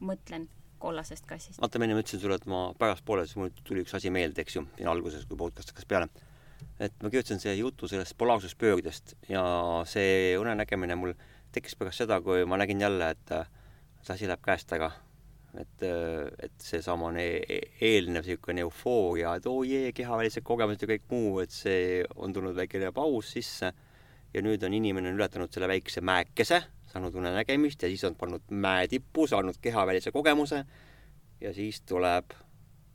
mõtlen 0.00 0.48
kollasest 0.78 1.26
kassist. 1.26 1.60
vaata, 1.60 1.80
ma 1.80 1.88
enne 1.88 1.98
ütlesin 1.98 2.20
sulle, 2.22 2.38
et 2.40 2.48
ma 2.50 2.68
pärastpoole, 2.78 3.24
siis 3.26 3.38
mul 3.40 3.52
tuli 3.64 3.84
üks 3.84 3.94
asi 3.96 4.12
meelde, 4.12 4.42
eks 4.42 4.58
ju, 4.58 4.64
siin 4.76 4.90
alguses, 4.92 5.24
kui 5.28 5.38
podcast 5.40 5.72
hakkas 5.72 5.88
peale. 5.88 6.08
et 6.80 6.92
ma 7.02 7.08
kirjutasin 7.08 7.40
selle 7.40 7.56
jutu 7.56 7.88
sellest 7.88 8.16
polaarsuspöördest 8.18 9.14
ja 9.28 9.42
see 9.88 10.36
unenägemine 10.36 10.96
mul 11.00 11.14
tekkis 11.52 11.76
pärast 11.78 12.04
seda, 12.04 12.20
kui 12.20 12.44
ma 12.44 12.58
nägin 12.60 12.80
jälle, 12.80 13.10
et 13.16 13.34
see 14.02 14.14
asi 14.14 14.28
läheb 14.28 14.44
käest 14.44 14.72
ära. 14.76 14.92
et, 15.56 15.82
et 16.44 16.52
seesamane 16.60 17.22
e 17.48 17.60
eelnev 17.80 18.26
niisugune 18.26 18.60
eufooria, 18.60 19.38
et 19.38 19.46
oo 19.48 19.62
oh 19.62 19.64
jee, 19.64 19.88
kehavälised 19.96 20.44
kogemused 20.44 20.82
ja 20.84 20.90
kõik 20.90 21.06
muu, 21.08 21.38
et 21.40 21.54
see 21.54 22.02
on 22.12 22.34
tulnud 22.36 22.52
väikene 22.58 22.90
paus 22.92 23.30
sisse 23.32 23.70
ja 24.34 24.42
nüüd 24.44 24.60
on 24.68 24.76
inimene 24.76 25.14
ületanud 25.16 25.48
selle 25.48 25.70
väikse 25.70 26.02
mäekese 26.04 26.60
saanud 26.96 27.14
unenägemist 27.14 27.82
ja 27.82 27.88
siis 27.88 28.04
on 28.08 28.16
pannud 28.16 28.42
mäe 28.50 28.88
tippu, 28.88 29.26
saanud 29.26 29.60
kehavälise 29.60 30.12
kogemuse 30.12 30.64
ja 31.40 31.52
siis 31.54 31.80
tuleb 31.80 32.32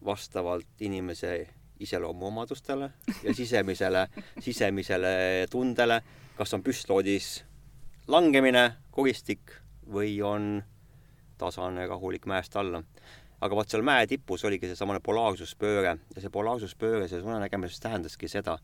vastavalt 0.05 0.81
inimese 0.81 1.47
iseloomuomadustele 1.79 2.91
ja 3.23 3.33
sisemisele, 3.33 4.07
sisemisele 4.45 5.47
tundele, 5.51 6.01
kas 6.37 6.53
on 6.53 6.63
püstloodis 6.63 7.43
langemine, 8.07 8.71
koristik 8.91 9.53
või 9.93 10.17
on 10.25 10.63
tasane 11.37 11.87
rahulik 11.87 12.25
mäest 12.25 12.55
alla. 12.57 12.83
aga 13.41 13.55
vot 13.55 13.69
seal 13.69 13.81
mäe 13.81 14.05
tipus 14.07 14.43
oligi 14.45 14.67
seesamane 14.69 14.99
polaarsuspööre 15.01 15.97
ja 16.15 16.21
see 16.21 16.29
polaarsuspööre 16.29 17.07
selles 17.07 17.25
unenägemises 17.25 17.79
tähendaski 17.81 18.27
seda, 18.29 18.57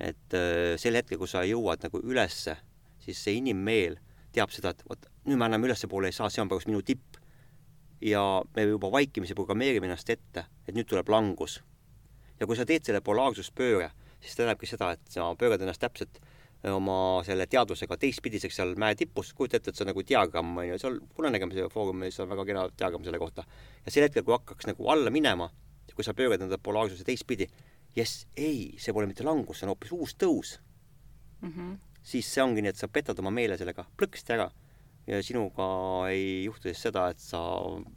et 0.00 0.36
äh, 0.36 0.76
sel 0.76 0.96
hetkel, 0.96 1.18
kui 1.18 1.28
sa 1.28 1.44
jõuad 1.44 1.80
nagu 1.86 2.00
ülesse, 2.04 2.56
siis 3.00 3.22
see 3.24 3.38
inimmeel 3.40 3.96
teab 4.32 4.52
seda, 4.54 4.74
et 4.74 4.82
vot 4.88 5.08
nüüd 5.26 5.38
me 5.38 5.46
anname 5.46 5.68
ülespoole 5.68 6.10
ei 6.10 6.16
saa, 6.16 6.30
see 6.32 6.42
on 6.42 6.50
praegu 6.50 6.70
minu 6.70 6.82
tipp. 6.86 7.18
ja 8.00 8.20
me 8.56 8.62
juba 8.64 8.88
vaikimisi 8.92 9.34
programmeerime 9.36 9.84
ennast 9.84 10.08
ette, 10.10 10.46
et 10.66 10.74
nüüd 10.74 10.88
tuleb 10.88 11.08
langus. 11.08 11.60
ja 12.40 12.46
kui 12.46 12.56
sa 12.56 12.64
teed 12.64 12.84
selle 12.84 13.00
polaarsuspööre, 13.04 13.90
siis 14.20 14.36
tähendabki 14.36 14.66
seda, 14.66 14.92
et 14.92 15.12
sa 15.12 15.34
pöörad 15.36 15.60
ennast 15.60 15.80
täpselt 15.80 16.20
oma 16.68 17.22
selle 17.24 17.46
teadvusega 17.48 17.96
teistpidiseks 17.96 18.56
seal 18.56 18.74
mäe 18.80 18.94
tipus, 18.94 19.32
kujuta 19.36 19.56
ette, 19.56 19.72
et 19.72 19.76
see 19.76 19.84
on 19.84 19.92
nagu 19.92 20.04
diagramm, 20.04 20.56
on 20.60 20.66
ju, 20.68 20.78
seal 20.80 20.98
unenägemise 21.18 21.68
foorumis 21.72 22.20
on 22.20 22.28
väga 22.28 22.44
kena 22.48 22.66
diagramm 22.68 23.04
selle 23.04 23.20
kohta. 23.20 23.44
ja 23.84 23.92
sel 23.92 24.08
hetkel, 24.08 24.24
kui 24.24 24.36
hakkaks 24.36 24.68
nagu 24.68 24.88
alla 24.92 25.12
minema, 25.12 25.50
kui 25.94 26.04
sa 26.04 26.14
pöörad 26.16 26.40
enda 26.44 26.58
polaarsuse 26.58 27.04
teistpidi, 27.04 27.48
jess, 27.96 28.26
ei, 28.36 28.74
see 28.78 28.92
pole 28.96 29.08
mitte 29.10 29.24
langus, 29.24 29.60
see 29.60 29.68
on 29.68 29.74
hoopis 29.74 29.92
uus 29.92 30.16
tõus 30.16 30.58
mm. 31.42 31.52
-hmm 31.52 31.78
siis 32.02 32.28
see 32.32 32.42
ongi 32.42 32.64
nii, 32.64 32.72
et 32.72 32.80
sa 32.80 32.88
petad 32.88 33.18
oma 33.20 33.32
meele 33.34 33.58
sellega 33.60 33.84
plõksti 33.98 34.36
ära 34.36 34.48
ja 35.10 35.20
sinuga 35.24 35.66
ei 36.10 36.44
juhtu 36.44 36.70
siis 36.70 36.82
seda, 36.88 37.08
et 37.10 37.20
sa 37.22 37.40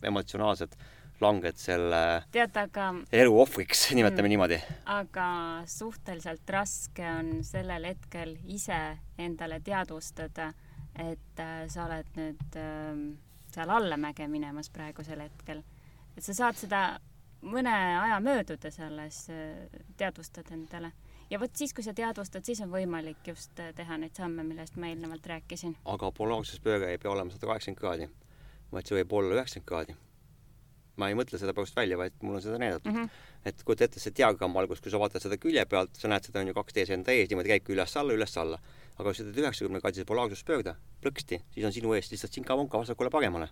emotsionaalselt 0.03 0.75
langed 1.23 1.59
selle 1.59 2.01
tead, 2.33 2.55
aga 2.57 2.89
elu 3.13 3.35
ohvriks, 3.43 3.85
nimetame 3.97 4.27
mm, 4.27 4.33
niimoodi. 4.33 4.59
aga 4.91 5.27
suhteliselt 5.69 6.49
raske 6.55 7.05
on 7.07 7.35
sellel 7.47 7.87
hetkel 7.91 8.35
ise 8.51 8.79
endale 9.21 9.61
teadvustada, 9.63 10.51
et 10.99 11.39
äh, 11.41 11.63
sa 11.71 11.87
oled 11.87 12.11
nüüd 12.17 12.59
äh, 12.59 13.05
seal 13.53 13.73
allamäge 13.77 14.27
minemas 14.27 14.71
praegusel 14.73 15.23
hetkel. 15.23 15.63
et 16.17 16.25
sa 16.25 16.35
saad 16.43 16.59
seda 16.59 16.83
mõne 17.43 17.73
aja 17.73 18.19
möödudes 18.23 18.79
alles 18.79 19.25
äh, 19.29 19.67
teadvustad 19.97 20.51
endale. 20.55 20.93
Ja 21.33 21.39
vot 21.41 21.55
siis, 21.57 21.73
kui 21.73 21.83
sa 21.85 21.93
teadvustad, 21.97 22.45
siis 22.45 22.61
on 22.63 22.71
võimalik 22.71 23.27
just 23.27 23.59
äh, 23.61 23.73
teha 23.75 23.97
neid 23.97 24.17
samme, 24.17 24.45
millest 24.45 24.77
ma 24.77 24.89
eelnevalt 24.91 25.25
rääkisin. 25.33 25.75
aga 25.89 26.11
polaarsuspööre 26.13 26.91
ei 26.93 27.01
pea 27.01 27.11
olema 27.11 27.33
sada 27.33 27.49
kaheksakümmend 27.49 27.79
kraadi, 27.79 28.09
vaid 28.73 28.89
see 28.89 28.99
võib 28.99 29.15
olla 29.19 29.39
üheksakümmend 29.39 29.69
kraadi. 29.71 29.97
ma 31.01 31.09
ei 31.09 31.17
mõtle 31.17 31.39
seda 31.41 31.55
praegust 31.57 31.75
välja, 31.75 31.97
vaid 31.97 32.19
mul 32.21 32.37
on 32.37 32.45
seda 32.45 32.59
näidatud 32.61 32.91
mm. 32.91 32.99
-hmm. 32.99 33.09
et 33.49 33.63
kujuta 33.65 33.87
ette 33.87 33.99
see 33.99 34.13
diagramm 34.19 34.57
alguses, 34.61 34.81
kui 34.83 34.93
sa 34.93 35.01
vaatad 35.01 35.25
seda 35.25 35.37
külje 35.41 35.65
pealt, 35.65 35.95
sa 35.97 36.07
näed, 36.07 36.29
seda 36.29 36.39
on 36.39 36.53
ju 36.53 36.53
kaks 36.53 36.73
tees 36.73 36.93
enda 36.93 37.11
ees, 37.11 37.29
niimoodi 37.29 37.49
käibki 37.55 37.73
üles-alla, 37.73 38.13
üles-alla. 38.13 38.59
aga 38.93 39.09
kui 39.09 39.15
sa 39.17 39.25
teed 39.25 39.43
üheksakümne 39.45 39.81
kraadise 39.81 40.05
polaarsuspöörde, 40.05 40.75
plõksti, 41.01 41.41
siis 41.53 41.65
on 41.65 41.73
sinu 41.73 41.93
ees 41.97 42.11
lihtsalt 42.11 42.33
sinka-vonka 42.33 42.77
vasakule-paremale 42.77 43.49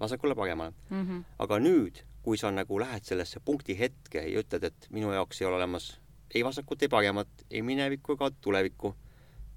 vasakule-paremale 0.00 0.70
mm. 0.90 1.06
-hmm. 1.06 1.24
aga 1.38 1.58
nüüd, 1.58 2.04
kui 2.22 2.38
sa 2.38 2.50
nagu 2.50 2.78
lähed 2.78 3.02
sellesse 3.02 3.40
punkti 3.40 3.78
hetke 3.78 4.22
ja 4.22 4.42
ütled, 4.42 4.62
et 4.62 4.86
minu 4.90 5.12
jaoks 5.12 5.42
ei 5.42 5.46
ole 5.48 5.56
olemas 5.56 5.98
ei 6.34 6.44
vasakut, 6.44 6.82
ei 6.82 6.88
paremat, 6.88 7.44
ei 7.50 7.62
minevikku 7.62 8.16
ega 8.16 8.30
tulevikku, 8.30 8.94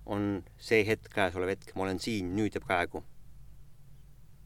on 0.05 0.43
see 0.57 0.83
hetk, 0.87 1.11
käesolev 1.13 1.53
hetk, 1.53 1.75
ma 1.75 1.85
olen 1.87 1.99
siin, 1.99 2.33
nüüd 2.35 2.55
ja 2.55 2.61
praegu. 2.63 3.03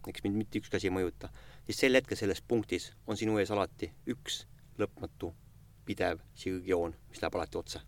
eks 0.08 0.22
mind 0.24 0.36
mitte 0.38 0.60
ükski 0.62 0.78
asi 0.78 0.88
ei 0.88 0.94
mõjuta, 0.94 1.32
siis 1.66 1.80
sel 1.82 1.98
hetkel 1.98 2.18
selles 2.18 2.42
punktis 2.46 2.92
on 3.08 3.18
sinu 3.18 3.40
ees 3.42 3.50
alati 3.52 3.90
üks 4.14 4.44
lõpmatu 4.78 5.32
pidev 5.86 6.22
sirgjoon, 6.38 6.94
mis 7.10 7.24
läheb 7.24 7.38
alati 7.40 7.58
otse 7.58 7.82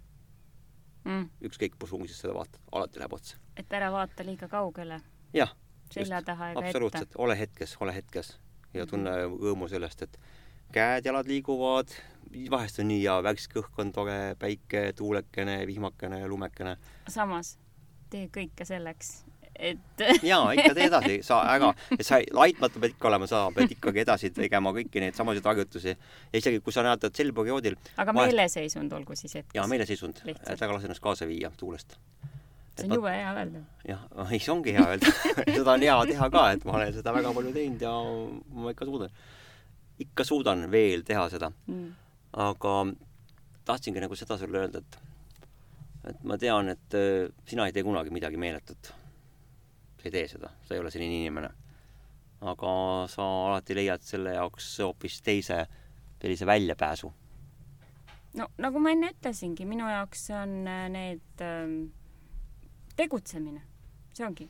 mm.. 1.04 1.30
ükskõik, 1.50 1.78
kus 1.78 1.94
suunas 1.94 2.18
seda 2.18 2.34
vaatad, 2.34 2.62
alati 2.72 3.04
läheb 3.04 3.14
otse. 3.14 3.38
et 3.58 3.74
ära 3.74 3.92
vaata 3.94 4.26
liiga 4.26 4.50
kaugele. 4.50 4.98
jah 5.34 5.54
selja 5.92 6.22
taha 6.22 6.52
ega 6.52 6.60
ette. 6.60 6.70
absoluutselt, 6.70 7.16
ole 7.18 7.38
hetkes, 7.40 7.78
ole 7.80 7.96
hetkes 7.96 8.34
ja 8.74 8.86
tunne 8.86 9.14
rõõmu 9.28 9.70
sellest, 9.72 10.04
et 10.04 10.20
käed-jalad 10.76 11.30
liiguvad, 11.30 11.93
vahest 12.51 12.82
on 12.84 12.91
nii 12.91 12.99
hea, 13.03 13.15
värske 13.26 13.61
õhk 13.61 13.80
on 13.84 13.93
tore, 13.95 14.20
päike, 14.39 14.91
tuulekene, 14.97 15.61
vihmakene, 15.70 16.22
lumekene. 16.28 16.78
samas 17.11 17.55
tee 18.11 18.28
kõike 18.34 18.68
selleks, 18.68 19.11
et 19.55 20.03
jaa, 20.32 20.51
ikka 20.55 20.74
tee 20.78 20.88
edasi, 20.89 21.18
sa 21.26 21.41
ära, 21.55 21.74
sa 22.01 22.20
laitmatu 22.39 22.82
pead 22.84 22.95
ikka 22.95 23.09
olema, 23.11 23.30
sa 23.30 23.47
pead 23.55 23.74
ikkagi 23.78 24.03
edasi 24.03 24.32
tegema 24.36 24.74
kõiki 24.76 25.03
neid 25.03 25.18
samasid 25.18 25.47
harjutusi. 25.47 25.95
ja 25.95 26.41
isegi 26.41 26.61
kui 26.63 26.76
sa 26.76 26.86
näed, 26.88 27.03
et 27.03 27.24
sel 27.24 27.34
perioodil 27.36 27.78
aga 27.95 28.13
vahest... 28.13 28.36
meeleseisund 28.36 28.93
olgu 28.99 29.18
siis 29.20 29.39
hetkes. 29.39 29.57
jaa, 29.59 29.68
meeleseisund, 29.72 30.24
et 30.28 30.61
ära 30.61 30.74
lase 30.74 30.89
ennast 30.89 31.03
kaasa 31.03 31.30
viia 31.30 31.51
tuulest 31.57 31.97
see 32.78 32.86
on 32.88 32.93
jube 32.99 33.11
hea 33.11 33.34
öelda. 33.34 33.63
jah, 33.88 34.03
ei 34.32 34.39
see 34.39 34.53
ongi 34.53 34.76
hea 34.76 34.86
öelda 34.86 35.13
seda 35.57 35.74
on 35.74 35.86
hea 35.88 35.97
teha 36.11 36.30
ka, 36.34 36.45
et 36.53 36.68
ma 36.68 36.78
olen 36.80 36.93
seda 36.95 37.13
väga 37.15 37.34
palju 37.34 37.53
teinud 37.55 37.86
ja 37.88 37.93
ma 38.61 38.74
ikka 38.76 38.88
suudan, 38.89 39.13
ikka 40.00 40.24
suudan 40.24 40.66
veel 40.72 41.04
teha 41.08 41.28
seda 41.30 41.52
mm.. 41.52 41.91
aga 42.43 42.74
tahtsingi 43.68 44.02
nagu 44.02 44.16
seda 44.16 44.38
sulle 44.38 44.64
öelda, 44.64 44.80
et 44.84 45.00
et 46.08 46.24
ma 46.24 46.38
tean, 46.39 46.70
et 46.72 46.95
äh, 46.95 47.28
sina 47.48 47.66
ei 47.68 47.76
tee 47.76 47.84
kunagi 47.84 48.14
midagi 48.14 48.39
meeletut. 48.39 48.93
sa 49.98 50.06
ei 50.06 50.14
tee 50.14 50.28
seda, 50.32 50.52
sa 50.64 50.76
ei 50.76 50.80
ole 50.80 50.91
selline 50.93 51.22
inimene. 51.24 51.50
aga 52.41 52.72
sa 53.10 53.26
alati 53.48 53.76
leiad 53.76 54.04
selle 54.06 54.36
jaoks 54.36 54.76
hoopis 54.86 55.22
teise 55.26 55.66
sellise 56.22 56.45
väljapääsu. 56.45 57.12
no 58.38 58.48
nagu 58.58 58.80
ma 58.80 58.93
enne 58.95 59.12
ütlesingi, 59.16 59.66
minu 59.66 59.89
jaoks 59.89 60.30
on 60.38 60.60
äh, 60.68 60.88
need 60.93 61.43
ähm, 61.43 61.80
tegutsemine, 62.95 63.62
see 64.14 64.26
ongi. 64.26 64.50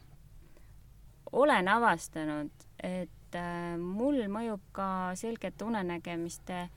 olen 1.31 1.67
avastanud, 1.67 2.67
et 2.83 3.16
äh, 3.35 3.75
mul 3.79 4.23
mõjub 4.31 4.61
ka 4.71 5.15
selgete 5.15 5.65
unenägemiste 5.65 6.67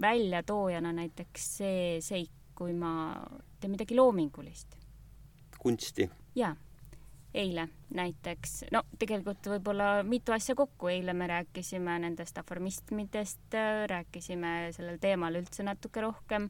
väljatoojana 0.00 0.92
näiteks 0.92 1.48
see 1.58 1.80
seik, 2.04 2.30
kui 2.54 2.72
ma 2.76 2.92
teen 3.60 3.74
midagi 3.74 3.96
loomingulist. 3.96 4.76
kunsti? 5.58 6.10
jaa 6.34 6.54
eile 7.36 7.68
näiteks, 7.94 8.64
no 8.72 8.82
tegelikult 8.98 9.46
võib-olla 9.50 10.02
mitu 10.06 10.32
asja 10.32 10.54
kokku, 10.56 10.88
eile 10.88 11.12
me 11.12 11.26
rääkisime 11.28 11.98
nendest 12.00 12.38
aformismidest, 12.40 13.56
rääkisime 13.92 14.70
sellel 14.72 14.96
teemal 15.02 15.36
üldse 15.36 15.66
natuke 15.66 16.00
rohkem 16.00 16.48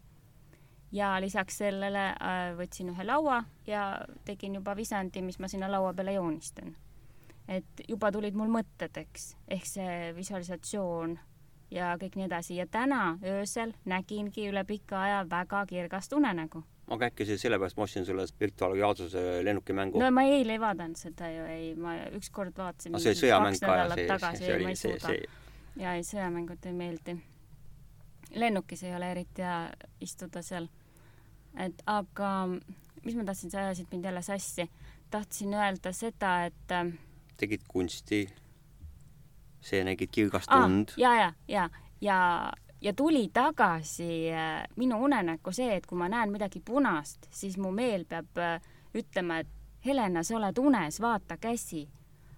ja 0.92 1.16
lisaks 1.20 1.58
sellele 1.62 2.08
äh, 2.14 2.52
võtsin 2.58 2.92
ühe 2.94 3.06
laua 3.06 3.42
ja 3.66 3.88
tegin 4.24 4.58
juba 4.60 4.76
visandi, 4.78 5.22
mis 5.22 5.40
ma 5.42 5.50
sinna 5.50 5.70
laua 5.70 5.92
peale 5.94 6.16
joonistan. 6.16 6.76
Et 7.48 7.82
juba 7.88 8.10
tulid 8.12 8.34
mul 8.34 8.50
mõtted, 8.50 8.96
eks, 9.02 9.34
ehk 9.48 9.66
see 9.68 10.12
visualisatsioon 10.16 11.18
ja 11.70 11.96
kõik 12.00 12.16
nii 12.18 12.28
edasi 12.28 12.56
ja 12.60 12.66
täna 12.70 13.18
öösel 13.24 13.74
nägingi 13.84 14.48
üle 14.50 14.62
pika 14.66 15.02
aja 15.02 15.20
väga 15.30 15.64
kirgast 15.66 16.12
unenägu 16.14 16.62
aga 16.94 17.08
äkki 17.10 17.26
see 17.26 17.38
sellepärast 17.42 17.78
ma 17.78 17.86
ostsin 17.86 18.06
sulle 18.06 18.26
virtuaalreaalsuse 18.40 19.44
lennukimängu? 19.44 19.98
no 19.98 20.10
ma 20.14 20.22
eile 20.30 20.54
ei 20.54 20.62
vaadanud 20.62 20.98
seda 21.00 21.30
ju, 21.32 21.44
ei, 21.50 21.74
ma 21.74 21.96
ükskord 22.14 22.54
vaatasin 22.58 22.94
no, 22.94 23.02
see 23.02 23.16
sõjamäng 23.18 23.58
ka 23.62 23.78
ja 23.80 23.88
see, 23.94 24.06
see, 24.06 24.38
see 24.42 24.54
oli 24.54 24.76
see, 24.78 24.98
see 25.02 25.82
ja 25.82 25.96
ei, 25.98 26.06
sõjamängud 26.06 26.70
ei 26.70 26.76
meeldi. 26.76 27.16
lennukis 28.34 28.86
ei 28.86 28.94
ole 28.94 29.10
eriti 29.16 29.42
hea 29.42 29.58
istuda 30.06 30.42
seal 30.46 30.70
et 31.58 31.82
aga 31.90 32.30
mis 33.06 33.16
ma 33.16 33.24
tahtsin, 33.26 33.50
sa 33.50 33.64
ajasid 33.64 33.90
mind 33.92 34.04
jälle 34.04 34.22
sassi. 34.22 34.70
tahtsin 35.10 35.54
öelda 35.54 35.92
seda, 35.92 36.44
et 36.44 36.72
tegid 37.36 37.64
kunsti, 37.68 38.26
see 39.60 39.82
nägid 39.84 40.12
kirgast 40.12 40.52
und 40.52 40.94
ah,. 40.94 41.00
ja, 41.00 41.14
ja, 41.16 41.32
ja, 41.48 41.68
ja, 42.00 42.52
ja 42.80 42.92
tuli 42.92 43.28
tagasi 43.32 44.30
äh, 44.32 44.64
minu 44.76 45.02
unenäkku 45.04 45.52
see, 45.52 45.76
et 45.76 45.86
kui 45.86 45.98
ma 45.98 46.08
näen 46.08 46.32
midagi 46.32 46.60
punast, 46.64 47.28
siis 47.30 47.58
mu 47.58 47.72
meel 47.74 48.04
peab 48.08 48.38
äh, 48.38 48.60
ütlema, 48.94 49.40
et 49.42 49.52
Helena, 49.86 50.22
sa 50.22 50.36
oled 50.36 50.58
unes, 50.58 51.00
vaata 51.00 51.36
käsi. 51.36 51.86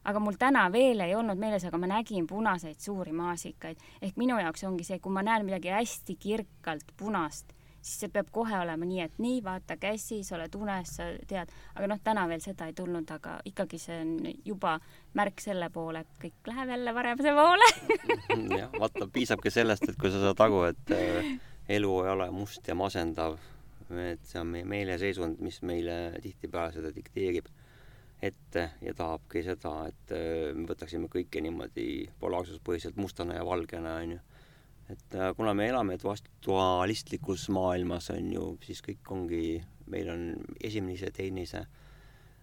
aga 0.09 0.21
mul 0.25 0.37
täna 0.41 0.63
veel 0.73 1.01
ei 1.05 1.15
olnud 1.15 1.37
meeles, 1.37 1.65
aga 1.69 1.79
ma 1.79 1.89
nägin 1.91 2.27
punaseid 2.27 2.81
suuri 2.81 3.13
maasikaid. 3.13 3.77
ehk 4.03 4.17
minu 4.17 4.39
jaoks 4.39 4.65
ongi 4.65 4.85
see, 4.85 4.99
kui 4.99 5.13
ma 5.13 5.23
näen 5.23 5.45
midagi 5.45 5.69
hästi 5.69 6.17
kirkalt 6.17 6.93
punast, 6.97 7.53
siis 7.81 8.03
see 8.03 8.13
peab 8.13 8.31
kohe 8.35 8.57
olema 8.59 8.87
nii, 8.89 9.01
et 9.05 9.19
nii, 9.23 9.43
vaata 9.45 9.77
käsi, 9.81 10.21
sa 10.27 10.37
oled 10.39 10.55
unes, 10.59 10.95
sa 10.99 11.09
tead, 11.31 11.53
aga 11.75 11.91
noh, 11.91 12.01
täna 12.05 12.27
veel 12.31 12.43
seda 12.45 12.69
ei 12.69 12.75
tulnud, 12.77 13.11
aga 13.15 13.39
ikkagi 13.49 13.81
see 13.83 14.01
on 14.03 14.15
juba 14.47 14.79
märk 15.19 15.43
selle 15.43 15.71
poole, 15.75 16.03
et 16.05 16.19
kõik 16.23 16.51
läheb 16.51 16.75
jälle 16.75 16.95
paremuse 16.97 17.35
poole. 17.39 17.71
Jah, 18.61 18.73
vaata, 18.79 19.09
piisabki 19.13 19.53
sellest, 19.55 19.89
et 19.89 20.01
kui 20.01 20.13
sa 20.15 20.23
saad 20.25 20.43
aru, 20.49 20.65
et 20.73 20.97
äh, 20.97 21.31
elu 21.79 21.95
ei 22.05 22.13
ole 22.17 22.31
must 22.35 22.69
ja 22.69 22.77
masendav, 22.79 23.39
et 23.89 24.25
see 24.29 24.41
on 24.43 24.51
meie 24.53 24.69
meeleseisund, 24.69 25.41
mis 25.45 25.63
meile 25.65 26.19
tihtipeale 26.23 26.75
seda 26.77 26.93
dikteerib 26.93 27.49
ette 28.23 28.65
ja 28.83 28.93
tahabki 28.99 29.45
seda, 29.47 29.75
et 29.89 30.17
äh, 30.17 30.51
me 30.57 30.67
võtaksime 30.69 31.11
kõike 31.13 31.43
niimoodi 31.45 32.09
polaarsuspõhiselt 32.21 32.99
mustana 32.99 33.39
ja 33.39 33.47
valgena, 33.47 34.01
onju 34.03 34.19
et 34.89 35.15
äh, 35.15 35.35
kuna 35.37 35.53
me 35.55 35.69
elame 35.69 35.99
dualistlikus 36.01 37.49
maailmas, 37.53 38.11
on 38.15 38.33
ju, 38.33 38.47
siis 38.65 38.81
kõik 38.85 39.13
ongi, 39.13 39.43
meil 39.93 40.11
on 40.13 40.25
esimese, 40.65 41.11
teise, 41.15 41.65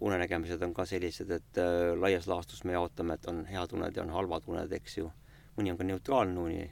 unenägemised 0.06 0.62
on 0.66 0.74
ka 0.76 0.86
sellised, 0.86 1.32
et 1.32 1.62
äh, 1.62 1.94
laias 1.98 2.28
laastus 2.30 2.64
me 2.68 2.76
jaotame, 2.76 3.18
et 3.18 3.30
on 3.32 3.46
head 3.50 3.74
uned 3.74 3.98
ja 3.98 4.04
on 4.06 4.14
halvad 4.14 4.50
uned, 4.52 4.74
eks 4.78 5.00
ju. 5.02 5.12
mõni 5.56 5.72
on 5.72 5.78
ka 5.80 5.88
neutraalne 5.88 6.40
uni. 6.40 6.72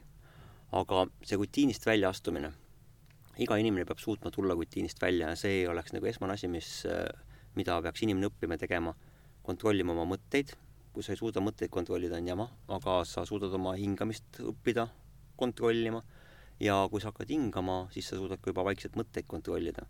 aga 0.74 1.04
see 1.22 1.36
rutiinist 1.38 1.84
väljaastumine, 1.86 2.48
iga 3.38 3.56
inimene 3.56 3.84
peab 3.86 4.00
suutma 4.02 4.30
tulla 4.34 4.54
rutiinist 4.54 4.98
välja 5.02 5.28
ja 5.30 5.36
see 5.38 5.68
oleks 5.70 5.92
nagu 5.94 6.06
esmane 6.06 6.34
asi, 6.34 6.48
mis, 6.50 6.84
äh, 6.86 7.06
mida 7.54 7.80
peaks 7.82 8.02
inimene 8.02 8.26
õppima 8.26 8.58
tegema, 8.58 8.94
kontrollima 9.42 9.92
oma 9.94 10.06
mõtteid, 10.16 10.54
kui 10.92 11.02
sa 11.02 11.14
ei 11.14 11.18
suuda 11.18 11.42
mõtteid 11.42 11.70
kontrollida, 11.70 12.18
on 12.18 12.28
jama, 12.28 12.48
aga 12.68 13.00
sa 13.06 13.24
suudad 13.26 13.54
oma 13.54 13.74
hingamist 13.78 14.42
õppida 14.42 14.88
kontrollima. 15.36 16.02
Ja 16.62 16.84
kui 16.90 17.02
sa 17.02 17.10
hakkad 17.10 17.30
hingama, 17.34 17.84
siis 17.90 18.08
sa 18.08 18.16
suudad 18.16 18.40
ka 18.40 18.52
juba 18.52 18.64
vaikselt 18.64 18.94
mõtteid 18.96 19.26
kontrollida. 19.26 19.86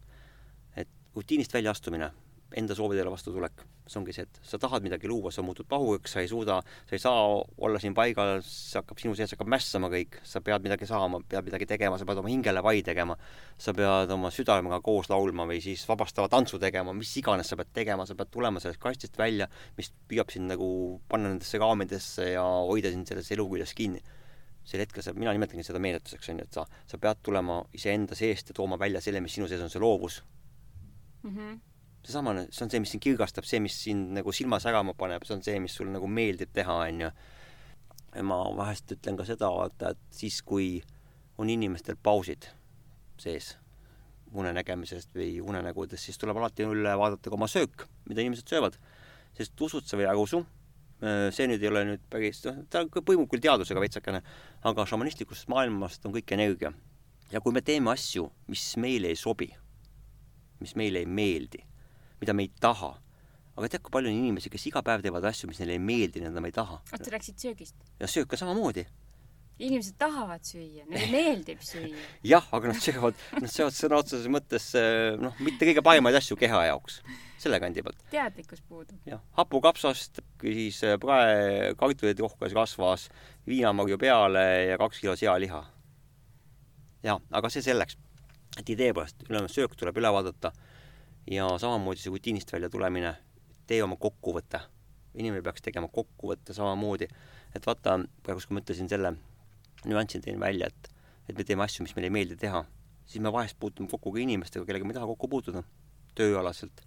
et 0.77 0.89
rutiinist 1.15 1.53
väljaastumine, 1.55 2.11
enda 2.59 2.75
soovidele 2.77 3.11
vastutulek, 3.11 3.63
see 3.89 3.99
ongi 3.99 4.15
see, 4.15 4.25
et 4.27 4.39
sa 4.47 4.59
tahad 4.63 4.85
midagi 4.85 5.09
luua, 5.11 5.33
sa 5.35 5.43
muutud 5.45 5.67
pahuriks, 5.69 6.15
sa 6.15 6.23
ei 6.23 6.29
suuda, 6.31 6.61
sa 6.89 6.97
ei 6.97 7.03
saa 7.03 7.25
olla 7.67 7.81
siin 7.83 7.97
paigal, 7.97 8.39
see 8.47 8.79
hakkab 8.79 9.01
sinu 9.03 9.15
sees 9.19 9.35
hakkab 9.35 9.51
mässama 9.51 9.91
kõik, 9.93 10.21
sa 10.27 10.43
pead 10.45 10.65
midagi 10.67 10.89
saama, 10.89 11.21
pead 11.29 11.49
midagi 11.49 11.69
tegema, 11.71 11.99
sa 12.01 12.07
pead 12.09 12.23
oma 12.23 12.31
hingele 12.31 12.63
vai 12.65 12.77
tegema, 12.87 13.17
sa 13.59 13.75
pead 13.77 14.13
oma 14.15 14.31
südamega 14.35 14.81
koos 14.85 15.11
laulma 15.13 15.49
või 15.51 15.61
siis 15.65 15.85
vabastava 15.89 16.31
tantsu 16.33 16.61
tegema, 16.63 16.95
mis 16.97 17.13
iganes 17.21 17.51
sa 17.51 17.59
pead 17.61 17.73
tegema, 17.75 18.07
sa 18.09 18.17
pead 18.19 18.33
tulema 18.35 18.63
sellest 18.63 18.83
kastist 18.83 19.19
välja, 19.19 19.51
mis 19.79 19.91
püüab 20.11 20.31
sind 20.35 20.53
nagu 20.55 20.69
panna 21.11 21.33
nendesse 21.33 21.61
raamidesse 21.63 22.35
ja 22.37 22.45
hoida 22.45 22.95
sind 22.95 23.11
selles 23.11 23.33
eluküljes 23.35 23.75
kinni 23.75 24.03
sel 24.65 24.81
hetkel 24.81 25.05
sa, 25.05 25.13
mina 25.17 25.33
nimetangi 25.37 25.65
seda 25.67 25.81
meeletuseks, 25.83 26.31
on 26.33 26.41
ju, 26.41 26.49
et 26.49 26.57
sa, 26.57 26.65
sa 26.89 27.01
pead 27.01 27.21
tulema 27.27 27.61
iseenda 27.77 28.17
seest 28.19 28.51
ja 28.51 28.57
tooma 28.57 28.79
välja 28.81 29.03
selle, 29.05 29.21
mis 29.25 29.37
sinu 29.37 29.49
sees 29.51 29.63
on, 29.65 29.73
see 29.73 29.83
loovus 29.83 30.23
mm. 31.23 31.31
-hmm. 31.37 31.59
seesama, 32.05 32.35
see 32.49 32.65
on 32.65 32.73
see, 32.73 32.81
mis 32.81 32.95
sind 32.95 33.05
kirgastab, 33.05 33.45
see, 33.49 33.61
mis 33.61 33.77
sind 33.85 34.15
nagu 34.17 34.33
silma 34.33 34.61
särama 34.61 34.95
paneb, 34.95 35.25
see 35.25 35.37
on 35.37 35.45
see, 35.45 35.61
mis 35.61 35.75
sulle 35.77 35.93
nagu 35.93 36.09
meeldib 36.09 36.53
teha, 36.53 36.79
on 36.89 37.01
ju. 37.07 37.11
ja 38.15 38.23
ma 38.23 38.39
vahest 38.57 38.93
ütlen 38.97 39.17
ka 39.19 39.25
seda, 39.29 39.51
vaata, 39.51 39.91
et 39.91 39.99
siis, 40.11 40.41
kui 40.43 40.83
on 41.39 41.51
inimestel 41.51 41.97
pausid 42.03 42.47
sees 43.19 43.57
unenägemisest 44.35 45.15
või 45.15 45.41
unenägudest, 45.43 46.03
siis 46.05 46.19
tuleb 46.19 46.39
alati 46.39 46.67
üle 46.67 46.95
vaadata 46.99 47.31
ka 47.31 47.37
oma 47.37 47.49
söök, 47.51 47.87
mida 48.09 48.23
inimesed 48.23 48.49
söövad. 48.51 48.79
sest 49.35 49.61
usud 49.61 49.83
sa 49.83 49.97
või 49.99 50.07
ära 50.07 50.19
usu, 50.19 50.45
see 51.35 51.49
nüüd 51.51 51.63
ei 51.63 51.71
ole 51.71 51.85
nüüd 51.89 52.03
päris, 52.11 52.43
noh, 52.47 52.63
ta 52.71 52.85
põimub 52.97 53.29
küll 53.31 53.43
teadusega 53.45 53.83
veitsakene, 53.83 54.23
aga 54.71 54.87
šamanistlikust 54.89 55.49
maailmast 55.53 56.07
on 56.07 56.15
kõik 56.17 56.35
energia. 56.37 56.73
ja 57.33 57.41
kui 57.41 57.53
me 57.53 57.63
teeme 57.65 57.91
asju, 57.91 58.29
mis 58.49 58.65
meile 58.81 59.11
ei 59.11 59.17
sobi, 59.19 59.49
mis 60.61 60.75
meile 60.79 61.03
ei 61.03 61.07
meeldi, 61.07 61.63
mida 62.21 62.35
me 62.35 62.47
ei 62.47 62.53
taha, 62.61 62.93
aga 63.57 63.69
tead, 63.69 63.83
kui 63.83 63.95
palju 63.95 64.11
on 64.11 64.19
inimesi, 64.19 64.51
kes 64.51 64.69
iga 64.71 64.83
päev 64.83 65.03
teevad 65.03 65.25
asju, 65.31 65.49
mis 65.51 65.59
neile 65.63 65.79
ei 65.79 65.83
meeldi, 65.83 66.21
mida 66.23 66.35
nad 66.35 66.47
ei 66.47 66.55
taha. 66.55 66.81
oota, 66.93 67.11
rääkisid 67.17 67.39
söögist? 67.49 67.75
ja 68.01 68.11
söök 68.11 68.31
ka 68.31 68.41
samamoodi 68.41 68.87
inimesed 69.59 69.95
tahavad 69.99 70.43
süüa, 70.47 70.83
neile 70.89 71.11
meeldib 71.13 71.61
süüa. 71.63 71.95
jah, 72.33 72.47
aga 72.57 72.73
nad 72.73 72.81
söövad, 72.83 73.19
nad 73.39 73.51
söövad 73.51 73.77
sõna 73.77 74.01
otseses 74.03 74.31
mõttes 74.33 74.71
noh, 75.21 75.37
mitte 75.45 75.69
kõige 75.69 75.85
parimaid 75.85 76.19
asju 76.19 76.37
keha 76.39 76.65
jaoks, 76.69 76.99
selle 77.43 77.61
kandi 77.63 77.85
pealt. 77.87 78.01
teadlikkus 78.11 78.65
puudub. 78.67 78.99
jah, 79.07 79.23
hapukapsast, 79.39 80.19
siis 80.43 80.81
äh, 80.87 80.97
prae 81.01 81.75
kartulid 81.79 82.23
rohkas 82.25 82.57
rasvas, 82.57 83.09
viinamarju 83.47 83.99
peale 84.03 84.47
ja 84.73 84.79
kaks 84.81 85.03
kilo 85.05 85.15
sealiha. 85.19 85.63
jah, 87.07 87.21
aga 87.31 87.51
see 87.53 87.63
selleks, 87.63 87.99
et 88.59 88.75
idee 88.75 88.91
pärast, 88.97 89.23
ülejäänud 89.29 89.55
söök 89.55 89.77
tuleb 89.79 90.03
üle 90.03 90.11
vaadata 90.15 90.51
ja 91.31 91.47
samamoodi 91.63 92.03
see 92.03 92.11
rutiinist 92.11 92.51
välja 92.53 92.73
tulemine, 92.73 93.15
tee 93.71 93.79
oma 93.87 93.95
kokkuvõte. 94.03 94.65
inimene 95.15 95.47
peaks 95.47 95.63
tegema 95.63 95.87
kokkuvõtte 95.87 96.57
samamoodi, 96.57 97.07
et 97.55 97.67
vaata, 97.71 98.01
praegu 98.27 98.43
kui 98.43 98.59
ma 98.59 98.65
ütlesin 98.65 98.91
selle 98.91 99.15
nüansi 99.91 100.21
tõin 100.25 100.41
välja, 100.41 100.71
et, 100.71 100.91
et 101.29 101.39
me 101.39 101.47
teeme 101.47 101.65
asju, 101.67 101.85
mis 101.87 101.95
meile 101.97 102.11
ei 102.11 102.17
meeldi 102.17 102.39
teha, 102.41 102.65
siis 103.07 103.23
me 103.23 103.33
vahest 103.33 103.59
puutume 103.61 103.91
kokku 103.91 104.13
ka 104.15 104.23
inimestega, 104.23 104.67
kellega 104.69 104.87
me 104.87 104.95
ei 104.95 104.99
taha 104.99 105.09
kokku 105.13 105.31
puutuda, 105.33 105.65
tööalaselt. 106.19 106.85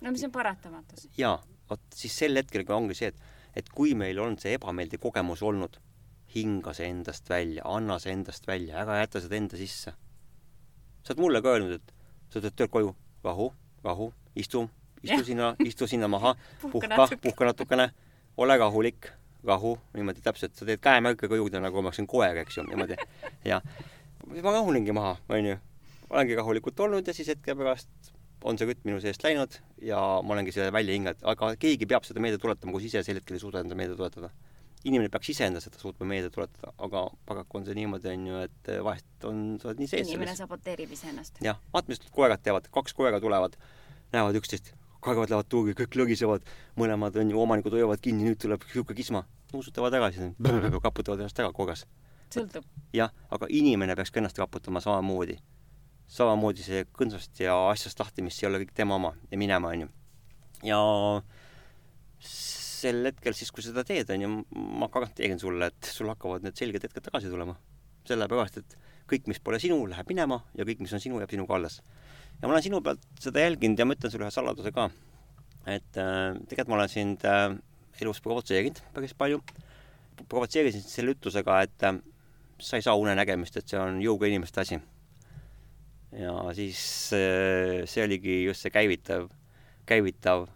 no 0.00 0.12
mis 0.12 0.24
on 0.26 0.32
paratamatus. 0.32 1.08
jaa, 1.18 1.38
vot 1.70 1.82
siis 1.94 2.16
sel 2.18 2.36
hetkel 2.38 2.66
ongi 2.76 2.96
see, 2.98 3.12
et, 3.12 3.20
et 3.62 3.68
kui 3.74 3.94
meil 3.98 4.18
on 4.22 4.38
see 4.38 4.54
ebameeldiv 4.58 5.02
kogemus 5.02 5.42
olnud, 5.42 5.78
hinga 6.34 6.74
see 6.76 6.88
endast 6.90 7.28
välja, 7.30 7.64
anna 7.64 7.98
see 8.02 8.12
endast 8.12 8.46
välja, 8.46 8.82
ära 8.82 9.00
jäta 9.00 9.22
seda 9.24 9.38
enda 9.38 9.58
sisse. 9.60 9.94
sa 11.02 11.14
oled 11.14 11.22
mulle 11.22 11.42
ka 11.42 11.54
öelnud, 11.54 11.78
et 11.78 11.94
sa 12.30 12.40
tuled 12.40 12.56
töölt 12.58 12.72
koju, 12.74 12.96
rahu, 13.24 13.52
rahu, 13.84 14.10
istu, 14.34 14.66
istu 15.02 15.22
sinna, 15.24 15.54
istu 15.64 15.86
sinna 15.86 16.08
maha, 16.10 16.34
puhka, 16.72 17.08
puhka 17.22 17.52
natukene, 17.52 17.90
ole 18.36 18.58
rahulik 18.58 19.12
rahu, 19.46 19.76
niimoodi 19.96 20.24
täpselt, 20.24 20.56
sa 20.58 20.66
teed 20.68 20.82
käemärke 20.82 21.30
juurde, 21.30 21.60
nagu 21.62 21.82
ma 21.82 21.90
oleksin 21.90 22.08
koer, 22.10 22.42
eks 22.42 22.58
ju, 22.58 22.66
niimoodi. 22.68 22.98
ja 23.50 23.60
ma 24.26 24.52
rahulingi 24.52 24.94
maha, 24.96 25.16
onju. 25.28 25.56
olengi 26.10 26.36
rahulikult 26.38 26.80
olnud 26.80 27.06
ja 27.06 27.14
siis 27.14 27.28
hetke 27.34 27.54
pärast 27.58 28.12
on 28.46 28.58
see 28.58 28.68
rütm 28.68 28.86
minu 28.86 28.98
seest 29.02 29.24
läinud 29.24 29.58
ja 29.82 29.98
ma 30.22 30.34
olengi 30.36 30.54
selle 30.54 30.72
välja 30.74 30.94
hinganud, 30.96 31.22
aga 31.32 31.54
keegi 31.62 31.88
peab 31.90 32.06
seda 32.06 32.22
meelde 32.22 32.38
tuletama, 32.42 32.74
kui 32.74 32.84
sa 32.84 32.90
ise 32.90 33.06
sel 33.06 33.20
hetkel 33.20 33.38
ei 33.38 33.42
suuda 33.42 33.62
enda 33.64 33.78
meelde 33.78 33.96
tuletada. 33.98 34.30
inimene 34.86 35.10
peaks 35.10 35.32
iseenda 35.32 35.58
seda 35.58 35.80
suutma 35.80 36.06
meelde 36.06 36.28
tuletada, 36.30 36.70
aga 36.86 37.08
paraku 37.26 37.58
on 37.58 37.64
see 37.66 37.74
niimoodi, 37.74 38.10
onju, 38.12 38.42
et 38.46 38.68
vahest 38.86 39.24
on, 39.26 39.40
sa 39.58 39.72
oled 39.72 39.80
nii 39.82 39.90
sees 39.90 40.12
inimene 40.12 40.36
saboteerib 40.38 40.92
iseennast. 40.94 41.40
jah, 41.42 41.58
vaata, 41.72 41.90
mis 41.90 42.02
koerad 42.14 42.44
teevad, 42.44 42.68
kaks 42.74 42.94
koera 42.94 43.18
tulevad, 43.22 43.56
näevad 44.12 44.38
üksteist, 44.38 44.74
karvad 45.02 45.32
lähevad 45.32 45.48
tuuri, 45.50 45.74
kõik 45.80 45.98
lõgisevad, 45.98 46.46
mõlemad 46.78 47.18
on 47.18 47.34
ju, 47.34 47.40
omanikud 47.42 47.74
hoiavad 47.74 48.04
kinni, 48.04 48.28
nüüd 48.28 48.38
tuleb 48.42 48.62
sihuke 48.70 48.94
kisma 48.94 49.24
nuusutavad 49.52 49.94
ära, 49.94 50.10
siis 50.12 50.32
kaputavad 50.82 51.22
ennast 51.22 51.38
ära 51.42 51.52
korras. 51.52 51.86
sõltub. 52.34 52.64
jah, 52.92 53.12
aga 53.30 53.46
inimene 53.50 53.94
peaks 53.96 54.10
ka 54.10 54.20
ennast 54.20 54.38
raputama 54.38 54.82
samamoodi. 54.84 55.38
samamoodi 56.08 56.62
see 56.62 56.84
kõnsast 56.98 57.40
ja 57.42 57.54
asjast 57.70 58.00
lahti, 58.00 58.22
mis 58.22 58.42
ei 58.42 58.48
ole 58.50 58.64
kõik 58.64 58.74
tema 58.74 58.98
oma 58.98 59.14
ja 59.30 59.38
minema, 59.38 59.72
onju. 59.74 59.88
ja 60.66 60.80
sel 62.20 63.06
hetkel 63.08 63.34
siis, 63.36 63.52
kui 63.54 63.64
seda 63.64 63.84
teed, 63.86 64.10
onju, 64.12 64.32
ma 64.80 64.88
garanteerin 64.92 65.40
sulle, 65.40 65.70
et 65.72 65.92
sul 65.92 66.10
hakkavad 66.12 66.44
need 66.46 66.58
selged 66.58 66.84
hetked 66.86 67.08
tagasi 67.08 67.30
tulema. 67.32 67.56
sellepärast, 68.06 68.60
et 68.62 68.76
kõik, 69.10 69.26
mis 69.30 69.40
pole 69.42 69.58
sinu, 69.62 69.78
läheb 69.90 70.10
minema 70.10 70.40
ja 70.58 70.66
kõik, 70.66 70.82
mis 70.84 70.94
on 70.94 71.02
sinu, 71.02 71.18
jääb 71.22 71.32
sinuga 71.34 71.56
alles. 71.58 71.80
ja 72.40 72.46
ma 72.46 72.54
olen 72.54 72.66
sinu 72.66 72.82
pealt 72.84 73.02
seda 73.22 73.42
jälginud 73.44 73.78
ja 73.78 73.86
ma 73.86 73.96
ütlen 73.96 74.12
sulle 74.12 74.28
ühe 74.28 74.34
saladuse 74.34 74.72
ka. 74.74 74.90
et 75.66 75.98
äh, 75.98 76.34
tegelikult 76.46 76.72
ma 76.72 76.78
olen 76.80 76.92
sind 76.92 77.24
äh, 77.24 77.56
elus 78.02 78.20
provotseerinud 78.24 78.80
päris 78.94 79.14
palju. 79.16 79.40
provotseerisin 80.28 80.82
selle 80.82 81.12
ütlusega, 81.12 81.60
et 81.66 81.84
äh, 81.84 81.98
sa 82.58 82.78
ei 82.78 82.84
saa 82.84 82.96
unenägemist, 82.96 83.58
et 83.58 83.68
see 83.68 83.80
on 83.80 84.00
jõuga 84.00 84.28
inimeste 84.30 84.62
asi. 84.62 84.78
ja 86.16 86.34
siis 86.56 86.80
äh, 87.16 87.84
see 87.88 88.04
oligi 88.04 88.42
just 88.44 88.64
see 88.64 88.72
käivitav, 88.72 89.28
käivitav 89.86 90.46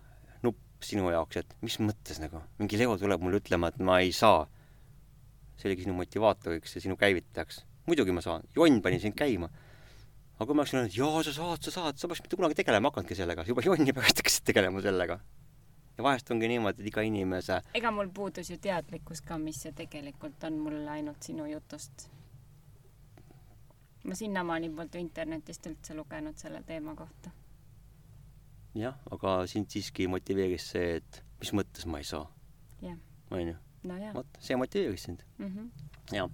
nupp 0.46 0.84
sinu 0.84 1.10
jaoks, 1.12 1.42
et 1.42 1.56
mis 1.64 1.78
mõttes 1.82 2.22
nagu, 2.22 2.42
mingi 2.58 2.80
Leo 2.80 2.96
tuleb 2.98 3.20
mulle 3.24 3.42
ütlema, 3.42 3.68
et 3.68 3.80
ma 3.84 4.00
ei 4.04 4.12
saa. 4.16 4.46
see 5.56 5.68
oligi 5.68 5.84
sinu 5.88 5.96
motivaatoriks 5.98 6.76
ja 6.76 6.84
sinu 6.86 6.96
käivitajaks. 6.96 7.64
muidugi 7.86 8.12
ma 8.16 8.24
saan, 8.24 8.46
jonn 8.56 8.80
pani 8.82 9.00
sind 9.00 9.16
käima 9.18 9.50
aga 10.40 10.46
kui 10.48 10.56
ma 10.56 10.62
oleksin 10.62 10.78
öelnud, 10.80 10.94
jaa, 10.96 11.20
sa 11.26 11.32
saad, 11.36 11.60
sa 11.66 11.70
saad, 11.74 11.98
sa 12.00 12.08
poleks 12.08 12.22
mitte 12.24 12.36
kunagi 12.40 12.56
tegelema 12.56 12.88
hakanudki 12.88 13.16
sellega, 13.18 13.44
juba 13.44 13.60
jonni 13.60 13.92
pärast 13.92 14.22
hakkasid 14.22 14.46
tegelema 14.48 14.80
sellega 14.80 15.18
ja 15.98 16.04
vahest 16.04 16.30
ongi 16.30 16.48
niimoodi, 16.48 16.82
et 16.82 16.88
iga 16.90 17.02
inimese 17.06 17.60
ega 17.74 17.90
mul 17.94 18.08
puudus 18.14 18.50
ju 18.50 18.58
teadlikkus 18.62 19.22
ka, 19.26 19.38
mis 19.38 19.62
see 19.64 19.72
tegelikult 19.76 20.44
on 20.48 20.58
mul 20.64 20.88
ainult 20.88 21.22
sinu 21.22 21.46
jutust. 21.50 22.08
ma 24.04 24.16
sinnamaani 24.16 24.70
polnud 24.76 25.00
internetist 25.00 25.66
üldse 25.66 25.94
lugenud 25.94 26.38
selle 26.40 26.62
teema 26.66 26.94
kohta. 26.96 27.30
jah, 28.74 28.96
aga 29.10 29.34
sind 29.46 29.68
siiski 29.70 30.06
motiveeris 30.08 30.70
see, 30.74 30.96
et 31.00 31.22
mis 31.40 31.52
mõttes 31.52 31.86
ma 31.86 31.98
ei 31.98 32.08
saa. 32.12 32.26
onju. 33.30 33.56
vot, 34.14 34.40
see 34.40 34.56
motiveeris 34.56 35.02
sind 35.02 35.26
mm. 35.38 35.46
-hmm. 35.46 36.16
ja 36.16 36.28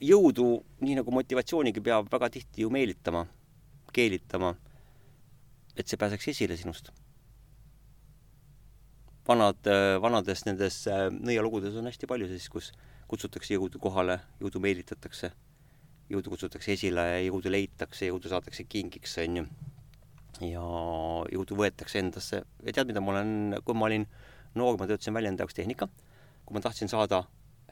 jõudu, 0.00 0.64
nii 0.80 0.98
nagu 0.98 1.10
motivatsioonigi 1.10 1.80
peab 1.80 2.10
väga 2.12 2.30
tihti 2.30 2.62
ju 2.62 2.70
meelitama, 2.70 3.26
keelitama, 3.92 4.54
et 5.76 5.88
see 5.88 5.96
pääseks 5.98 6.28
esile 6.28 6.56
sinust 6.56 6.90
vanad, 9.28 9.68
vanades 10.02 10.44
nendes 10.44 10.82
äh, 10.90 11.06
nõialugudes 11.12 11.76
on 11.80 11.88
hästi 11.88 12.08
palju 12.08 12.28
siis, 12.28 12.48
kus 12.52 12.72
kutsutakse 13.08 13.56
jõudu 13.56 13.80
kohale, 13.82 14.18
jõudu 14.40 14.60
meelitatakse, 14.64 15.30
jõudu 16.12 16.32
kutsutakse 16.34 16.74
esile, 16.74 17.04
jõudu 17.24 17.52
leitakse, 17.52 18.08
jõudu 18.08 18.32
saadakse 18.32 18.66
kingiks, 18.68 19.16
onju. 19.24 19.46
ja 20.42 20.62
jõudu 21.32 21.56
võetakse 21.56 22.00
endasse 22.00 22.42
ja 22.42 22.72
tead, 22.72 22.88
mida 22.90 23.00
ma 23.00 23.14
olen, 23.14 23.58
kui 23.64 23.76
ma 23.78 23.88
olin 23.88 24.06
noor, 24.58 24.78
ma 24.78 24.88
töötasin 24.90 25.14
väljendi 25.14 25.44
jaoks 25.44 25.56
tehnika, 25.56 25.88
kui 26.44 26.56
ma 26.56 26.62
tahtsin 26.64 26.90
saada 26.90 27.24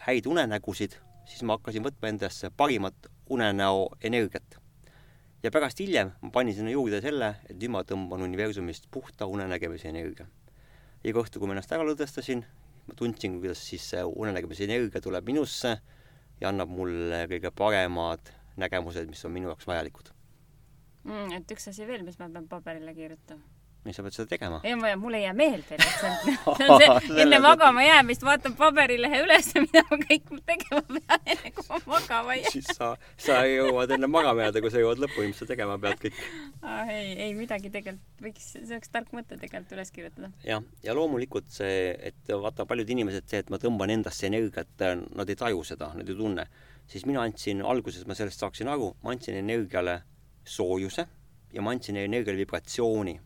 häid 0.07 0.27
unenägusid, 0.31 0.97
siis 1.29 1.43
ma 1.47 1.59
hakkasin 1.59 1.85
võtma 1.85 2.13
endasse 2.13 2.51
parimat 2.57 3.09
unenäo 3.31 3.89
energiat. 4.03 4.59
ja 5.43 5.51
pärast 5.51 5.81
hiljem 5.83 6.13
ma 6.23 6.31
panin 6.31 6.55
sinna 6.55 6.71
juurde 6.71 7.01
selle, 7.03 7.35
et 7.51 7.57
nüüd 7.57 7.75
ma 7.75 7.83
tõmban 7.83 8.23
universumist 8.23 8.87
puhta 8.91 9.27
unenägemise 9.27 9.89
energia 9.89 10.29
iga 11.05 11.23
õhtu, 11.23 11.41
kui 11.41 11.51
ma 11.51 11.57
ennast 11.57 11.73
ära 11.75 11.87
lõdvestasin, 11.87 12.45
ma 12.89 12.99
tundsin, 12.99 13.39
kuidas 13.41 13.63
siis 13.69 13.87
see 13.95 14.03
unenägemise 14.07 14.67
energia 14.69 15.03
tuleb 15.05 15.27
minusse 15.29 15.77
ja 16.41 16.51
annab 16.51 16.73
mulle 16.73 17.25
kõige 17.31 17.53
paremad 17.55 18.33
nägemused, 18.61 19.09
mis 19.09 19.25
on 19.27 19.35
minu 19.35 19.51
jaoks 19.51 19.69
vajalikud 19.69 20.13
mm,. 21.05 21.33
et 21.39 21.57
üks 21.57 21.71
asi 21.73 21.89
veel, 21.89 22.05
mis 22.07 22.19
ma 22.21 22.31
pean 22.33 22.49
paberile 22.51 22.95
kirjutama 22.97 23.52
miks 23.83 23.99
sa 23.99 24.05
pead 24.07 24.15
seda 24.15 24.29
tegema? 24.31 24.61
ei, 24.63 24.77
mul 24.97 25.17
ei 25.19 25.25
jää 25.25 25.33
meelde 25.35 25.79
lihtsalt 25.79 26.27
see 26.59 26.69
on 26.71 26.83
see, 26.83 27.23
enne 27.25 27.39
magama 27.43 27.83
jäämist 27.83 28.25
vaatan 28.27 28.55
paberilehe 28.59 29.23
üles, 29.25 29.49
mida 29.59 29.83
ma 29.89 29.99
kõik 30.03 30.29
tegema 30.51 30.83
pean, 30.87 31.25
enne 31.35 31.53
kui 31.57 31.67
ma 31.69 31.81
magama 31.91 32.37
jään. 32.39 32.53
siis 32.55 32.71
sa, 32.79 32.93
sa 33.27 33.41
jõuad 33.49 33.95
enne 33.97 34.11
magama 34.11 34.47
jääda, 34.47 34.63
kui 34.63 34.71
sa 34.75 34.83
jõuad 34.83 35.03
lõpuni, 35.03 35.33
mis 35.33 35.43
sa 35.43 35.49
tegema 35.51 35.79
pead 35.83 35.99
kõik 36.05 36.21
ah,. 36.63 36.93
ei, 36.95 37.17
ei 37.27 37.35
midagi 37.39 37.73
tegelikult 37.75 38.23
võiks, 38.23 38.53
see 38.53 38.69
oleks 38.69 38.93
tark 38.95 39.11
mõte 39.17 39.39
tegelikult 39.41 39.75
üles 39.79 39.91
kirjutada. 39.95 40.31
jah, 40.47 40.63
ja 40.87 40.95
loomulikult 40.99 41.51
see, 41.51 41.91
et 42.13 42.31
vaata, 42.31 42.69
paljud 42.71 42.95
inimesed, 42.95 43.27
see, 43.31 43.43
et 43.43 43.51
ma 43.51 43.59
tõmban 43.63 43.91
endasse 43.95 44.29
energiat, 44.31 44.87
nad 45.03 45.31
ei 45.35 45.39
taju 45.39 45.67
seda, 45.67 45.91
nad 45.99 46.07
ei 46.07 46.19
tunne. 46.19 46.47
siis 46.87 47.07
mina 47.09 47.27
andsin, 47.27 47.67
alguses 47.67 48.07
ma 48.07 48.15
sellest 48.15 48.43
saaksin 48.43 48.71
aru, 48.71 48.93
ma 49.03 49.15
andsin 49.17 49.43
energiale 49.43 50.03
soojuse 50.47 51.07
ja 51.53 51.63
ma 51.63 51.75
andsin 51.75 51.99
energiale 51.99 52.39
vibratsiooni 52.45 53.19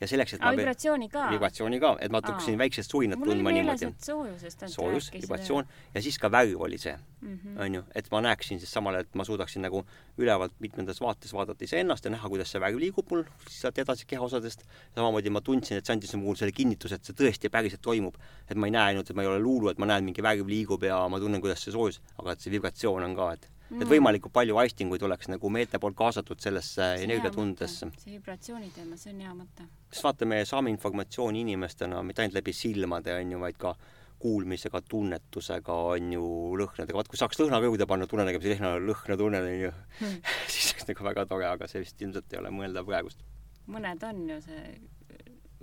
ja 0.00 0.08
selleks, 0.10 0.34
et 0.36 0.42
ma 0.44 0.52
vibratsiooni 0.56 1.08
ka? 1.12 1.26
vibratsiooni 1.32 1.78
ka, 1.80 1.92
et 2.04 2.12
ma 2.12 2.20
hakkasin 2.20 2.58
väiksest 2.60 2.92
suinat 2.92 3.22
tundma 3.22 3.52
niimoodi. 3.54 3.88
soojusest 4.04 4.66
ainult 4.66 4.74
soojus, 4.74 5.08
vibratsioon 5.14 5.70
ja 5.94 6.02
siis 6.04 6.18
ka 6.20 6.30
värv 6.32 6.60
oli 6.68 6.78
see 6.78 6.92
mm, 6.96 7.38
-hmm. 7.38 7.62
onju, 7.64 7.82
et 7.94 8.10
ma 8.12 8.20
näeksin 8.28 8.60
siis 8.60 8.72
samal 8.72 8.94
ajal, 8.94 9.08
et 9.08 9.14
ma 9.14 9.24
suudaksin 9.24 9.64
nagu 9.64 9.84
ülevalt 10.18 10.52
mitmendas 10.60 11.00
vaates 11.00 11.32
vaadata 11.32 11.64
iseennast 11.64 12.04
ja 12.04 12.10
näha, 12.10 12.28
kuidas 12.28 12.52
see 12.52 12.60
värv 12.60 12.78
liigub 12.84 13.10
mul 13.10 13.24
sealt 13.48 13.78
edasi 13.78 14.06
kehaosadest. 14.06 14.64
samamoodi 14.94 15.30
ma 15.30 15.40
tundsin, 15.40 15.78
et 15.78 15.86
see 15.86 15.96
andis 15.96 16.14
mulle 16.14 16.36
selle 16.36 16.52
kinnituse, 16.52 16.94
et 16.94 17.04
see 17.04 17.16
tõesti 17.16 17.50
päriselt 17.50 17.82
toimub. 17.82 18.14
et 18.50 18.56
ma 18.56 18.66
ei 18.66 18.70
näe 18.70 18.92
ainult, 18.92 19.10
et 19.10 19.16
ma 19.16 19.22
ei 19.22 19.28
ole 19.28 19.40
luulu, 19.40 19.68
et 19.68 19.78
ma 19.78 19.86
näen, 19.86 20.04
mingi 20.04 20.22
värv 20.22 20.46
liigub 20.48 20.82
ja 20.82 21.08
ma 21.08 21.20
tunnen, 21.20 21.40
kuidas 21.40 21.64
see 21.64 21.72
soojus, 21.72 22.00
aga 22.18 22.32
et 22.32 22.40
see 22.40 22.52
vibratsioon 22.52 23.02
on 23.02 23.16
ka, 23.16 23.32
et 23.32 23.48
mm. 23.70 23.82
et 23.82 23.90
võimalikult 23.90 24.34
palju 24.34 24.58
aistinguid 24.62 25.02
oleks 25.06 25.30
nagu 25.32 25.50
meelte 25.52 25.80
poolt 25.82 25.96
kaasatud 25.98 26.40
sellesse 26.42 26.88
energiatundesse. 27.04 27.90
see 28.02 28.16
vibratsiooni 28.16 28.72
teema, 28.74 28.98
see 29.00 29.12
on 29.14 29.20
hea 29.24 29.34
mõte. 29.36 29.68
sest 29.90 30.06
vaata, 30.06 30.28
me 30.28 30.42
saame 30.48 30.72
informatsiooni 30.74 31.44
inimestena 31.46 32.02
mitte 32.06 32.24
ainult 32.24 32.40
läbi 32.40 32.56
silmade, 32.56 33.14
on 33.20 33.36
ju, 33.36 33.42
vaid 33.42 33.60
ka 33.60 33.76
kuulmisega, 34.22 34.80
tunnetusega, 34.88 35.74
on 35.92 36.12
ju, 36.16 36.26
lõhnadega, 36.56 36.96
vaat 36.96 37.08
kui 37.12 37.20
saaks 37.20 37.40
lõhna 37.40 37.60
ka 37.60 37.68
juurde 37.68 37.86
panna, 37.88 38.08
tunenägemise 38.08 38.54
lõhna, 38.54 38.74
lõhna 38.80 39.18
tunnen, 39.20 39.48
on 39.52 39.64
ju 39.66 39.72
hmm. 40.00 40.20
siis 40.52 40.72
oleks 40.72 40.90
nagu 40.90 41.08
väga 41.10 41.26
tore, 41.28 41.48
aga 41.50 41.68
see 41.70 41.84
vist 41.84 42.02
ilmselt 42.02 42.32
ei 42.32 42.40
ole 42.40 42.52
mõeldav 42.54 42.88
praegust. 42.88 43.24
mõned 43.70 44.04
on 44.08 44.28
ju 44.30 44.40
see 44.46 44.62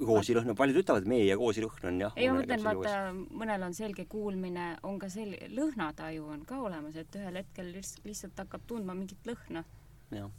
roosilõhn, 0.01 0.55
paljud 0.57 0.79
ütlevad, 0.81 1.03
et 1.03 1.09
meie 1.09 1.35
roosilõhn 1.37 1.89
on 1.89 1.99
jah. 2.01 2.15
ei, 2.17 2.29
ma 2.29 2.39
mõtlen, 2.39 2.63
vaata, 2.65 2.93
mõnel 3.41 3.65
on 3.67 3.75
selge 3.77 4.05
kuulmine, 4.09 4.69
on 4.89 4.97
ka 5.01 5.09
sel-, 5.13 5.37
lõhnataju 5.53 6.29
on 6.33 6.45
ka 6.49 6.61
olemas, 6.65 6.97
et 6.97 7.17
ühel 7.19 7.37
hetkel 7.41 7.69
lihtsalt 7.75 8.39
hakkab 8.41 8.65
tundma 8.67 8.95
mingit 8.97 9.29
lõhna. 9.29 9.63
jah. 10.15 10.31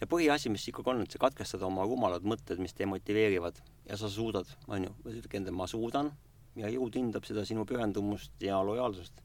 ja 0.00 0.10
põhiasi, 0.10 0.52
mis 0.52 0.68
ikkagi 0.68 0.92
on, 0.92 1.04
et 1.06 1.16
sa 1.16 1.22
katkestad 1.22 1.64
oma 1.64 1.86
rumalad 1.88 2.26
mõtted, 2.28 2.60
mis 2.60 2.76
demotiveerivad 2.76 3.62
ja 3.88 3.96
sa 3.96 4.12
suudad, 4.12 4.52
on 4.68 4.84
ju, 4.88 4.92
ütled 5.06 5.40
endale, 5.40 5.56
ma 5.56 5.68
suudan 5.70 6.12
ja 6.60 6.68
jõud 6.68 7.00
hindab 7.00 7.24
seda 7.24 7.46
sinu 7.48 7.64
pühendumust 7.64 8.36
ja 8.44 8.60
lojaalsust. 8.66 9.24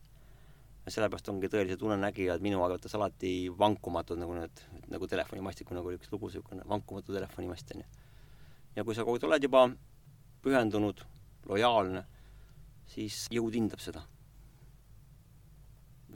ja 0.86 0.92
sellepärast 0.94 1.30
ongi 1.34 1.50
tõelised 1.50 1.82
unenägijad 1.82 2.44
minu 2.46 2.64
arvates 2.64 2.94
alati 2.96 3.50
vankumatud, 3.60 4.20
nagu 4.22 4.36
need, 4.38 4.66
nagu 4.88 5.08
telefonimastiku, 5.10 5.74
nagu 5.74 5.90
oli 5.90 5.98
üks 5.98 6.12
lugu, 6.14 6.30
niisugune 6.30 6.64
vankumatu 6.70 7.14
telefonimast, 7.14 7.74
on 7.76 7.82
ju 7.82 8.05
ja 8.76 8.84
kui 8.84 8.96
sa 8.96 9.06
oled 9.06 9.44
juba 9.44 9.70
pühendunud, 10.46 11.00
lojaalne, 11.50 12.04
siis 12.92 13.26
jõud 13.34 13.56
hindab 13.58 13.82
seda. 13.82 14.04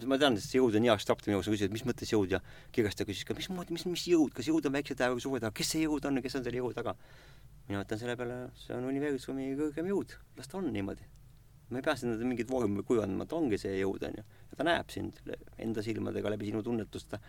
ma 0.07 0.15
tean, 0.15 0.37
et 0.37 0.43
see 0.45 0.61
jõud 0.61 0.77
on 0.77 0.83
nii 0.85 0.91
abstraktne 0.93 1.33
jaoks, 1.33 1.49
sa 1.49 1.51
küsid, 1.51 1.73
mis 1.75 1.83
mõttes 1.83 2.11
jõud 2.13 2.31
ja 2.31 2.39
kirjastaja 2.71 3.07
küsis 3.09 3.25
ka, 3.27 3.35
mismoodi, 3.35 3.75
mis, 3.75 3.83
mis 3.89 4.05
jõud, 4.07 4.31
kas 4.31 4.47
jõud 4.47 4.69
on 4.69 4.77
väikse 4.77 4.95
tähe 4.95 5.11
või 5.11 5.23
suure 5.23 5.41
taga, 5.43 5.51
kes 5.57 5.73
see 5.73 5.81
jõud 5.83 6.07
on 6.07 6.19
ja 6.19 6.23
kes 6.23 6.37
on 6.39 6.45
selle 6.45 6.61
jõu 6.61 6.71
taga? 6.75 6.95
mina 7.67 7.83
ütlen 7.83 7.99
selle 8.01 8.15
peale, 8.17 8.37
see 8.57 8.77
on 8.77 8.87
universumi 8.89 9.49
kõrgem 9.59 9.89
jõud, 9.91 10.15
las 10.39 10.47
ta 10.47 10.57
on 10.61 10.71
niimoodi. 10.71 11.03
ma 11.69 11.81
ei 11.81 11.85
pea 11.85 11.97
sinna 11.99 12.15
mingit 12.31 12.49
vormi 12.49 12.85
kujundama, 12.87 13.27
ta 13.27 13.35
ongi 13.35 13.59
see 13.59 13.75
jõud, 13.81 14.07
on 14.07 14.15
ju. 14.21 14.23
ja 14.23 14.61
ta 14.61 14.69
näeb 14.69 14.93
sind 14.93 15.19
enda 15.57 15.83
silmadega 15.83 16.31
läbi 16.31 16.47
sinu 16.47 16.63
tunnetuste. 16.63 17.19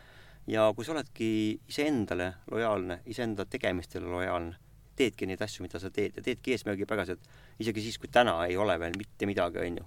ja 0.47 0.70
kui 0.76 0.87
sa 0.87 0.95
oledki 0.95 1.33
iseendale 1.68 2.35
lojaalne, 2.55 3.03
iseenda 3.11 3.51
tegemistele 3.51 4.07
lojaalne 4.14 4.69
teedki 4.97 5.28
neid 5.28 5.43
asju, 5.43 5.64
mida 5.64 5.80
sa 5.80 5.91
teed 5.95 6.18
ja 6.18 6.24
teedki 6.24 6.55
eesmärgipäraselt, 6.55 7.24
isegi 7.62 7.84
siis, 7.84 7.99
kui 8.01 8.11
täna 8.12 8.36
ei 8.47 8.57
ole 8.61 8.76
veel 8.80 8.97
mitte 8.99 9.28
midagi, 9.28 9.62
on 9.62 9.80
ju, 9.80 9.86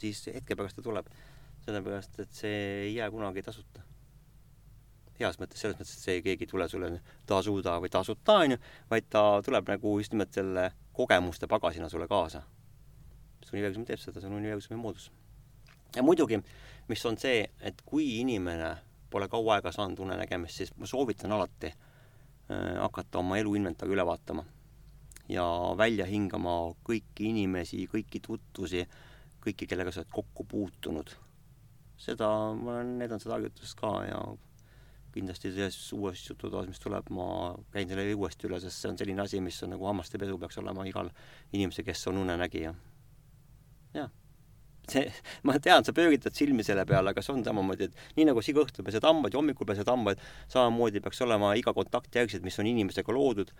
siis 0.00 0.24
hetke 0.34 0.56
pärast 0.56 0.80
ta 0.80 0.82
tuleb. 0.82 1.06
sellepärast, 1.60 2.14
et 2.22 2.30
see 2.32 2.60
ei 2.86 2.94
jää 2.94 3.10
kunagi 3.12 3.42
tasuta. 3.42 3.82
heas 5.20 5.36
mõttes, 5.36 5.60
selles 5.60 5.76
mõttes, 5.76 5.92
et 5.98 6.04
see 6.06 6.22
keegi 6.24 6.46
ei 6.46 6.48
tule 6.48 6.68
sulle 6.68 7.02
tasuda 7.28 7.74
või 7.80 7.90
tasuta, 7.92 8.38
on 8.44 8.54
ju, 8.54 8.58
vaid 8.90 9.10
ta 9.12 9.42
tuleb 9.44 9.68
nagu 9.68 9.98
just 10.00 10.12
nimelt 10.12 10.32
selle 10.32 10.70
kogemuste 10.96 11.46
pagasina 11.46 11.88
sulle 11.88 12.08
kaasa. 12.08 12.42
mis 13.40 13.52
universum 13.52 13.84
teeb 13.84 14.00
seda, 14.00 14.20
see 14.20 14.28
on 14.28 14.38
universumi 14.40 14.80
moodus. 14.80 15.10
ja 15.96 16.02
muidugi, 16.02 16.40
mis 16.88 17.06
on 17.06 17.18
see, 17.18 17.50
et 17.60 17.82
kui 17.84 18.20
inimene 18.20 18.76
pole 19.10 19.28
kaua 19.28 19.54
aega 19.54 19.72
saanud 19.72 19.98
unenägemist, 19.98 20.56
siis 20.56 20.76
ma 20.76 20.86
soovitan 20.86 21.32
alati 21.32 21.72
hakata 22.50 23.20
oma 23.20 23.38
elu 23.38 23.54
inventari 23.54 23.94
üle 23.94 24.06
vaatama 24.06 24.44
ja 25.30 25.44
välja 25.78 26.06
hingama 26.08 26.74
kõiki 26.86 27.30
inimesi, 27.30 27.84
kõiki 27.90 28.22
tutvusi, 28.24 28.84
kõiki, 29.44 29.68
kellega 29.70 29.92
sa 29.94 30.02
oled 30.02 30.14
kokku 30.14 30.46
puutunud. 30.48 31.16
seda, 32.00 32.26
ma 32.56 32.78
olen 32.78 32.94
näidanud 32.98 33.22
seda 33.22 33.34
harjutust 33.36 33.76
ka 33.76 33.90
ja 34.08 34.20
kindlasti 35.12 35.50
selles 35.52 35.76
uues 35.92 36.22
jututoas, 36.28 36.68
mis 36.70 36.80
tuleb, 36.80 37.10
ma 37.12 37.26
käin 37.74 37.88
selle 37.88 38.06
uuesti 38.14 38.48
üle, 38.48 38.60
sest 38.62 38.80
see 38.80 38.90
on 38.90 38.98
selline 38.98 39.22
asi, 39.22 39.40
mis 39.44 39.58
on 39.66 39.74
nagu 39.74 39.86
hammaste 39.86 40.18
pesu 40.18 40.38
peaks 40.38 40.58
olema 40.62 40.86
igal 40.88 41.10
inimesel, 41.52 41.84
kes 41.84 42.06
on 42.08 42.22
unenägija. 42.24 42.74
jah 43.94 44.10
see, 44.88 45.10
ma 45.46 45.56
tean, 45.62 45.84
sa 45.86 45.94
pööritad 45.96 46.36
silmi 46.36 46.64
selle 46.66 46.84
peale, 46.88 47.12
aga 47.12 47.22
see 47.24 47.34
on 47.34 47.44
samamoodi, 47.46 47.90
et 47.90 48.16
nii 48.16 48.28
nagu 48.30 48.42
sa 48.42 48.52
iga 48.52 48.64
õhtul 48.64 48.86
pesed 48.86 49.04
hambaid 49.06 49.34
ja 49.34 49.40
hommikul 49.40 49.68
pesed 49.68 49.88
hambaid, 49.90 50.22
samamoodi 50.52 51.02
peaks 51.04 51.22
olema 51.26 51.52
iga 51.58 51.74
kontaktjärgselt, 51.76 52.44
mis 52.46 52.58
on 52.62 52.70
inimesega 52.70 53.14
loodud, 53.14 53.52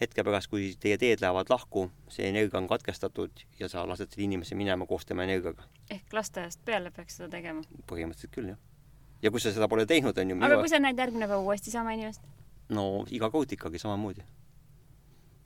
hetke 0.00 0.24
pärast, 0.26 0.50
kui 0.50 0.72
teie 0.80 0.98
teed 0.98 1.22
lähevad 1.22 1.50
lahku, 1.52 1.86
see 2.10 2.26
energia 2.28 2.58
on 2.58 2.68
katkestatud 2.70 3.44
ja 3.60 3.70
sa 3.70 3.84
lased 3.88 4.10
selle 4.10 4.26
inimese 4.26 4.58
minema 4.58 4.86
koos 4.90 5.06
tema 5.06 5.26
energiaga. 5.26 5.66
ehk 5.90 6.12
lasteaiast 6.12 6.64
peale 6.64 6.90
peaks 6.90 7.20
seda 7.20 7.30
tegema? 7.36 7.62
põhimõtteliselt 7.90 8.34
küll, 8.34 8.52
jah. 8.54 8.58
ja 9.22 9.30
kui 9.30 9.40
sa 9.40 9.54
seda 9.54 9.68
pole 9.70 9.86
teinud, 9.86 10.18
on 10.18 10.30
ju 10.34 10.40
aga 10.42 10.58
kui 10.60 10.72
sa 10.72 10.82
näed 10.82 10.98
järgmine 10.98 11.30
päev 11.30 11.46
uuesti 11.46 11.70
sama 11.70 11.94
inimest? 11.94 12.26
no 12.74 13.04
iga 13.10 13.30
kord 13.30 13.52
ikkagi 13.54 13.78
samamoodi. 13.78 14.26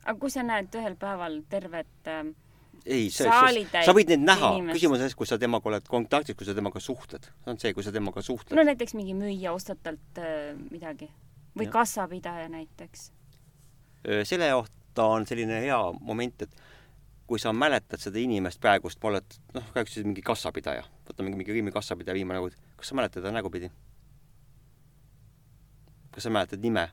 aga 0.05 0.17
kui 0.19 0.33
sa 0.33 0.43
näed 0.43 0.73
ühel 0.81 0.97
päeval 0.97 1.41
tervet 1.49 2.09
äh, 2.09 2.25
ei, 2.85 3.09
sa, 3.13 3.93
võid 3.95 4.11
neid 4.13 4.23
näha, 4.23 4.51
küsimus 4.71 4.97
on 4.99 5.03
selles, 5.03 5.15
kui 5.17 5.27
sa 5.29 5.37
temaga 5.41 5.71
oled 5.71 5.87
kontaktis, 5.89 6.37
kui 6.37 6.47
sa 6.47 6.55
temaga 6.57 6.81
suhtled. 6.83 7.25
see 7.27 7.53
on 7.53 7.59
see, 7.61 7.73
kui 7.75 7.85
sa 7.85 7.93
temaga 7.95 8.23
suhtled. 8.25 8.55
no 8.57 8.65
näiteks 8.67 8.95
mingi 8.97 9.15
müüja 9.17 9.53
ostad 9.55 9.81
talt 9.83 10.21
äh, 10.21 10.53
midagi 10.71 11.09
või 11.57 11.67
ja. 11.67 11.73
kassapidaja 11.73 12.49
näiteks. 12.49 13.11
selle 14.23 14.51
kohta 14.53 15.07
on 15.15 15.27
selline 15.27 15.61
hea 15.65 15.79
moment, 15.99 16.45
et 16.47 16.61
kui 17.29 17.39
sa 17.41 17.53
mäletad 17.53 18.01
seda 18.01 18.21
inimest 18.21 18.61
praegust, 18.61 19.01
ma 19.03 19.11
oled, 19.11 19.35
noh, 19.53 19.67
rääkisid 19.75 20.07
mingi 20.07 20.23
kassapidaja, 20.25 20.85
võtame 21.09 21.33
mingi 21.35 21.53
Riimi 21.53 21.73
kassapidaja 21.73 22.17
viimane 22.17 22.41
kord, 22.41 22.55
kas 22.79 22.89
sa 22.89 22.97
mäletad 22.97 23.25
ta 23.25 23.33
nägupidi? 23.35 23.69
kas 26.09 26.25
sa 26.25 26.31
mäletad 26.33 26.63
nime? 26.63 26.89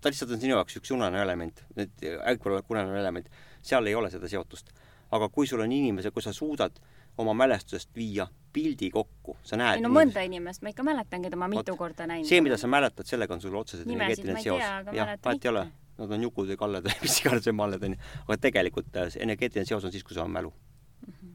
ta 0.00 0.08
lihtsalt 0.08 0.34
on 0.34 0.40
sinu 0.40 0.56
jaoks 0.56 0.76
üks 0.80 0.92
unene 0.96 1.20
element, 1.22 1.64
ärkveloleku 1.78 2.76
unene 2.76 3.00
element, 3.00 3.28
seal 3.62 3.86
ei 3.86 3.94
ole 3.94 4.10
seda 4.12 4.28
seotust 4.28 4.72
aga 5.10 5.28
kui 5.28 5.46
sul 5.46 5.62
on 5.64 5.72
inimesed, 5.72 6.12
kui 6.14 6.22
sa 6.22 6.32
suudad 6.32 6.78
oma 7.18 7.34
mälestusest 7.34 7.90
viia 7.96 8.26
pildi 8.52 8.90
kokku, 8.94 9.36
sa 9.46 9.58
näed 9.58 9.80
ei 9.80 9.84
no 9.84 9.90
mõnda 9.92 10.22
inimest 10.26 10.62
ma 10.62 10.72
ikka 10.72 10.84
mäletan, 10.86 11.22
keda 11.26 11.38
ma 11.38 11.48
mitu 11.50 11.74
Oot, 11.74 11.78
korda 11.78 12.06
näinud 12.10 12.28
see, 12.28 12.40
mida 12.44 12.58
sa 12.60 12.70
mäletad, 12.70 13.06
sellega 13.08 13.34
on 13.34 13.42
sul 13.42 13.56
otseselt 13.58 13.88
energeetiline 13.90 14.42
seos. 14.42 14.62
jah, 14.62 15.14
vahet 15.24 15.46
ei 15.46 15.52
ole. 15.52 15.68
Nad 16.00 16.14
on 16.16 16.22
Jukud 16.24 16.48
või 16.48 16.56
Kalled 16.56 16.86
või 16.86 16.94
mis 17.04 17.18
iganes 17.20 17.44
võimalad 17.44 17.82
onju. 17.84 17.98
aga 18.22 18.36
tegelikult 18.46 18.94
äh, 18.96 19.10
energeetiline 19.20 19.68
seos 19.68 19.84
on 19.84 19.92
siis, 19.92 20.04
kui 20.06 20.16
sul 20.16 20.24
on 20.24 20.32
mälu 20.32 20.52
mm. 20.52 21.12
-hmm. 21.12 21.34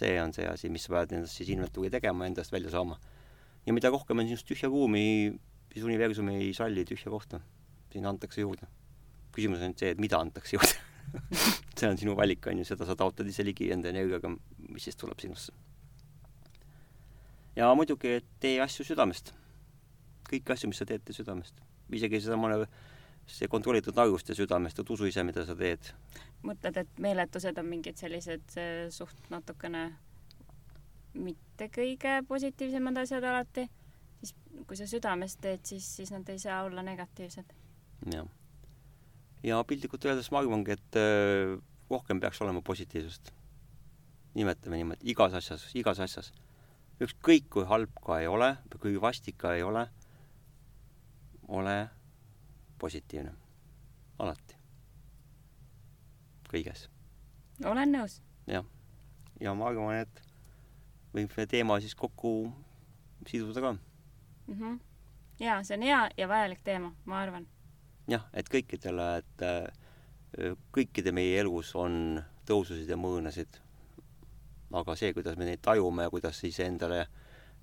see 0.00 0.18
on 0.20 0.34
see 0.36 0.48
asi, 0.50 0.68
mis 0.68 0.84
sa 0.84 0.92
pead 0.92 1.14
endast 1.16 1.38
siis 1.40 1.48
inventuuri 1.54 1.90
tegema, 1.90 2.26
endast 2.26 2.52
välja 2.52 2.70
saama. 2.70 2.98
ja 3.66 3.72
mida 3.72 3.90
rohkem 3.90 4.18
on 4.18 4.28
sinust 4.28 4.46
tühja 4.50 4.68
ruumi, 4.68 5.38
siis 5.72 5.84
universum 5.84 6.28
ei 6.28 6.52
salli 6.54 6.84
tühja 6.84 7.10
kohta. 7.10 7.40
sinna 7.92 8.08
antakse 8.08 8.40
juurde. 8.40 8.66
küsimus 9.32 9.62
on 9.62 9.72
see, 9.76 9.90
et 9.90 9.98
mida 9.98 10.18
antakse 10.18 10.56
juurde 10.56 10.76
see 11.78 11.88
on 11.88 11.98
sinu 11.98 12.16
valik, 12.16 12.46
on 12.50 12.60
ju, 12.60 12.66
seda 12.68 12.86
sa 12.88 12.96
taotled 12.98 13.30
ise 13.30 13.44
ligi 13.46 13.70
enda 13.74 13.90
energiaga, 13.92 14.30
mis 14.68 14.88
siis 14.88 14.98
tuleb 14.98 15.20
sinusse. 15.22 15.52
ja 17.56 17.72
muidugi, 17.74 18.16
et 18.20 18.28
tee 18.40 18.60
asju 18.62 18.86
südamest. 18.90 19.32
kõiki 20.30 20.52
asju, 20.52 20.70
mis 20.72 20.82
sa 20.82 20.88
teed, 20.88 21.04
tee 21.04 21.16
südamest. 21.16 21.62
isegi 21.92 22.20
seda 22.20 22.38
mõne, 22.40 22.66
see 23.26 23.48
kontrollitud 23.50 23.98
arvuste 23.98 24.34
südamest, 24.34 24.78
et 24.78 24.90
usu 24.90 25.08
ise, 25.10 25.24
mida 25.26 25.46
sa 25.46 25.56
teed. 25.58 25.92
mõtled, 26.42 26.82
et 26.82 26.98
meeletused 27.02 27.58
on 27.58 27.66
mingid 27.66 27.98
sellised 27.98 28.58
suht 28.94 29.30
natukene 29.30 29.88
mitte 31.16 31.70
kõige 31.72 32.20
positiivsemad 32.28 32.98
asjad 33.00 33.24
alati, 33.24 33.68
siis 34.20 34.34
kui 34.66 34.76
sa 34.76 34.88
südamest 34.88 35.40
teed, 35.40 35.64
siis, 35.64 35.86
siis 36.00 36.12
nad 36.12 36.28
ei 36.28 36.38
saa 36.38 36.64
olla 36.68 36.82
negatiivsed. 36.84 37.54
jah 38.12 38.26
ja 39.42 39.62
piltlikult 39.64 40.04
öeldes 40.04 40.30
ma 40.32 40.40
arvangi, 40.40 40.76
et 40.76 40.98
äh, 41.00 41.56
rohkem 41.90 42.20
peaks 42.20 42.40
olema 42.42 42.62
positiivsust. 42.62 43.32
nimetame 44.34 44.76
niimoodi, 44.76 45.00
igas 45.10 45.34
asjas, 45.34 45.70
igas 45.74 46.00
asjas. 46.00 46.32
ükskõik 47.00 47.48
kui 47.50 47.64
halb 47.64 47.92
ka 48.04 48.20
ei 48.20 48.26
ole, 48.26 48.56
kui 48.80 49.00
vastik 49.00 49.36
ka 49.38 49.54
ei 49.54 49.62
ole, 49.62 49.86
ole 51.48 51.88
positiivne. 52.78 53.34
alati. 54.18 54.56
kõiges. 56.48 56.88
olen 57.64 57.92
nõus. 57.92 58.20
jah. 58.46 58.64
ja 59.40 59.54
ma 59.54 59.68
arvan, 59.68 60.00
et 60.00 60.22
võib 61.14 61.32
teema 61.48 61.80
siis 61.80 61.94
kokku 61.94 62.52
siduda 63.26 63.60
ka 63.60 63.72
mm. 63.72 64.54
-hmm. 64.54 64.78
jaa, 65.40 65.62
see 65.64 65.76
on 65.76 65.82
hea 65.82 66.08
ja 66.16 66.28
vajalik 66.28 66.60
teema, 66.64 66.92
ma 67.04 67.20
arvan 67.20 67.46
jah, 68.10 68.26
et 68.34 68.48
kõikidele, 68.52 69.06
et 69.20 69.44
äh, 69.46 70.50
kõikide 70.74 71.12
meie 71.16 71.40
elus 71.40 71.74
on 71.78 72.22
tõususid 72.46 72.90
ja 72.90 72.98
mõõnasid. 73.00 73.62
aga 74.76 74.96
see, 74.98 75.12
kuidas 75.14 75.36
me 75.38 75.46
neid 75.46 75.62
tajume 75.62 76.02
ja 76.02 76.10
kuidas 76.10 76.42
iseendale 76.44 77.06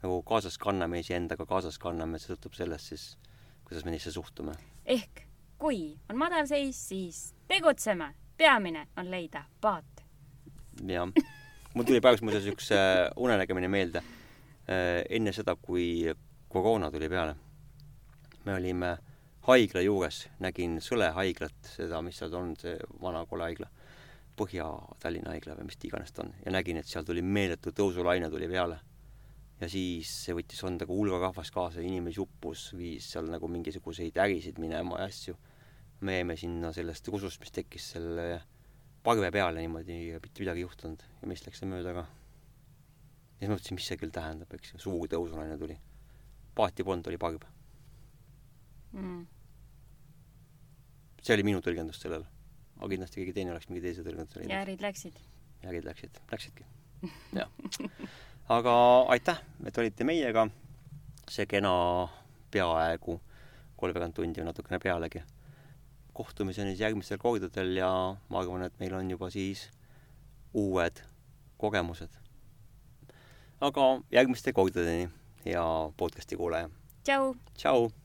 nagu 0.04 0.22
kaasas 0.24 0.58
kanname, 0.58 1.00
iseendaga 1.00 1.46
kaasas 1.46 1.78
kanname, 1.80 2.20
see 2.20 2.34
sõltub 2.34 2.56
sellest 2.56 2.92
siis, 2.92 3.06
kuidas 3.68 3.86
me 3.86 3.92
neisse 3.92 4.12
suhtume. 4.12 4.56
ehk 4.86 5.28
kui 5.64 5.96
on 6.10 6.18
madalseis, 6.18 6.80
siis 6.90 7.36
tegutseme, 7.48 8.14
peamine 8.38 8.88
on 8.98 9.12
leida 9.12 9.46
paat. 9.62 10.04
jah, 10.88 11.08
mul 11.74 11.88
tuli 11.88 12.02
praegu 12.02 12.26
muuseas 12.26 12.50
üks 12.52 12.72
äh, 12.76 13.08
unenägemine 13.16 13.70
meelde. 13.72 14.04
Äh, 14.64 15.04
enne 15.10 15.32
seda, 15.36 15.56
kui 15.56 16.12
koroona 16.50 16.92
tuli 16.92 17.10
peale. 17.10 17.36
me 18.46 18.56
olime 18.56 18.98
haigla 19.48 19.82
juures, 19.84 20.28
nägin 20.44 20.78
Sõle 20.84 21.10
haiglat, 21.16 21.58
seda, 21.76 22.00
mis 22.06 22.20
seal 22.20 22.34
on, 22.40 22.54
see 22.60 22.78
vana 23.02 23.26
kole 23.28 23.50
haigla, 23.50 23.70
Põhja-Tallinna 24.40 25.34
haigla 25.36 25.58
või 25.60 25.68
mis 25.68 25.78
ta 25.78 25.86
iganes 25.90 26.14
ta 26.16 26.24
on, 26.24 26.32
ja 26.46 26.54
nägin, 26.56 26.80
et 26.80 26.90
seal 26.90 27.06
tuli 27.06 27.22
meeletu 27.22 27.74
tõusulaine 27.76 28.32
tuli 28.34 28.48
peale. 28.50 28.80
ja 29.60 29.70
siis 29.70 30.10
see 30.26 30.34
võttis 30.34 30.64
endaga 30.66 30.92
hulga 30.92 31.20
rahvast 31.22 31.54
kaasa, 31.54 31.84
inimesi 31.84 32.20
uppus, 32.24 32.72
viis 32.78 33.12
seal 33.14 33.30
nagu 33.30 33.48
mingisuguseid 33.48 34.18
ärisid 34.18 34.60
minema 34.60 35.00
ja 35.00 35.06
asju. 35.12 35.36
me 36.02 36.18
jäime 36.18 36.38
sinna 36.38 36.74
sellest 36.74 37.08
rusust, 37.08 37.40
mis 37.40 37.52
tekkis 37.52 37.92
selle 37.94 38.42
parve 39.04 39.32
peale 39.32 39.60
niimoodi 39.60 40.00
ja 40.14 40.20
mitte 40.24 40.42
midagi 40.42 40.64
ei 40.64 40.68
juhtunud 40.68 41.04
ja 41.22 41.28
meist 41.28 41.48
läks 41.48 41.60
see 41.60 41.70
mööda 41.70 41.94
ka. 41.94 42.08
ja 42.08 43.46
siis 43.46 43.52
mõtlesin, 43.52 43.76
mis 43.76 43.92
see 43.92 44.00
küll 44.00 44.16
tähendab, 44.16 44.56
eks 44.56 44.74
ju, 44.74 44.80
suur 44.88 45.12
tõusulaine 45.12 45.60
tuli. 45.60 45.78
paati 46.56 46.84
polnud, 46.84 47.12
oli 47.12 47.20
parv 47.20 47.44
mm.. 48.94 49.33
See 51.24 51.36
oli 51.38 51.46
minu 51.48 51.62
tõlgendus 51.64 52.02
sellele. 52.04 52.28
aga 52.78 52.90
kindlasti 52.92 53.22
keegi 53.22 53.36
teine 53.38 53.54
oleks 53.54 53.70
mingi 53.70 53.84
teise 53.86 54.04
tõlgenduse 54.04 54.42
leidnud. 54.42 54.54
ja 54.54 54.64
ärid 54.66 54.82
läksid? 54.84 55.20
ärid 55.64 55.86
läksid, 55.88 56.20
läksidki. 56.32 56.66
jah. 57.40 57.50
aga 58.52 58.74
aitäh, 59.16 59.40
et 59.66 59.78
olite 59.78 60.08
meiega. 60.08 60.48
see 61.32 61.48
kena 61.48 61.72
peaaegu 62.52 63.22
kolmveerand 63.80 64.16
tundi 64.16 64.42
või 64.42 64.50
natukene 64.52 64.80
pealegi. 64.84 65.24
kohtumiseni 66.14 66.76
siis 66.76 66.84
järgmistel 66.84 67.18
kordadel 67.18 67.76
ja 67.78 67.90
ma 68.30 68.44
arvan, 68.44 68.68
et 68.68 68.78
meil 68.80 68.94
on 68.94 69.10
juba 69.10 69.32
siis 69.32 69.70
uued 70.54 71.02
kogemused. 71.58 72.20
aga 73.62 73.90
järgmiste 74.12 74.54
kordadeni, 74.54 75.10
hea 75.46 75.68
podcasti 75.98 76.36
kuulaja. 76.36 76.70
tšau. 77.04 77.36
tšau 77.56 78.03